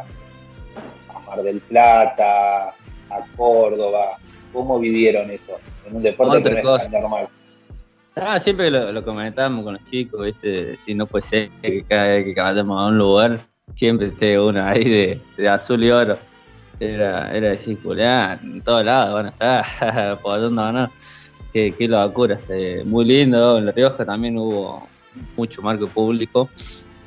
a 1.10 1.20
Mar 1.28 1.42
del 1.42 1.60
Plata, 1.62 2.70
a 2.70 3.26
Córdoba. 3.36 4.18
¿Cómo 4.54 4.80
vivieron 4.80 5.32
eso? 5.32 5.58
En 5.88 5.96
un 5.96 6.04
deporte 6.04 6.44
que 6.44 6.62
no 6.62 6.76
es 6.76 6.90
normal. 6.92 7.28
Ah, 8.16 8.38
siempre 8.38 8.70
lo, 8.70 8.92
lo 8.92 9.04
comentábamos 9.04 9.64
con 9.64 9.74
los 9.74 9.84
chicos, 9.86 10.26
¿viste? 10.26 10.78
Si 10.82 10.94
no 10.94 11.08
puede 11.08 11.24
ser 11.24 11.50
que 11.62 11.84
cada 11.86 12.08
vez 12.08 12.26
que 12.26 12.40
vayamos 12.40 12.80
a 12.80 12.88
un 12.88 12.98
lugar 12.98 13.40
siempre 13.74 14.08
esté 14.08 14.40
uno 14.40 14.64
ahí 14.66 15.20
de, 15.38 15.50
azul 15.50 15.84
y 15.84 15.92
oro. 15.92 16.18
Era, 16.80 17.32
era 17.32 17.50
decir, 17.50 17.78
en 17.86 18.62
todos 18.64 18.84
lados 18.84 19.14
van 19.14 19.26
a 19.28 19.30
estar, 19.30 20.20
por 20.22 20.42
dónde 20.42 20.62
no. 20.72 20.92
Qué, 21.54 21.76
qué 21.78 21.88
locura, 21.88 22.36
este, 22.36 22.84
muy 22.86 23.06
lindo. 23.06 23.58
En 23.58 23.66
La 23.66 23.72
Rioja 23.72 24.06
también 24.06 24.38
hubo 24.38 24.88
mucho 25.38 25.62
marco 25.62 25.88
público. 25.88 26.50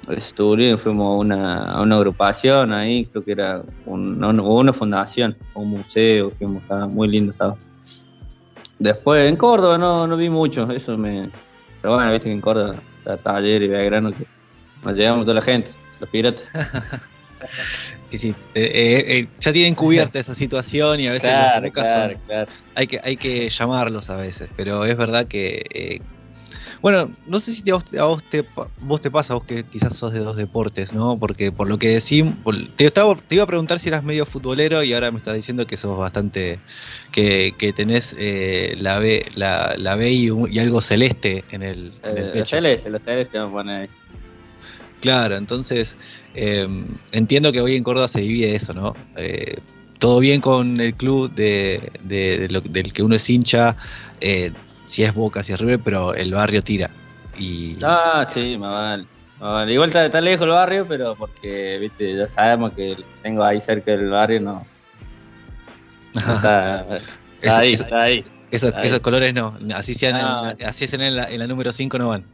Estuvo 0.08 0.54
bien, 0.54 0.78
fuimos 0.78 1.06
a 1.06 1.18
una, 1.18 1.82
una, 1.82 1.96
agrupación 1.96 2.72
ahí, 2.72 3.06
creo 3.06 3.24
que 3.24 3.32
era 3.32 3.62
una, 3.86 4.28
una 4.28 4.72
fundación, 4.74 5.34
un 5.54 5.70
museo, 5.70 6.30
fuimos, 6.32 6.62
estaba 6.62 6.86
muy 6.86 7.08
lindo 7.08 7.32
estaba. 7.32 7.56
Después 8.78 9.26
en 9.26 9.36
Córdoba 9.36 9.78
no, 9.78 10.06
no 10.06 10.16
vi 10.16 10.28
mucho, 10.28 10.70
eso 10.70 10.98
me. 10.98 11.30
Pero 11.80 11.94
bueno, 11.94 12.12
viste 12.12 12.28
que 12.28 12.34
en 12.34 12.40
Córdoba 12.42 12.76
está 12.98 13.16
Taller 13.16 13.62
y 13.62 13.68
Belgrano 13.68 14.12
que 14.12 14.26
nos 14.84 14.94
llevamos 14.94 15.24
toda 15.24 15.36
la 15.36 15.42
gente 15.42 15.72
los 16.00 16.10
piratas. 16.10 16.44
sí, 18.12 18.34
eh, 18.54 18.62
eh, 18.62 19.04
eh, 19.18 19.28
ya 19.40 19.52
tienen 19.52 19.74
cubierta 19.74 20.18
esa 20.18 20.34
situación 20.34 21.00
y 21.00 21.08
a 21.08 21.12
veces 21.12 21.30
Hay, 22.74 22.86
que, 22.86 23.00
hay 23.02 23.16
que 23.16 23.48
llamarlos 23.48 24.10
a 24.10 24.16
veces, 24.16 24.48
pero 24.56 24.84
es 24.84 24.96
verdad 24.96 25.26
que... 25.26 26.00
bueno, 26.80 27.10
no 27.26 27.40
sé 27.40 27.52
si 27.52 27.70
a 27.70 27.74
vos, 28.04 28.22
te, 28.30 28.44
vos 28.80 29.00
te 29.00 29.10
pasa, 29.10 29.34
vos 29.34 29.44
que 29.44 29.64
quizás 29.64 29.96
sos 29.96 30.12
de 30.12 30.20
dos 30.20 30.36
deportes, 30.36 30.92
¿no? 30.92 31.18
Porque 31.18 31.52
por 31.52 31.68
lo 31.68 31.78
que 31.78 31.88
decimos, 31.88 32.36
te, 32.76 32.84
estaba, 32.84 33.16
te 33.16 33.34
iba 33.36 33.44
a 33.44 33.48
preguntar 33.48 33.78
si 33.78 33.88
eras 33.88 34.04
medio 34.04 34.26
futbolero 34.26 34.82
y 34.82 34.92
ahora 34.94 35.10
me 35.10 35.18
estás 35.18 35.34
diciendo 35.34 35.66
que 35.66 35.76
sos 35.76 35.98
bastante, 35.98 36.58
que, 37.12 37.54
que 37.58 37.72
tenés 37.72 38.14
la 38.78 38.98
B, 38.98 39.26
la, 39.34 39.74
la 39.76 39.94
B 39.96 40.10
y, 40.10 40.58
algo 40.58 40.80
celeste 40.80 41.44
en 41.50 41.62
el, 41.62 41.92
Celeste, 42.44 42.90
los 42.90 43.02
celeste 43.02 43.38
vamos 43.38 43.52
a 43.52 43.56
poner 43.56 43.80
ahí. 43.82 44.03
Claro, 45.04 45.36
entonces 45.36 45.98
em, 46.32 46.86
entiendo 47.12 47.52
que 47.52 47.60
hoy 47.60 47.76
en 47.76 47.84
Córdoba 47.84 48.08
se 48.08 48.22
divide 48.22 48.56
eso, 48.56 48.72
¿no? 48.72 48.96
Eh, 49.18 49.58
todo 49.98 50.18
bien 50.18 50.40
con 50.40 50.80
el 50.80 50.94
club 50.94 51.30
de, 51.34 51.92
del 52.02 52.92
que 52.94 53.02
uno 53.02 53.14
es 53.14 53.28
hincha, 53.28 53.76
eh, 54.22 54.50
si 54.64 55.02
es 55.02 55.12
Boca, 55.12 55.44
si 55.44 55.52
es 55.52 55.60
River, 55.60 55.80
pero 55.84 56.14
el 56.14 56.32
barrio 56.32 56.64
tira. 56.64 56.88
Y... 57.36 57.76
Ah, 57.82 58.24
sí, 58.26 58.56
más 58.56 59.04
vale. 59.38 59.74
Igual 59.74 59.94
está, 59.94 60.20
lejos 60.22 60.46
el 60.46 60.52
barrio, 60.52 60.86
pero 60.88 61.14
porque, 61.16 61.76
viste, 61.82 62.16
ya 62.16 62.26
sabemos 62.26 62.72
que 62.72 62.96
tengo 63.22 63.44
ahí 63.44 63.60
cerca 63.60 63.90
del 63.90 64.08
barrio, 64.08 64.40
no. 64.40 64.66
está, 66.14 66.86
ahí, 67.42 67.74
está 67.74 68.02
ahí. 68.04 68.24
Esos, 68.50 69.00
colores 69.00 69.34
no, 69.34 69.54
así 69.74 69.92
sean 69.92 70.16
así 70.64 70.86
es 70.86 70.94
en 70.94 71.14
la, 71.14 71.46
número 71.46 71.72
5 71.72 71.98
no 71.98 72.08
van. 72.08 72.24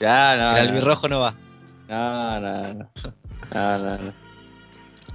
Ya, 0.00 0.34
no, 0.36 0.56
el 0.56 0.68
albirrojo 0.68 1.08
no 1.08 1.20
va. 1.20 1.34
No, 1.88 2.40
no, 2.40 2.74
no. 2.74 2.90
no, 3.54 3.78
no, 3.98 4.12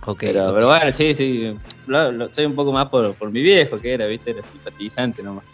Ok, 0.05 0.19
pero, 0.21 0.49
ok. 0.49 0.53
pero 0.55 0.67
bueno, 0.67 0.91
sí, 0.91 1.13
sí. 1.13 1.53
Lo, 1.87 2.11
lo- 2.11 2.33
soy 2.33 2.45
un 2.45 2.55
poco 2.55 2.71
más 2.73 2.89
por, 2.89 3.13
por 3.15 3.31
mi 3.31 3.41
viejo, 3.41 3.79
que 3.79 3.93
era, 3.93 4.05
¿viste? 4.07 4.31
Era 4.31 4.41
simpatizante 4.51 5.21
nomás. 5.23 5.45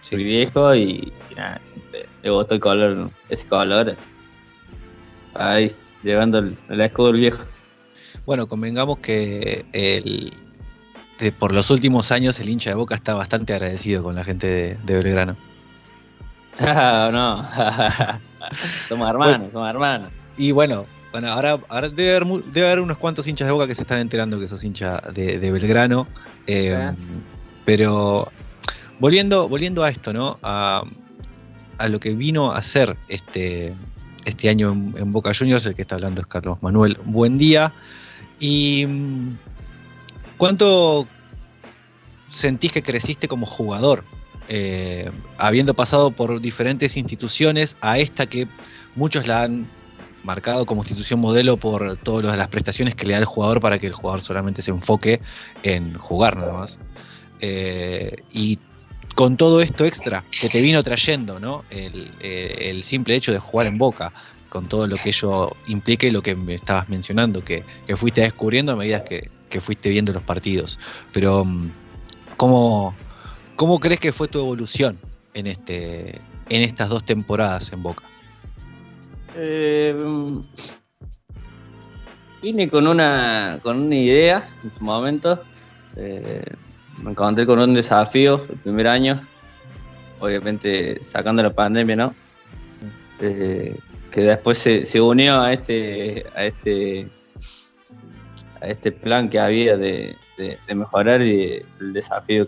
Sí. 0.00 0.16
Mi 0.16 0.24
viejo 0.24 0.74
y, 0.74 1.12
y 1.30 1.34
nada, 1.36 1.60
siempre 1.60 2.06
le 2.22 2.30
gustó 2.30 2.54
el 2.54 2.60
color, 2.60 3.10
ese 3.28 3.46
color. 3.46 3.90
así. 3.90 4.08
Ahí, 5.34 5.76
llevando 6.02 6.38
el, 6.38 6.56
el 6.68 6.80
escudo 6.80 7.08
del 7.12 7.20
viejo. 7.20 7.44
Bueno, 8.26 8.46
convengamos 8.48 8.98
que 8.98 9.64
el, 9.72 10.32
de- 11.20 11.32
por 11.32 11.52
los 11.52 11.70
últimos 11.70 12.10
años 12.10 12.40
el 12.40 12.48
hincha 12.48 12.70
de 12.70 12.76
Boca 12.76 12.94
está 12.96 13.14
bastante 13.14 13.52
agradecido 13.54 14.02
con 14.02 14.14
la 14.16 14.24
gente 14.24 14.46
de, 14.46 14.78
de 14.84 14.94
Belgrano. 14.94 15.36
No. 17.12 17.44
somos 18.88 19.10
hermanos, 19.10 19.52
somos 19.52 19.70
hermanos. 19.70 20.08
Y 20.36 20.52
bueno, 20.52 20.86
bueno 21.10 21.30
ahora, 21.30 21.58
ahora 21.68 21.88
debe, 21.88 22.16
haber, 22.16 22.26
debe 22.44 22.66
haber 22.66 22.80
unos 22.80 22.98
cuantos 22.98 23.26
hinchas 23.26 23.46
de 23.46 23.52
Boca 23.52 23.66
que 23.66 23.74
se 23.74 23.82
están 23.82 23.98
enterando 24.00 24.40
que 24.40 24.48
sos 24.48 24.64
hincha 24.64 25.00
de, 25.12 25.38
de 25.38 25.50
Belgrano. 25.50 26.06
eh, 26.46 26.74
Ah. 26.74 26.94
Pero 27.64 28.24
volviendo, 28.98 29.48
volviendo 29.48 29.84
a 29.84 29.90
esto, 29.90 30.12
¿no? 30.12 30.38
A, 30.42 30.82
a 31.78 31.88
lo 31.88 32.00
que 32.00 32.10
vino 32.14 32.50
a 32.50 32.58
hacer 32.58 32.96
este, 33.08 33.72
este 34.24 34.48
año 34.48 34.72
en, 34.72 34.94
en 34.96 35.12
Boca 35.12 35.32
Juniors, 35.32 35.64
el 35.66 35.74
que 35.76 35.82
está 35.82 35.94
hablando 35.94 36.20
es 36.20 36.26
Carlos 36.26 36.58
Manuel. 36.60 36.98
Buen 37.04 37.38
día. 37.38 37.72
¿Y 38.40 38.84
cuánto 40.38 41.06
sentís 42.30 42.72
que 42.72 42.82
creciste 42.82 43.28
como 43.28 43.46
jugador? 43.46 44.02
Eh, 44.48 45.08
habiendo 45.38 45.74
pasado 45.74 46.10
por 46.10 46.40
diferentes 46.40 46.96
instituciones 46.96 47.76
a 47.80 47.98
esta 48.00 48.26
que 48.26 48.48
muchos 48.96 49.26
la 49.28 49.44
han 49.44 49.68
marcado 50.24 50.66
como 50.66 50.82
institución 50.82 51.20
modelo 51.20 51.56
por 51.56 51.96
todas 51.98 52.36
las 52.36 52.48
prestaciones 52.48 52.94
que 52.94 53.06
le 53.06 53.14
da 53.14 53.20
el 53.20 53.24
jugador 53.24 53.60
para 53.60 53.78
que 53.78 53.86
el 53.86 53.92
jugador 53.92 54.22
solamente 54.22 54.62
se 54.62 54.70
enfoque 54.70 55.20
en 55.62 55.94
jugar 55.98 56.36
nada 56.36 56.52
más. 56.52 56.78
Eh, 57.40 58.22
y 58.32 58.58
con 59.14 59.36
todo 59.36 59.60
esto 59.60 59.84
extra 59.84 60.24
que 60.40 60.48
te 60.48 60.60
vino 60.60 60.82
trayendo, 60.82 61.38
¿no? 61.38 61.64
El, 61.70 62.12
eh, 62.20 62.70
el 62.70 62.82
simple 62.84 63.14
hecho 63.14 63.32
de 63.32 63.38
jugar 63.38 63.66
en 63.66 63.78
Boca, 63.78 64.12
con 64.48 64.68
todo 64.68 64.86
lo 64.86 64.96
que 64.96 65.10
ello 65.10 65.48
implica 65.66 66.06
y 66.06 66.10
lo 66.10 66.22
que 66.22 66.34
me 66.34 66.54
estabas 66.54 66.88
mencionando, 66.88 67.42
que, 67.44 67.64
que 67.86 67.96
fuiste 67.96 68.20
descubriendo 68.20 68.72
a 68.72 68.76
medida 68.76 69.02
que, 69.04 69.30
que 69.48 69.60
fuiste 69.60 69.88
viendo 69.90 70.12
los 70.12 70.22
partidos. 70.22 70.78
Pero, 71.12 71.44
mm, 71.44 71.70
¿cómo, 72.36 72.94
¿cómo 73.56 73.80
crees 73.80 74.00
que 74.00 74.12
fue 74.12 74.28
tu 74.28 74.38
evolución 74.38 74.98
en, 75.34 75.46
este, 75.46 76.20
en 76.48 76.62
estas 76.62 76.88
dos 76.88 77.04
temporadas 77.04 77.72
en 77.72 77.82
Boca? 77.82 78.04
Eh, 79.34 79.96
vine 82.42 82.68
con 82.68 82.86
una, 82.86 83.60
con 83.62 83.78
una 83.78 83.96
idea 83.96 84.48
en 84.62 84.72
su 84.72 84.84
momento. 84.84 85.42
Eh, 85.96 86.44
me 87.02 87.10
encontré 87.10 87.46
con 87.46 87.58
un 87.58 87.74
desafío 87.74 88.44
el 88.48 88.58
primer 88.58 88.86
año. 88.88 89.26
Obviamente 90.20 91.00
sacando 91.02 91.42
la 91.42 91.50
pandemia, 91.52 91.96
¿no? 91.96 92.14
Eh, 93.20 93.76
que 94.10 94.20
después 94.20 94.58
se, 94.58 94.86
se 94.86 95.00
unió 95.00 95.40
a 95.40 95.52
este, 95.52 96.26
a 96.34 96.44
este 96.44 97.08
a 98.60 98.66
este 98.68 98.92
plan 98.92 99.28
que 99.28 99.40
había 99.40 99.76
de, 99.76 100.16
de- 100.38 100.74
mejorar 100.74 101.20
y 101.22 101.62
el 101.80 101.92
desafío 101.92 102.46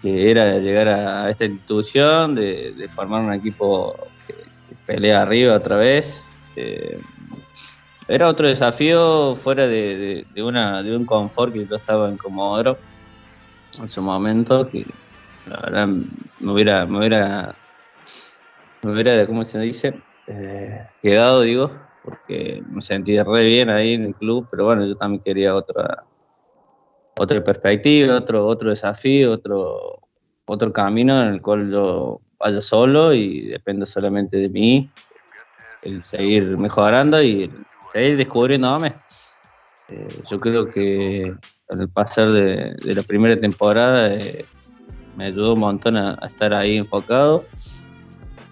que 0.00 0.30
era 0.30 0.58
llegar 0.58 0.88
a 0.88 1.30
esta 1.30 1.46
institución, 1.46 2.34
de, 2.34 2.86
formar 2.94 3.22
un 3.22 3.32
equipo 3.32 3.96
pelea 4.86 5.22
arriba 5.22 5.56
otra 5.56 5.76
vez. 5.76 6.38
Eh, 6.56 7.00
era 8.08 8.28
otro 8.28 8.48
desafío 8.48 9.36
fuera 9.36 9.66
de, 9.66 10.26
de- 10.28 10.42
una, 10.42 10.82
de 10.82 10.96
un 10.96 11.06
confort 11.06 11.52
que 11.54 11.66
yo 11.66 11.76
estaba 11.76 12.08
en 12.08 12.16
Comodoro 12.18 12.78
en 13.80 13.88
su 13.88 14.02
momento, 14.02 14.70
que 14.70 14.84
la 15.46 15.60
verdad 15.62 15.88
me 15.88 16.52
hubiera, 16.52 16.86
me 16.86 16.98
hubiera, 16.98 17.58
me 18.82 18.92
hubiera, 18.92 19.26
¿cómo 19.26 19.44
se 19.44 19.58
dice? 19.60 20.04
Eh, 20.26 20.78
quedado, 21.02 21.42
digo, 21.42 21.88
porque 22.02 22.62
me 22.68 22.82
sentí 22.82 23.18
re 23.20 23.44
bien 23.44 23.70
ahí 23.70 23.94
en 23.94 24.04
el 24.04 24.14
club, 24.14 24.48
pero 24.50 24.66
bueno, 24.66 24.86
yo 24.86 24.96
también 24.96 25.22
quería 25.22 25.54
otra, 25.54 26.06
otra 27.18 27.42
perspectiva, 27.44 28.16
otro, 28.18 28.46
otro 28.46 28.70
desafío, 28.70 29.32
otro, 29.32 30.00
otro 30.46 30.72
camino 30.72 31.22
en 31.22 31.34
el 31.34 31.42
cual 31.42 31.70
yo 31.70 32.20
vaya 32.38 32.60
solo 32.60 33.12
y 33.14 33.48
dependa 33.48 33.86
solamente 33.86 34.36
de 34.36 34.48
mí, 34.48 34.90
el 35.82 36.02
seguir 36.04 36.56
mejorando 36.56 37.22
y 37.22 37.44
el 37.44 37.52
seguir 37.92 38.16
descubriéndome. 38.16 38.94
Eh, 39.88 40.08
yo 40.30 40.40
creo 40.40 40.66
que 40.66 41.34
al 41.68 41.88
pasar 41.88 42.28
de, 42.28 42.74
la 42.84 43.02
primera 43.02 43.36
temporada 43.36 44.14
eh, 44.14 44.44
me 45.16 45.26
ayudó 45.26 45.54
un 45.54 45.60
montón 45.60 45.96
a, 45.96 46.18
estar 46.26 46.54
ahí 46.54 46.76
enfocado, 46.78 47.44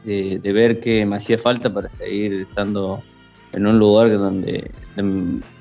de, 0.05 0.41
ver 0.53 0.81
que 0.81 1.07
me 1.07 1.17
hacía 1.17 1.39
falta 1.39 1.73
para 1.73 1.89
seguir 1.89 2.43
estando 2.43 3.03
en 3.53 3.67
un 3.67 3.79
lugar 3.79 4.11
donde, 4.11 4.71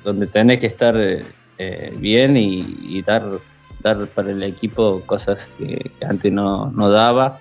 donde 0.04 0.26
tenés 0.26 0.60
que 0.60 0.66
estar 0.66 0.94
eh, 0.96 1.92
bien 1.98 2.36
y, 2.36 2.76
y 2.82 3.02
dar, 3.02 3.38
dar 3.82 4.06
para 4.08 4.30
el 4.30 4.42
equipo 4.42 5.00
cosas 5.06 5.48
que, 5.58 5.90
que 5.98 6.04
antes 6.04 6.32
no, 6.32 6.70
no 6.70 6.90
daba. 6.90 7.40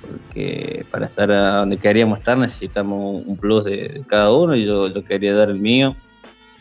Porque 0.00 0.86
para 0.90 1.06
estar 1.06 1.30
a 1.30 1.56
donde 1.58 1.76
queríamos 1.78 2.18
estar 2.18 2.38
necesitamos 2.38 3.22
un 3.26 3.36
plus 3.36 3.64
de, 3.64 4.02
cada 4.06 4.32
uno 4.32 4.54
y 4.54 4.64
yo, 4.64 4.88
yo 4.88 5.04
quería 5.04 5.34
dar 5.34 5.50
el 5.50 5.60
mío, 5.60 5.94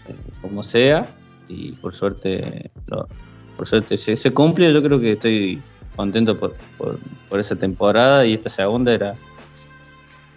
eh, 0.08 0.16
como 0.42 0.64
sea, 0.64 1.06
y 1.48 1.74
por 1.74 1.94
suerte, 1.94 2.70
lo- 2.88 3.08
por 3.56 3.68
suerte 3.68 3.98
se, 3.98 4.18
se 4.18 4.32
cumple. 4.32 4.74
Yo 4.74 4.82
creo 4.84 5.00
que 5.00 5.14
estoy 5.14 5.62
contento 5.96 6.38
por, 6.38 6.56
por, 6.78 7.00
por 7.30 7.40
esa 7.40 7.56
temporada 7.56 8.26
y 8.26 8.34
esta 8.34 8.50
segunda 8.50 8.94
era 8.94 9.16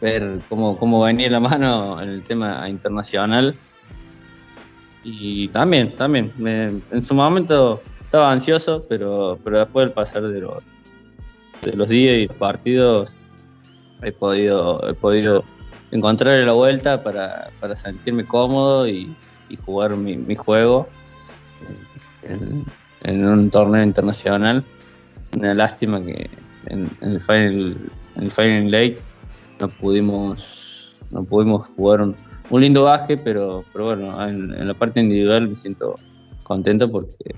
ver 0.00 0.40
cómo, 0.48 0.78
cómo 0.78 1.02
venía 1.02 1.28
la 1.30 1.40
mano 1.40 2.00
en 2.00 2.08
el 2.08 2.22
tema 2.22 2.68
internacional. 2.68 3.54
Y 5.02 5.48
también, 5.48 5.96
también, 5.96 6.32
me- 6.38 6.80
en 6.90 7.02
su 7.02 7.14
momento 7.14 7.80
estaba 8.04 8.30
ansioso, 8.32 8.84
pero, 8.88 9.38
pero 9.42 9.58
después 9.60 9.86
del 9.86 9.94
pasar 9.94 10.22
de 10.22 10.40
los, 10.40 10.62
de 11.62 11.72
los 11.72 11.88
días 11.88 12.16
y 12.16 12.26
los 12.26 12.36
partidos, 12.36 13.12
he 14.02 14.12
podido, 14.12 14.88
he 14.88 14.94
podido 14.94 15.44
encontrar 15.90 16.38
la 16.44 16.52
vuelta 16.52 17.02
para, 17.02 17.50
para 17.60 17.76
sentirme 17.76 18.24
cómodo 18.24 18.88
y, 18.88 19.14
jugar 19.64 19.96
mi, 19.96 20.16
mi 20.16 20.36
juego 20.36 20.86
en, 22.22 23.24
un 23.24 23.50
torneo 23.50 23.82
internacional. 23.82 24.64
Una 25.36 25.54
lástima 25.54 26.00
que 26.04 26.30
en, 26.66 26.88
en 27.00 27.12
el 27.12 27.22
final, 27.22 27.76
en 28.16 28.22
el 28.22 28.30
final 28.30 28.70
late 28.70 28.98
no 29.60 29.68
pudimos, 29.68 30.94
no 31.10 31.24
pudimos 31.24 31.66
jugar 31.76 32.02
un, 32.02 32.16
un 32.50 32.60
lindo 32.60 32.84
básquet, 32.84 33.20
pero, 33.24 33.64
pero 33.72 33.86
bueno, 33.86 34.28
en, 34.28 34.54
en 34.54 34.68
la 34.68 34.74
parte 34.74 35.00
individual 35.00 35.48
me 35.48 35.56
siento 35.56 35.96
contento 36.44 36.90
porque 36.90 37.34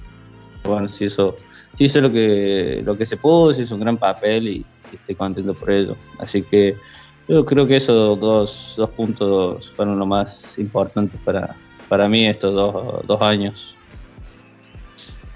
bueno, 0.65 0.89
si 0.89 1.07
eso, 1.07 1.37
si 1.77 1.85
hizo 1.85 2.01
lo 2.01 2.11
que, 2.11 2.83
lo 2.85 2.97
que 2.97 3.07
se 3.07 3.17
pudo, 3.17 3.53
se 3.53 3.63
hizo 3.63 3.75
un 3.75 3.81
gran 3.81 3.97
papel 3.97 4.49
y, 4.49 4.67
y 4.93 4.97
estoy 4.97 5.15
contento 5.15 5.55
por 5.55 5.71
ello. 5.71 5.97
Así 6.19 6.43
que 6.43 6.77
yo 7.29 7.45
creo 7.45 7.67
que 7.67 7.77
esos 7.77 8.19
dos, 8.21 8.75
dos 8.77 8.91
puntos 8.91 9.71
fueron 9.71 9.99
lo 9.99 10.07
más 10.07 10.59
importante 10.59 11.17
para, 11.25 11.57
para 11.89 12.09
mí 12.09 12.27
estos 12.27 12.55
dos, 12.55 13.07
dos 13.07 13.21
años. 13.23 13.77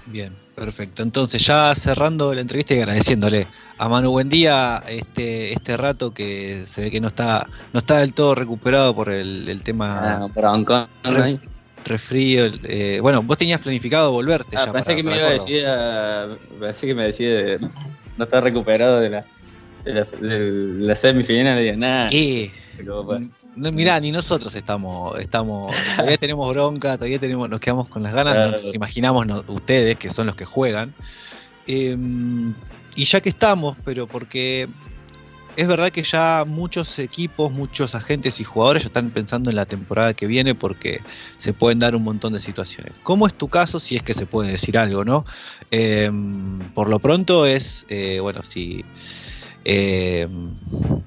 Bien, 0.07 0.33
perfecto. 0.55 1.03
Entonces, 1.03 1.45
ya 1.45 1.75
cerrando 1.75 2.33
la 2.33 2.39
entrevista 2.39 2.73
y 2.73 2.77
agradeciéndole 2.79 3.47
a 3.77 3.89
Manu 3.89 4.11
Buendía 4.11 4.81
este, 4.87 5.51
este 5.51 5.75
rato 5.75 6.13
que 6.13 6.65
se 6.71 6.81
ve 6.81 6.91
que 6.91 7.01
no 7.01 7.09
está, 7.09 7.45
no 7.73 7.79
está 7.79 7.97
del 7.97 8.13
todo 8.13 8.33
recuperado 8.33 8.95
por 8.95 9.09
el, 9.09 9.49
el 9.49 9.61
tema 9.63 10.23
Ah, 10.23 10.27
bronco, 10.33 10.87
¿no? 11.03 11.39
Ref- 11.87 11.91
resfrío. 11.91 12.45
eh, 12.63 12.99
bueno, 13.01 13.21
vos 13.23 13.37
tenías 13.37 13.61
planificado 13.61 14.11
volverte 14.11 14.55
Ah, 14.57 14.65
ya 14.65 14.73
pensé, 14.73 14.91
para- 14.91 14.95
que 14.97 15.03
me 15.03 15.15
iba 15.17 15.27
a 15.27 15.31
decir, 15.31 15.63
ah, 15.67 16.37
pensé 16.59 16.87
que 16.87 16.95
me 16.95 17.05
decía 17.05 17.29
de 17.29 17.59
no 18.17 18.23
estar 18.23 18.43
recuperado 18.43 18.99
de 18.99 19.09
la, 19.09 19.25
de 19.83 19.93
la, 19.93 20.03
de 20.03 20.39
la 20.85 20.95
semifinal. 20.95 21.63
Y 21.65 21.77
nada, 21.77 22.09
no, 23.55 23.71
mirá, 23.71 23.99
ni 23.99 24.11
nosotros 24.11 24.53
estamos, 24.55 25.17
estamos, 25.19 25.75
todavía 25.95 26.17
tenemos 26.17 26.47
bronca, 26.53 26.95
todavía 26.95 27.17
tenemos, 27.19 27.49
nos 27.49 27.59
quedamos 27.59 27.87
con 27.89 28.03
las 28.03 28.13
ganas, 28.13 28.33
Claro. 28.33 28.51
nos 28.61 28.75
imaginamos 28.75 29.25
no- 29.25 29.43
ustedes, 29.47 29.97
que 29.97 30.11
son 30.11 30.27
los 30.27 30.35
que 30.35 30.45
juegan. 30.45 30.93
Eh, 31.65 31.97
y 32.95 33.03
ya 33.05 33.19
que 33.21 33.29
estamos, 33.29 33.75
pero 33.83 34.07
porque 34.07 34.67
es 35.57 35.67
verdad 35.67 35.91
que 35.91 36.03
ya 36.03 36.45
muchos 36.47 36.99
equipos, 36.99 37.51
muchos 37.51 37.95
agentes 37.95 38.39
y 38.39 38.43
jugadores 38.43 38.83
ya 38.83 38.87
están 38.87 39.09
pensando 39.09 39.49
en 39.49 39.55
la 39.55 39.65
temporada 39.65 40.13
que 40.13 40.27
viene 40.27 40.53
porque 40.53 41.01
se 41.37 41.51
pueden 41.51 41.79
dar 41.79 41.95
un 41.95 42.03
montón 42.03 42.33
de 42.33 42.39
situaciones. 42.39 42.93
¿Cómo 43.01 43.25
es 43.25 43.33
tu 43.33 43.49
caso? 43.49 43.79
Si 43.79 43.95
es 43.95 44.03
que 44.03 44.13
se 44.13 44.27
puede 44.27 44.51
decir 44.51 44.77
algo, 44.77 45.03
¿no? 45.03 45.25
Eh, 45.71 46.11
por 46.75 46.89
lo 46.89 46.99
pronto 46.99 47.47
es, 47.47 47.85
eh, 47.89 48.19
bueno, 48.21 48.43
si 48.43 48.85
Eh, 49.69 50.27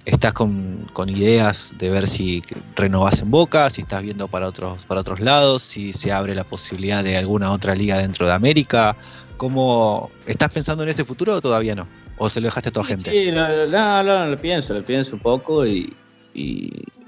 ¿Estás 0.05 0.35
con, 0.35 1.09
ideas 1.09 1.73
de 1.79 1.89
ver 1.89 2.07
si 2.07 2.43
renovás 2.77 3.23
en 3.23 3.31
Boca, 3.31 3.71
si 3.71 3.83
estás 3.83 4.03
viendo 4.03 4.29
para 4.29 4.49
otros, 4.49 4.85
para 4.85 5.01
otros 5.01 5.21
lados, 5.21 5.63
si 5.63 5.95
se 5.95 6.13
abre 6.13 6.35
la 6.35 6.45
posibilidad 6.45 7.03
de 7.03 7.17
alguna 7.17 7.53
otra 7.53 7.75
liga 7.75 7.97
dentro 7.97 8.27
de 8.27 8.33
América? 8.35 8.97
¿Cómo 9.39 10.11
estás 10.27 10.53
pensando 10.53 10.83
en 10.83 10.91
ese 10.91 11.05
futuro 11.07 11.35
o 11.37 11.41
todavía 11.41 11.75
no? 11.75 11.87
¿O 12.23 12.29
se 12.29 12.39
lo 12.39 12.49
dejaste 12.49 12.69
a 12.69 12.73
tu 12.73 12.83
gente? 12.83 13.11
Sí, 13.11 13.33
no, 13.33 14.03
no, 14.03 14.27
lo 14.27 14.39
pienso, 14.39 14.75
lo 14.75 14.83
pienso 14.83 15.17
un 15.17 15.23
poco 15.23 15.67
y, 15.67 15.91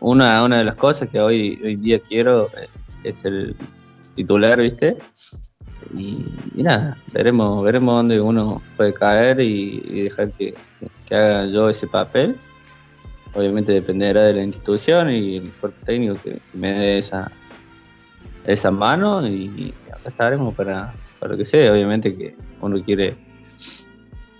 una, 0.00 0.42
una 0.42 0.56
de 0.56 0.64
las 0.64 0.74
cosas 0.76 1.10
que 1.10 1.20
hoy, 1.20 1.60
hoy 1.62 1.76
día 1.76 1.98
quiero 1.98 2.48
es 3.04 3.22
el 3.26 3.54
titular, 4.16 4.58
¿viste? 4.58 4.96
Y, 5.94 6.24
nada, 6.54 6.96
veremos, 7.12 7.62
veremos 7.62 7.94
dónde 7.94 8.22
uno 8.22 8.62
puede 8.78 8.94
caer 8.94 9.38
y, 9.40 9.80
dejar 10.04 10.32
que, 10.32 10.54
haga 11.10 11.44
yo 11.44 11.68
ese 11.68 11.86
papel. 11.86 12.34
Obviamente 13.34 13.72
dependerá 13.72 14.22
de 14.22 14.32
la 14.32 14.44
institución 14.44 15.10
y 15.10 15.36
el 15.36 15.52
cuerpo 15.52 15.78
técnico 15.84 16.16
que 16.24 16.40
me 16.54 16.72
dé 16.72 16.98
esa, 16.98 17.30
esa 18.46 18.70
mano 18.70 19.28
y, 19.28 19.74
acá 19.92 20.08
estaremos 20.08 20.54
para, 20.54 20.94
para 21.20 21.32
lo 21.32 21.38
que 21.38 21.44
sea. 21.44 21.70
Obviamente 21.70 22.16
que 22.16 22.34
uno 22.62 22.82
quiere 22.82 23.14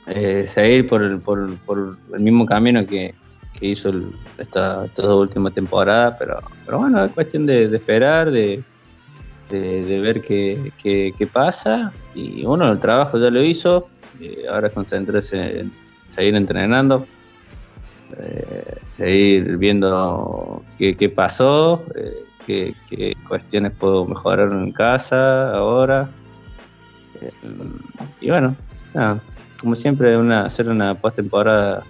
eh, 0.07 0.45
seguir 0.47 0.87
por 0.87 1.03
el, 1.03 1.19
por, 1.19 1.57
por 1.59 1.97
el 2.15 2.21
mismo 2.21 2.47
camino 2.47 2.87
que, 2.87 3.15
hizo 3.61 3.93
esta, 4.39 4.87
esta 4.87 5.15
última 5.15 5.49
temporada, 5.53 6.17
pero, 6.19 6.41
pero 6.67 6.79
bueno, 6.79 7.05
es 7.05 7.13
cuestión 7.13 7.47
de 7.47 7.73
esperar, 7.73 8.33
de, 8.33 8.65
de, 9.61 10.01
ver 10.01 10.23
qué, 10.23 10.73
qué, 10.83 11.27
pasa. 11.27 11.93
Y 12.15 12.45
bueno, 12.45 12.71
el 12.71 12.81
trabajo 12.81 13.19
ya 13.19 13.31
lo 13.31 13.43
hizo, 13.43 13.89
eh, 14.21 14.45
ahora 14.51 14.71
concentrarse 14.71 15.61
en 15.61 15.73
seguir 16.11 16.35
entrenando, 16.35 17.07
eh, 18.19 18.77
seguir 18.97 19.57
viendo 19.59 20.63
qué, 20.79 20.97
qué 20.97 21.09
pasó, 21.09 21.85
eh, 21.95 22.25
qué, 22.47 22.75
qué, 22.89 23.17
cuestiones 23.29 23.73
puedo 23.73 24.07
mejorar 24.07 24.53
en 24.53 24.73
casa 24.73 25.53
ahora. 25.53 26.09
y 28.21 28.31
bueno, 28.31 28.57
como 29.63 29.75
siempre, 29.75 30.17
una, 30.17 30.45
hacer 30.45 30.69
una 30.69 30.95
postemporada 30.95 31.85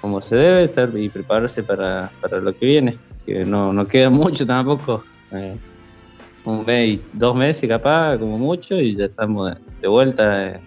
como 0.00 0.22
se 0.22 0.36
debe 0.36 0.64
estar 0.64 0.90
y 0.96 1.10
prepararse 1.10 1.62
para, 1.62 2.10
para 2.22 2.40
lo 2.40 2.54
que 2.54 2.64
viene, 2.64 2.98
que 3.26 3.44
no, 3.44 3.72
no 3.72 3.86
queda 3.86 4.08
mucho 4.10 4.46
tampoco 4.46 5.04
un 6.44 6.64
mes, 6.64 7.00
dos 7.12 7.36
meses 7.36 7.68
capaz, 7.68 8.18
como 8.18 8.38
mucho, 8.38 8.76
y 8.76 8.96
ya 8.96 9.06
estamos 9.06 9.52
de, 9.80 9.88
vuelta 9.88 10.48
eh, 10.48 10.60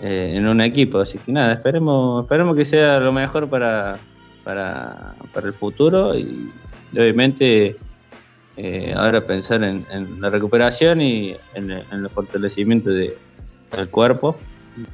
eh, 0.00 0.32
en 0.36 0.46
un 0.48 0.60
equipo. 0.60 0.98
Así 0.98 1.18
que 1.18 1.32
nada, 1.32 1.54
esperemos, 1.54 2.24
esperemos 2.24 2.56
que 2.56 2.64
sea 2.64 2.98
lo 3.00 3.12
mejor 3.12 3.48
para, 3.48 3.98
para, 4.44 5.14
el 5.44 5.52
futuro 5.52 6.16
y, 6.16 6.50
obviamente 6.92 7.76
eh, 8.56 8.92
ahora 8.96 9.24
pensar 9.24 9.62
en, 9.62 9.86
la 10.20 10.30
recuperación 10.30 11.00
y 11.00 11.36
en, 11.54 11.70
el 11.70 12.08
fortalecimiento 12.10 12.90
de, 12.90 13.16
del 13.76 13.88
cuerpo 13.88 14.36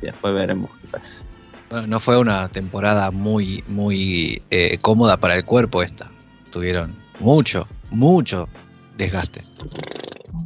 y 0.02 0.06
después 0.06 0.34
veremos 0.34 0.70
qué 0.80 0.88
pasa. 0.88 1.22
Bueno, 1.70 1.86
no 1.86 2.00
fue 2.00 2.18
una 2.18 2.48
temporada 2.48 3.10
muy, 3.10 3.64
muy 3.66 4.42
cómoda 4.80 5.16
para 5.16 5.36
el 5.36 5.44
cuerpo 5.44 5.82
esta. 5.82 6.10
Tuvieron 6.50 6.94
mucho, 7.18 7.66
mucho 7.90 8.48
desgaste. 8.96 9.42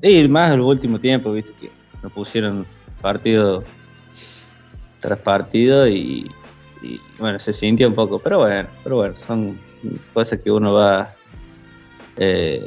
Y 0.02 0.26
más 0.28 0.52
el 0.52 0.60
último 0.60 0.98
tiempo, 0.98 1.32
viste, 1.32 1.52
que 1.60 1.70
nos 2.02 2.12
pusieron 2.12 2.66
partido 3.00 3.64
tras 5.00 5.18
partido 5.18 5.88
y, 5.88 6.30
bueno, 7.18 7.38
se 7.38 7.52
sintió 7.52 7.88
un 7.88 7.94
poco, 7.94 8.18
pero 8.18 8.38
bueno, 8.38 8.68
pero 8.82 8.96
bueno, 8.96 9.14
son 9.14 9.58
cosas 10.12 10.40
que 10.40 10.50
uno 10.50 10.74
va 10.74 11.14
eh, 12.16 12.66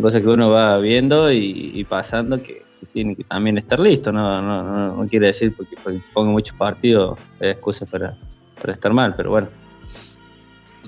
cosas 0.00 0.22
que 0.22 0.28
uno 0.28 0.50
va 0.50 0.78
viendo 0.78 1.32
y, 1.32 1.84
pasando 1.88 2.42
que, 2.42 2.62
tiene 2.86 3.16
que 3.16 3.24
también 3.24 3.58
estar 3.58 3.78
listo, 3.78 4.12
no, 4.12 4.40
no, 4.42 4.96
no, 4.96 5.08
quiere 5.08 5.28
decir 5.28 5.54
porque, 5.56 5.76
pongo 6.12 6.32
muchos 6.32 6.56
partidos 6.56 7.18
es 7.38 7.52
excusa 7.54 7.86
para, 7.86 8.16
para 8.60 8.72
estar 8.74 8.92
mal, 8.92 9.14
pero 9.16 9.30
bueno. 9.30 9.48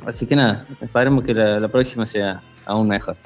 Así 0.06 0.26
que 0.26 0.34
nada, 0.34 0.66
esperemos 0.80 1.24
que 1.24 1.32
la 1.34 1.68
próxima 1.68 2.06
sea 2.06 2.42
aún 2.66 2.88
mejor. 2.88 3.16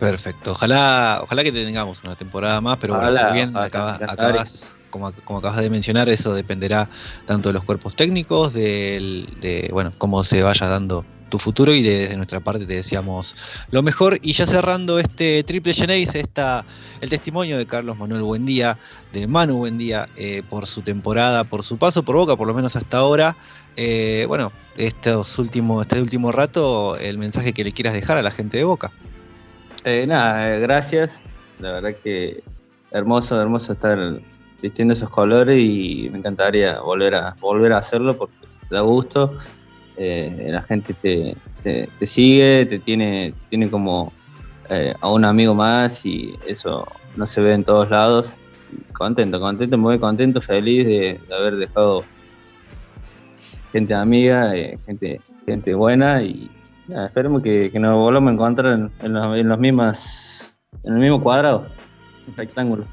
Perfecto. 0.00 0.52
Ojalá, 0.52 1.20
ojalá 1.22 1.44
que 1.44 1.52
tengamos 1.52 2.02
una 2.02 2.16
temporada 2.16 2.58
más, 2.62 2.78
pero 2.78 2.98
bueno, 2.98 3.32
bien, 3.34 3.54
acabas, 3.54 4.74
como, 4.88 5.12
como, 5.24 5.40
acabas 5.40 5.60
de 5.60 5.68
mencionar, 5.68 6.08
eso 6.08 6.34
dependerá 6.34 6.88
tanto 7.26 7.50
de 7.50 7.52
los 7.52 7.64
cuerpos 7.64 7.94
técnicos, 7.94 8.54
de, 8.54 9.68
bueno, 9.72 9.92
cómo 9.98 10.24
se 10.24 10.42
vaya 10.42 10.66
dando 10.68 11.04
tu 11.30 11.38
futuro 11.38 11.72
y 11.72 11.82
desde 11.82 12.16
nuestra 12.16 12.40
parte 12.40 12.66
te 12.66 12.74
deseamos 12.74 13.34
lo 13.70 13.82
mejor. 13.82 14.18
Y 14.20 14.34
ya 14.34 14.46
cerrando 14.46 14.98
este 14.98 15.42
triple 15.44 15.72
Genesis, 15.72 16.14
está 16.16 16.64
el 17.00 17.08
testimonio 17.08 17.56
de 17.56 17.66
Carlos 17.66 17.96
Manuel 17.96 18.22
Buendía, 18.22 18.78
de 19.12 19.26
Manu 19.26 19.56
Buendía, 19.58 20.08
eh, 20.16 20.42
por 20.48 20.66
su 20.66 20.82
temporada, 20.82 21.44
por 21.44 21.62
su 21.62 21.78
paso 21.78 22.02
por 22.02 22.16
Boca, 22.16 22.36
por 22.36 22.46
lo 22.46 22.54
menos 22.54 22.76
hasta 22.76 22.98
ahora. 22.98 23.36
Eh, 23.76 24.24
bueno, 24.28 24.52
estos 24.76 25.38
últimos, 25.38 25.86
este 25.86 26.00
último 26.00 26.32
rato, 26.32 26.96
el 26.96 27.16
mensaje 27.18 27.52
que 27.52 27.64
le 27.64 27.72
quieras 27.72 27.94
dejar 27.94 28.18
a 28.18 28.22
la 28.22 28.30
gente 28.30 28.58
de 28.58 28.64
Boca. 28.64 28.90
Eh, 29.84 30.06
nada, 30.06 30.54
eh, 30.54 30.60
gracias. 30.60 31.22
La 31.58 31.72
verdad 31.72 31.94
que 32.02 32.42
hermoso, 32.90 33.40
hermoso 33.40 33.72
estar 33.72 34.20
vistiendo 34.60 34.92
esos 34.92 35.08
colores 35.10 35.58
y 35.58 36.08
me 36.10 36.18
encantaría 36.18 36.80
volver 36.80 37.14
a 37.14 37.36
volver 37.40 37.72
a 37.72 37.78
hacerlo 37.78 38.16
porque 38.16 38.34
da 38.70 38.80
gusto. 38.82 39.36
Eh, 40.02 40.46
la 40.48 40.62
gente 40.62 40.94
te, 40.94 41.36
te, 41.62 42.06
sigue, 42.06 42.64
te 42.64 42.78
tiene, 42.78 43.34
tiene 43.50 43.70
como 43.70 44.14
a 45.00 45.10
un 45.10 45.26
amigo 45.26 45.54
más 45.54 46.06
y 46.06 46.38
eso 46.46 46.86
no 47.16 47.26
se 47.26 47.42
ve 47.42 47.52
en 47.52 47.64
todos 47.64 47.90
lados. 47.90 48.38
Contento, 48.94 49.38
contento, 49.38 49.76
muy 49.76 49.98
contento, 49.98 50.40
feliz 50.40 50.86
de, 50.86 51.20
haber 51.34 51.56
dejado 51.56 52.02
gente 53.72 53.92
amiga, 53.92 54.52
gente, 54.86 55.20
gente 55.44 55.74
buena 55.74 56.22
y 56.22 56.50
esperemos 56.88 57.42
que, 57.42 57.70
nos 57.74 57.94
volvamos 57.94 58.30
a 58.30 58.34
encontrar 58.34 58.72
en, 58.72 58.90
en, 59.02 59.12
los, 59.12 59.36
en, 59.36 59.48
los 59.48 59.58
mismas, 59.58 60.54
en 60.82 60.94
el 60.94 61.00
mismo 61.00 61.22
cuadrado, 61.22 61.66
rectángulo. 62.36 62.86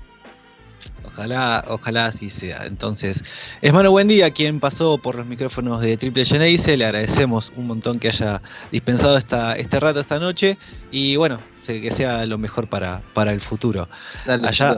Ojalá, 1.17 1.65
ojalá 1.67 2.05
así 2.05 2.29
sea. 2.29 2.67
Entonces, 2.67 3.23
es 3.63 3.73
Mano 3.73 3.89
Buen 3.89 4.07
Día 4.07 4.29
quien 4.29 4.59
pasó 4.59 4.99
por 4.99 5.15
los 5.15 5.25
micrófonos 5.25 5.81
de 5.81 5.97
Triple 5.97 6.25
Geneise. 6.25 6.77
Le 6.77 6.85
agradecemos 6.85 7.51
un 7.55 7.65
montón 7.65 7.97
que 7.97 8.09
haya 8.09 8.39
dispensado 8.71 9.17
esta, 9.17 9.57
este 9.57 9.79
rato 9.79 9.99
esta 9.99 10.19
noche. 10.19 10.59
Y 10.91 11.15
bueno, 11.15 11.39
que 11.65 11.89
sea 11.89 12.23
lo 12.27 12.37
mejor 12.37 12.69
para, 12.69 13.01
para 13.15 13.31
el 13.31 13.41
futuro. 13.41 13.89
Dale, 14.27 14.47
Allá. 14.47 14.77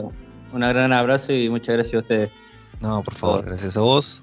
Un 0.52 0.60
gran 0.60 0.94
abrazo 0.94 1.34
y 1.34 1.50
muchas 1.50 1.74
gracias 1.74 1.96
a 1.96 1.98
ustedes. 1.98 2.30
No, 2.80 3.02
por 3.02 3.14
favor, 3.16 3.44
gracias 3.44 3.76
a 3.76 3.80
vos. 3.80 4.22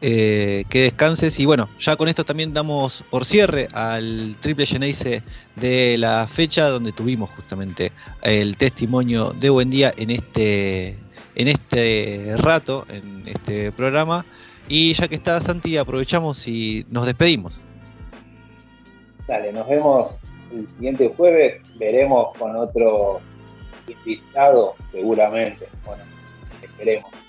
Eh, 0.00 0.64
que 0.70 0.80
descanses. 0.80 1.38
Y 1.40 1.44
bueno, 1.44 1.68
ya 1.78 1.96
con 1.96 2.08
esto 2.08 2.24
también 2.24 2.54
damos 2.54 3.04
por 3.10 3.26
cierre 3.26 3.68
al 3.74 4.34
triple 4.40 4.64
Geneise 4.64 5.22
de 5.56 5.98
la 5.98 6.26
fecha 6.26 6.68
donde 6.68 6.92
tuvimos 6.92 7.28
justamente 7.36 7.92
el 8.22 8.56
testimonio 8.56 9.34
de 9.38 9.50
Buen 9.50 9.68
Día 9.68 9.92
en 9.96 10.10
este, 10.10 10.98
en 11.34 11.48
este 11.48 12.34
rato, 12.38 12.86
en 12.88 13.26
este 13.26 13.72
programa. 13.72 14.24
Y 14.68 14.94
ya 14.94 15.08
que 15.08 15.16
está 15.16 15.40
Santi, 15.40 15.76
aprovechamos 15.76 16.46
y 16.48 16.86
nos 16.90 17.06
despedimos. 17.06 17.60
Dale, 19.26 19.52
nos 19.52 19.68
vemos 19.68 20.18
el 20.52 20.66
siguiente 20.68 21.12
jueves. 21.16 21.62
Veremos 21.78 22.36
con 22.38 22.56
otro 22.56 23.20
invitado, 23.88 24.74
seguramente. 24.92 25.68
Bueno, 25.84 26.04
esperemos. 26.62 27.23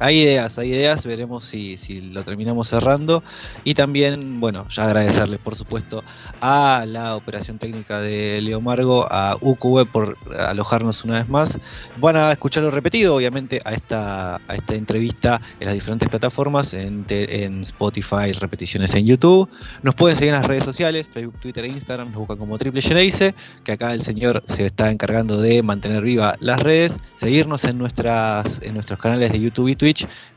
Hay 0.00 0.20
ideas, 0.20 0.56
hay 0.58 0.70
ideas, 0.70 1.04
veremos 1.04 1.44
si, 1.44 1.76
si, 1.76 2.00
lo 2.00 2.22
terminamos 2.22 2.68
cerrando. 2.68 3.24
Y 3.64 3.74
también, 3.74 4.38
bueno, 4.38 4.68
ya 4.68 4.84
agradecerles, 4.84 5.40
por 5.40 5.56
supuesto, 5.56 6.04
a 6.40 6.84
la 6.86 7.16
operación 7.16 7.58
técnica 7.58 7.98
de 7.98 8.40
Leo 8.40 8.60
Margo, 8.60 9.08
a 9.10 9.36
UQWeb 9.40 9.88
por 9.88 10.16
alojarnos 10.38 11.02
una 11.02 11.18
vez 11.18 11.28
más. 11.28 11.58
Van 11.96 12.16
a 12.16 12.30
escucharlo 12.30 12.70
repetido, 12.70 13.16
obviamente, 13.16 13.60
a 13.64 13.74
esta, 13.74 14.36
a 14.36 14.54
esta 14.54 14.74
entrevista 14.76 15.40
en 15.58 15.66
las 15.66 15.74
diferentes 15.74 16.08
plataformas, 16.08 16.74
en, 16.74 17.04
en 17.08 17.62
Spotify, 17.62 18.32
repeticiones 18.38 18.94
en 18.94 19.04
YouTube. 19.04 19.48
Nos 19.82 19.96
pueden 19.96 20.16
seguir 20.16 20.32
en 20.32 20.40
las 20.40 20.46
redes 20.46 20.62
sociales, 20.62 21.08
Facebook, 21.12 21.40
Twitter 21.40 21.64
e 21.64 21.68
Instagram, 21.68 22.08
nos 22.08 22.18
buscan 22.18 22.36
como 22.36 22.56
Triple 22.56 22.82
Geneise, 22.82 23.34
que 23.64 23.72
acá 23.72 23.92
el 23.92 24.02
señor 24.02 24.44
se 24.46 24.66
está 24.66 24.92
encargando 24.92 25.40
de 25.40 25.60
mantener 25.64 26.04
viva 26.04 26.36
las 26.38 26.60
redes, 26.60 26.96
seguirnos 27.16 27.64
en, 27.64 27.78
nuestras, 27.78 28.60
en 28.62 28.74
nuestros 28.74 29.00
canales 29.00 29.32
de 29.32 29.40
YouTube 29.40 29.66
y 29.66 29.74
Twitter 29.74 29.87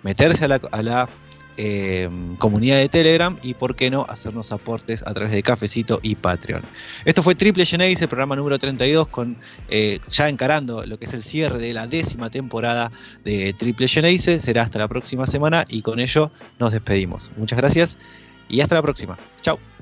meterse 0.03 0.45
a 0.45 0.47
la, 0.81 1.09
eh, 1.57 2.09
comunidad 2.37 2.77
de 2.77 2.89
Telegram 2.89 3.37
y, 3.43 3.53
por 3.53 3.75
qué 3.75 3.89
no, 3.89 4.05
hacernos 4.07 4.51
aportes 4.51 5.03
a 5.05 5.13
través 5.13 5.31
de 5.33 5.43
Cafecito 5.43 5.99
y 6.01 6.15
Patreon. 6.15 6.63
Esto 7.05 7.21
fue 7.21 7.35
Triple 7.35 7.65
Genesis, 7.65 8.01
el 8.01 8.07
programa 8.07 8.35
número 8.35 8.57
32, 8.57 9.09
con, 9.09 9.37
eh, 9.69 9.99
ya 10.07 10.29
encarando 10.29 10.85
lo 10.85 10.97
que 10.97 11.05
es 11.05 11.13
el 11.13 11.21
cierre 11.21 11.59
de 11.59 11.73
la 11.73 11.87
décima 11.87 12.29
temporada 12.29 12.91
de 13.23 13.53
Triple 13.57 13.87
Genesis. 13.87 14.41
Será 14.41 14.63
hasta 14.63 14.79
la 14.79 14.87
próxima 14.87 15.27
semana 15.27 15.65
y 15.67 15.81
con 15.81 15.99
ello 15.99 16.31
nos 16.57 16.71
despedimos. 16.71 17.29
Muchas 17.35 17.57
gracias 17.57 17.97
y 18.47 18.61
hasta 18.61 18.75
la 18.75 18.81
próxima. 18.81 19.17
Chao. 19.41 19.80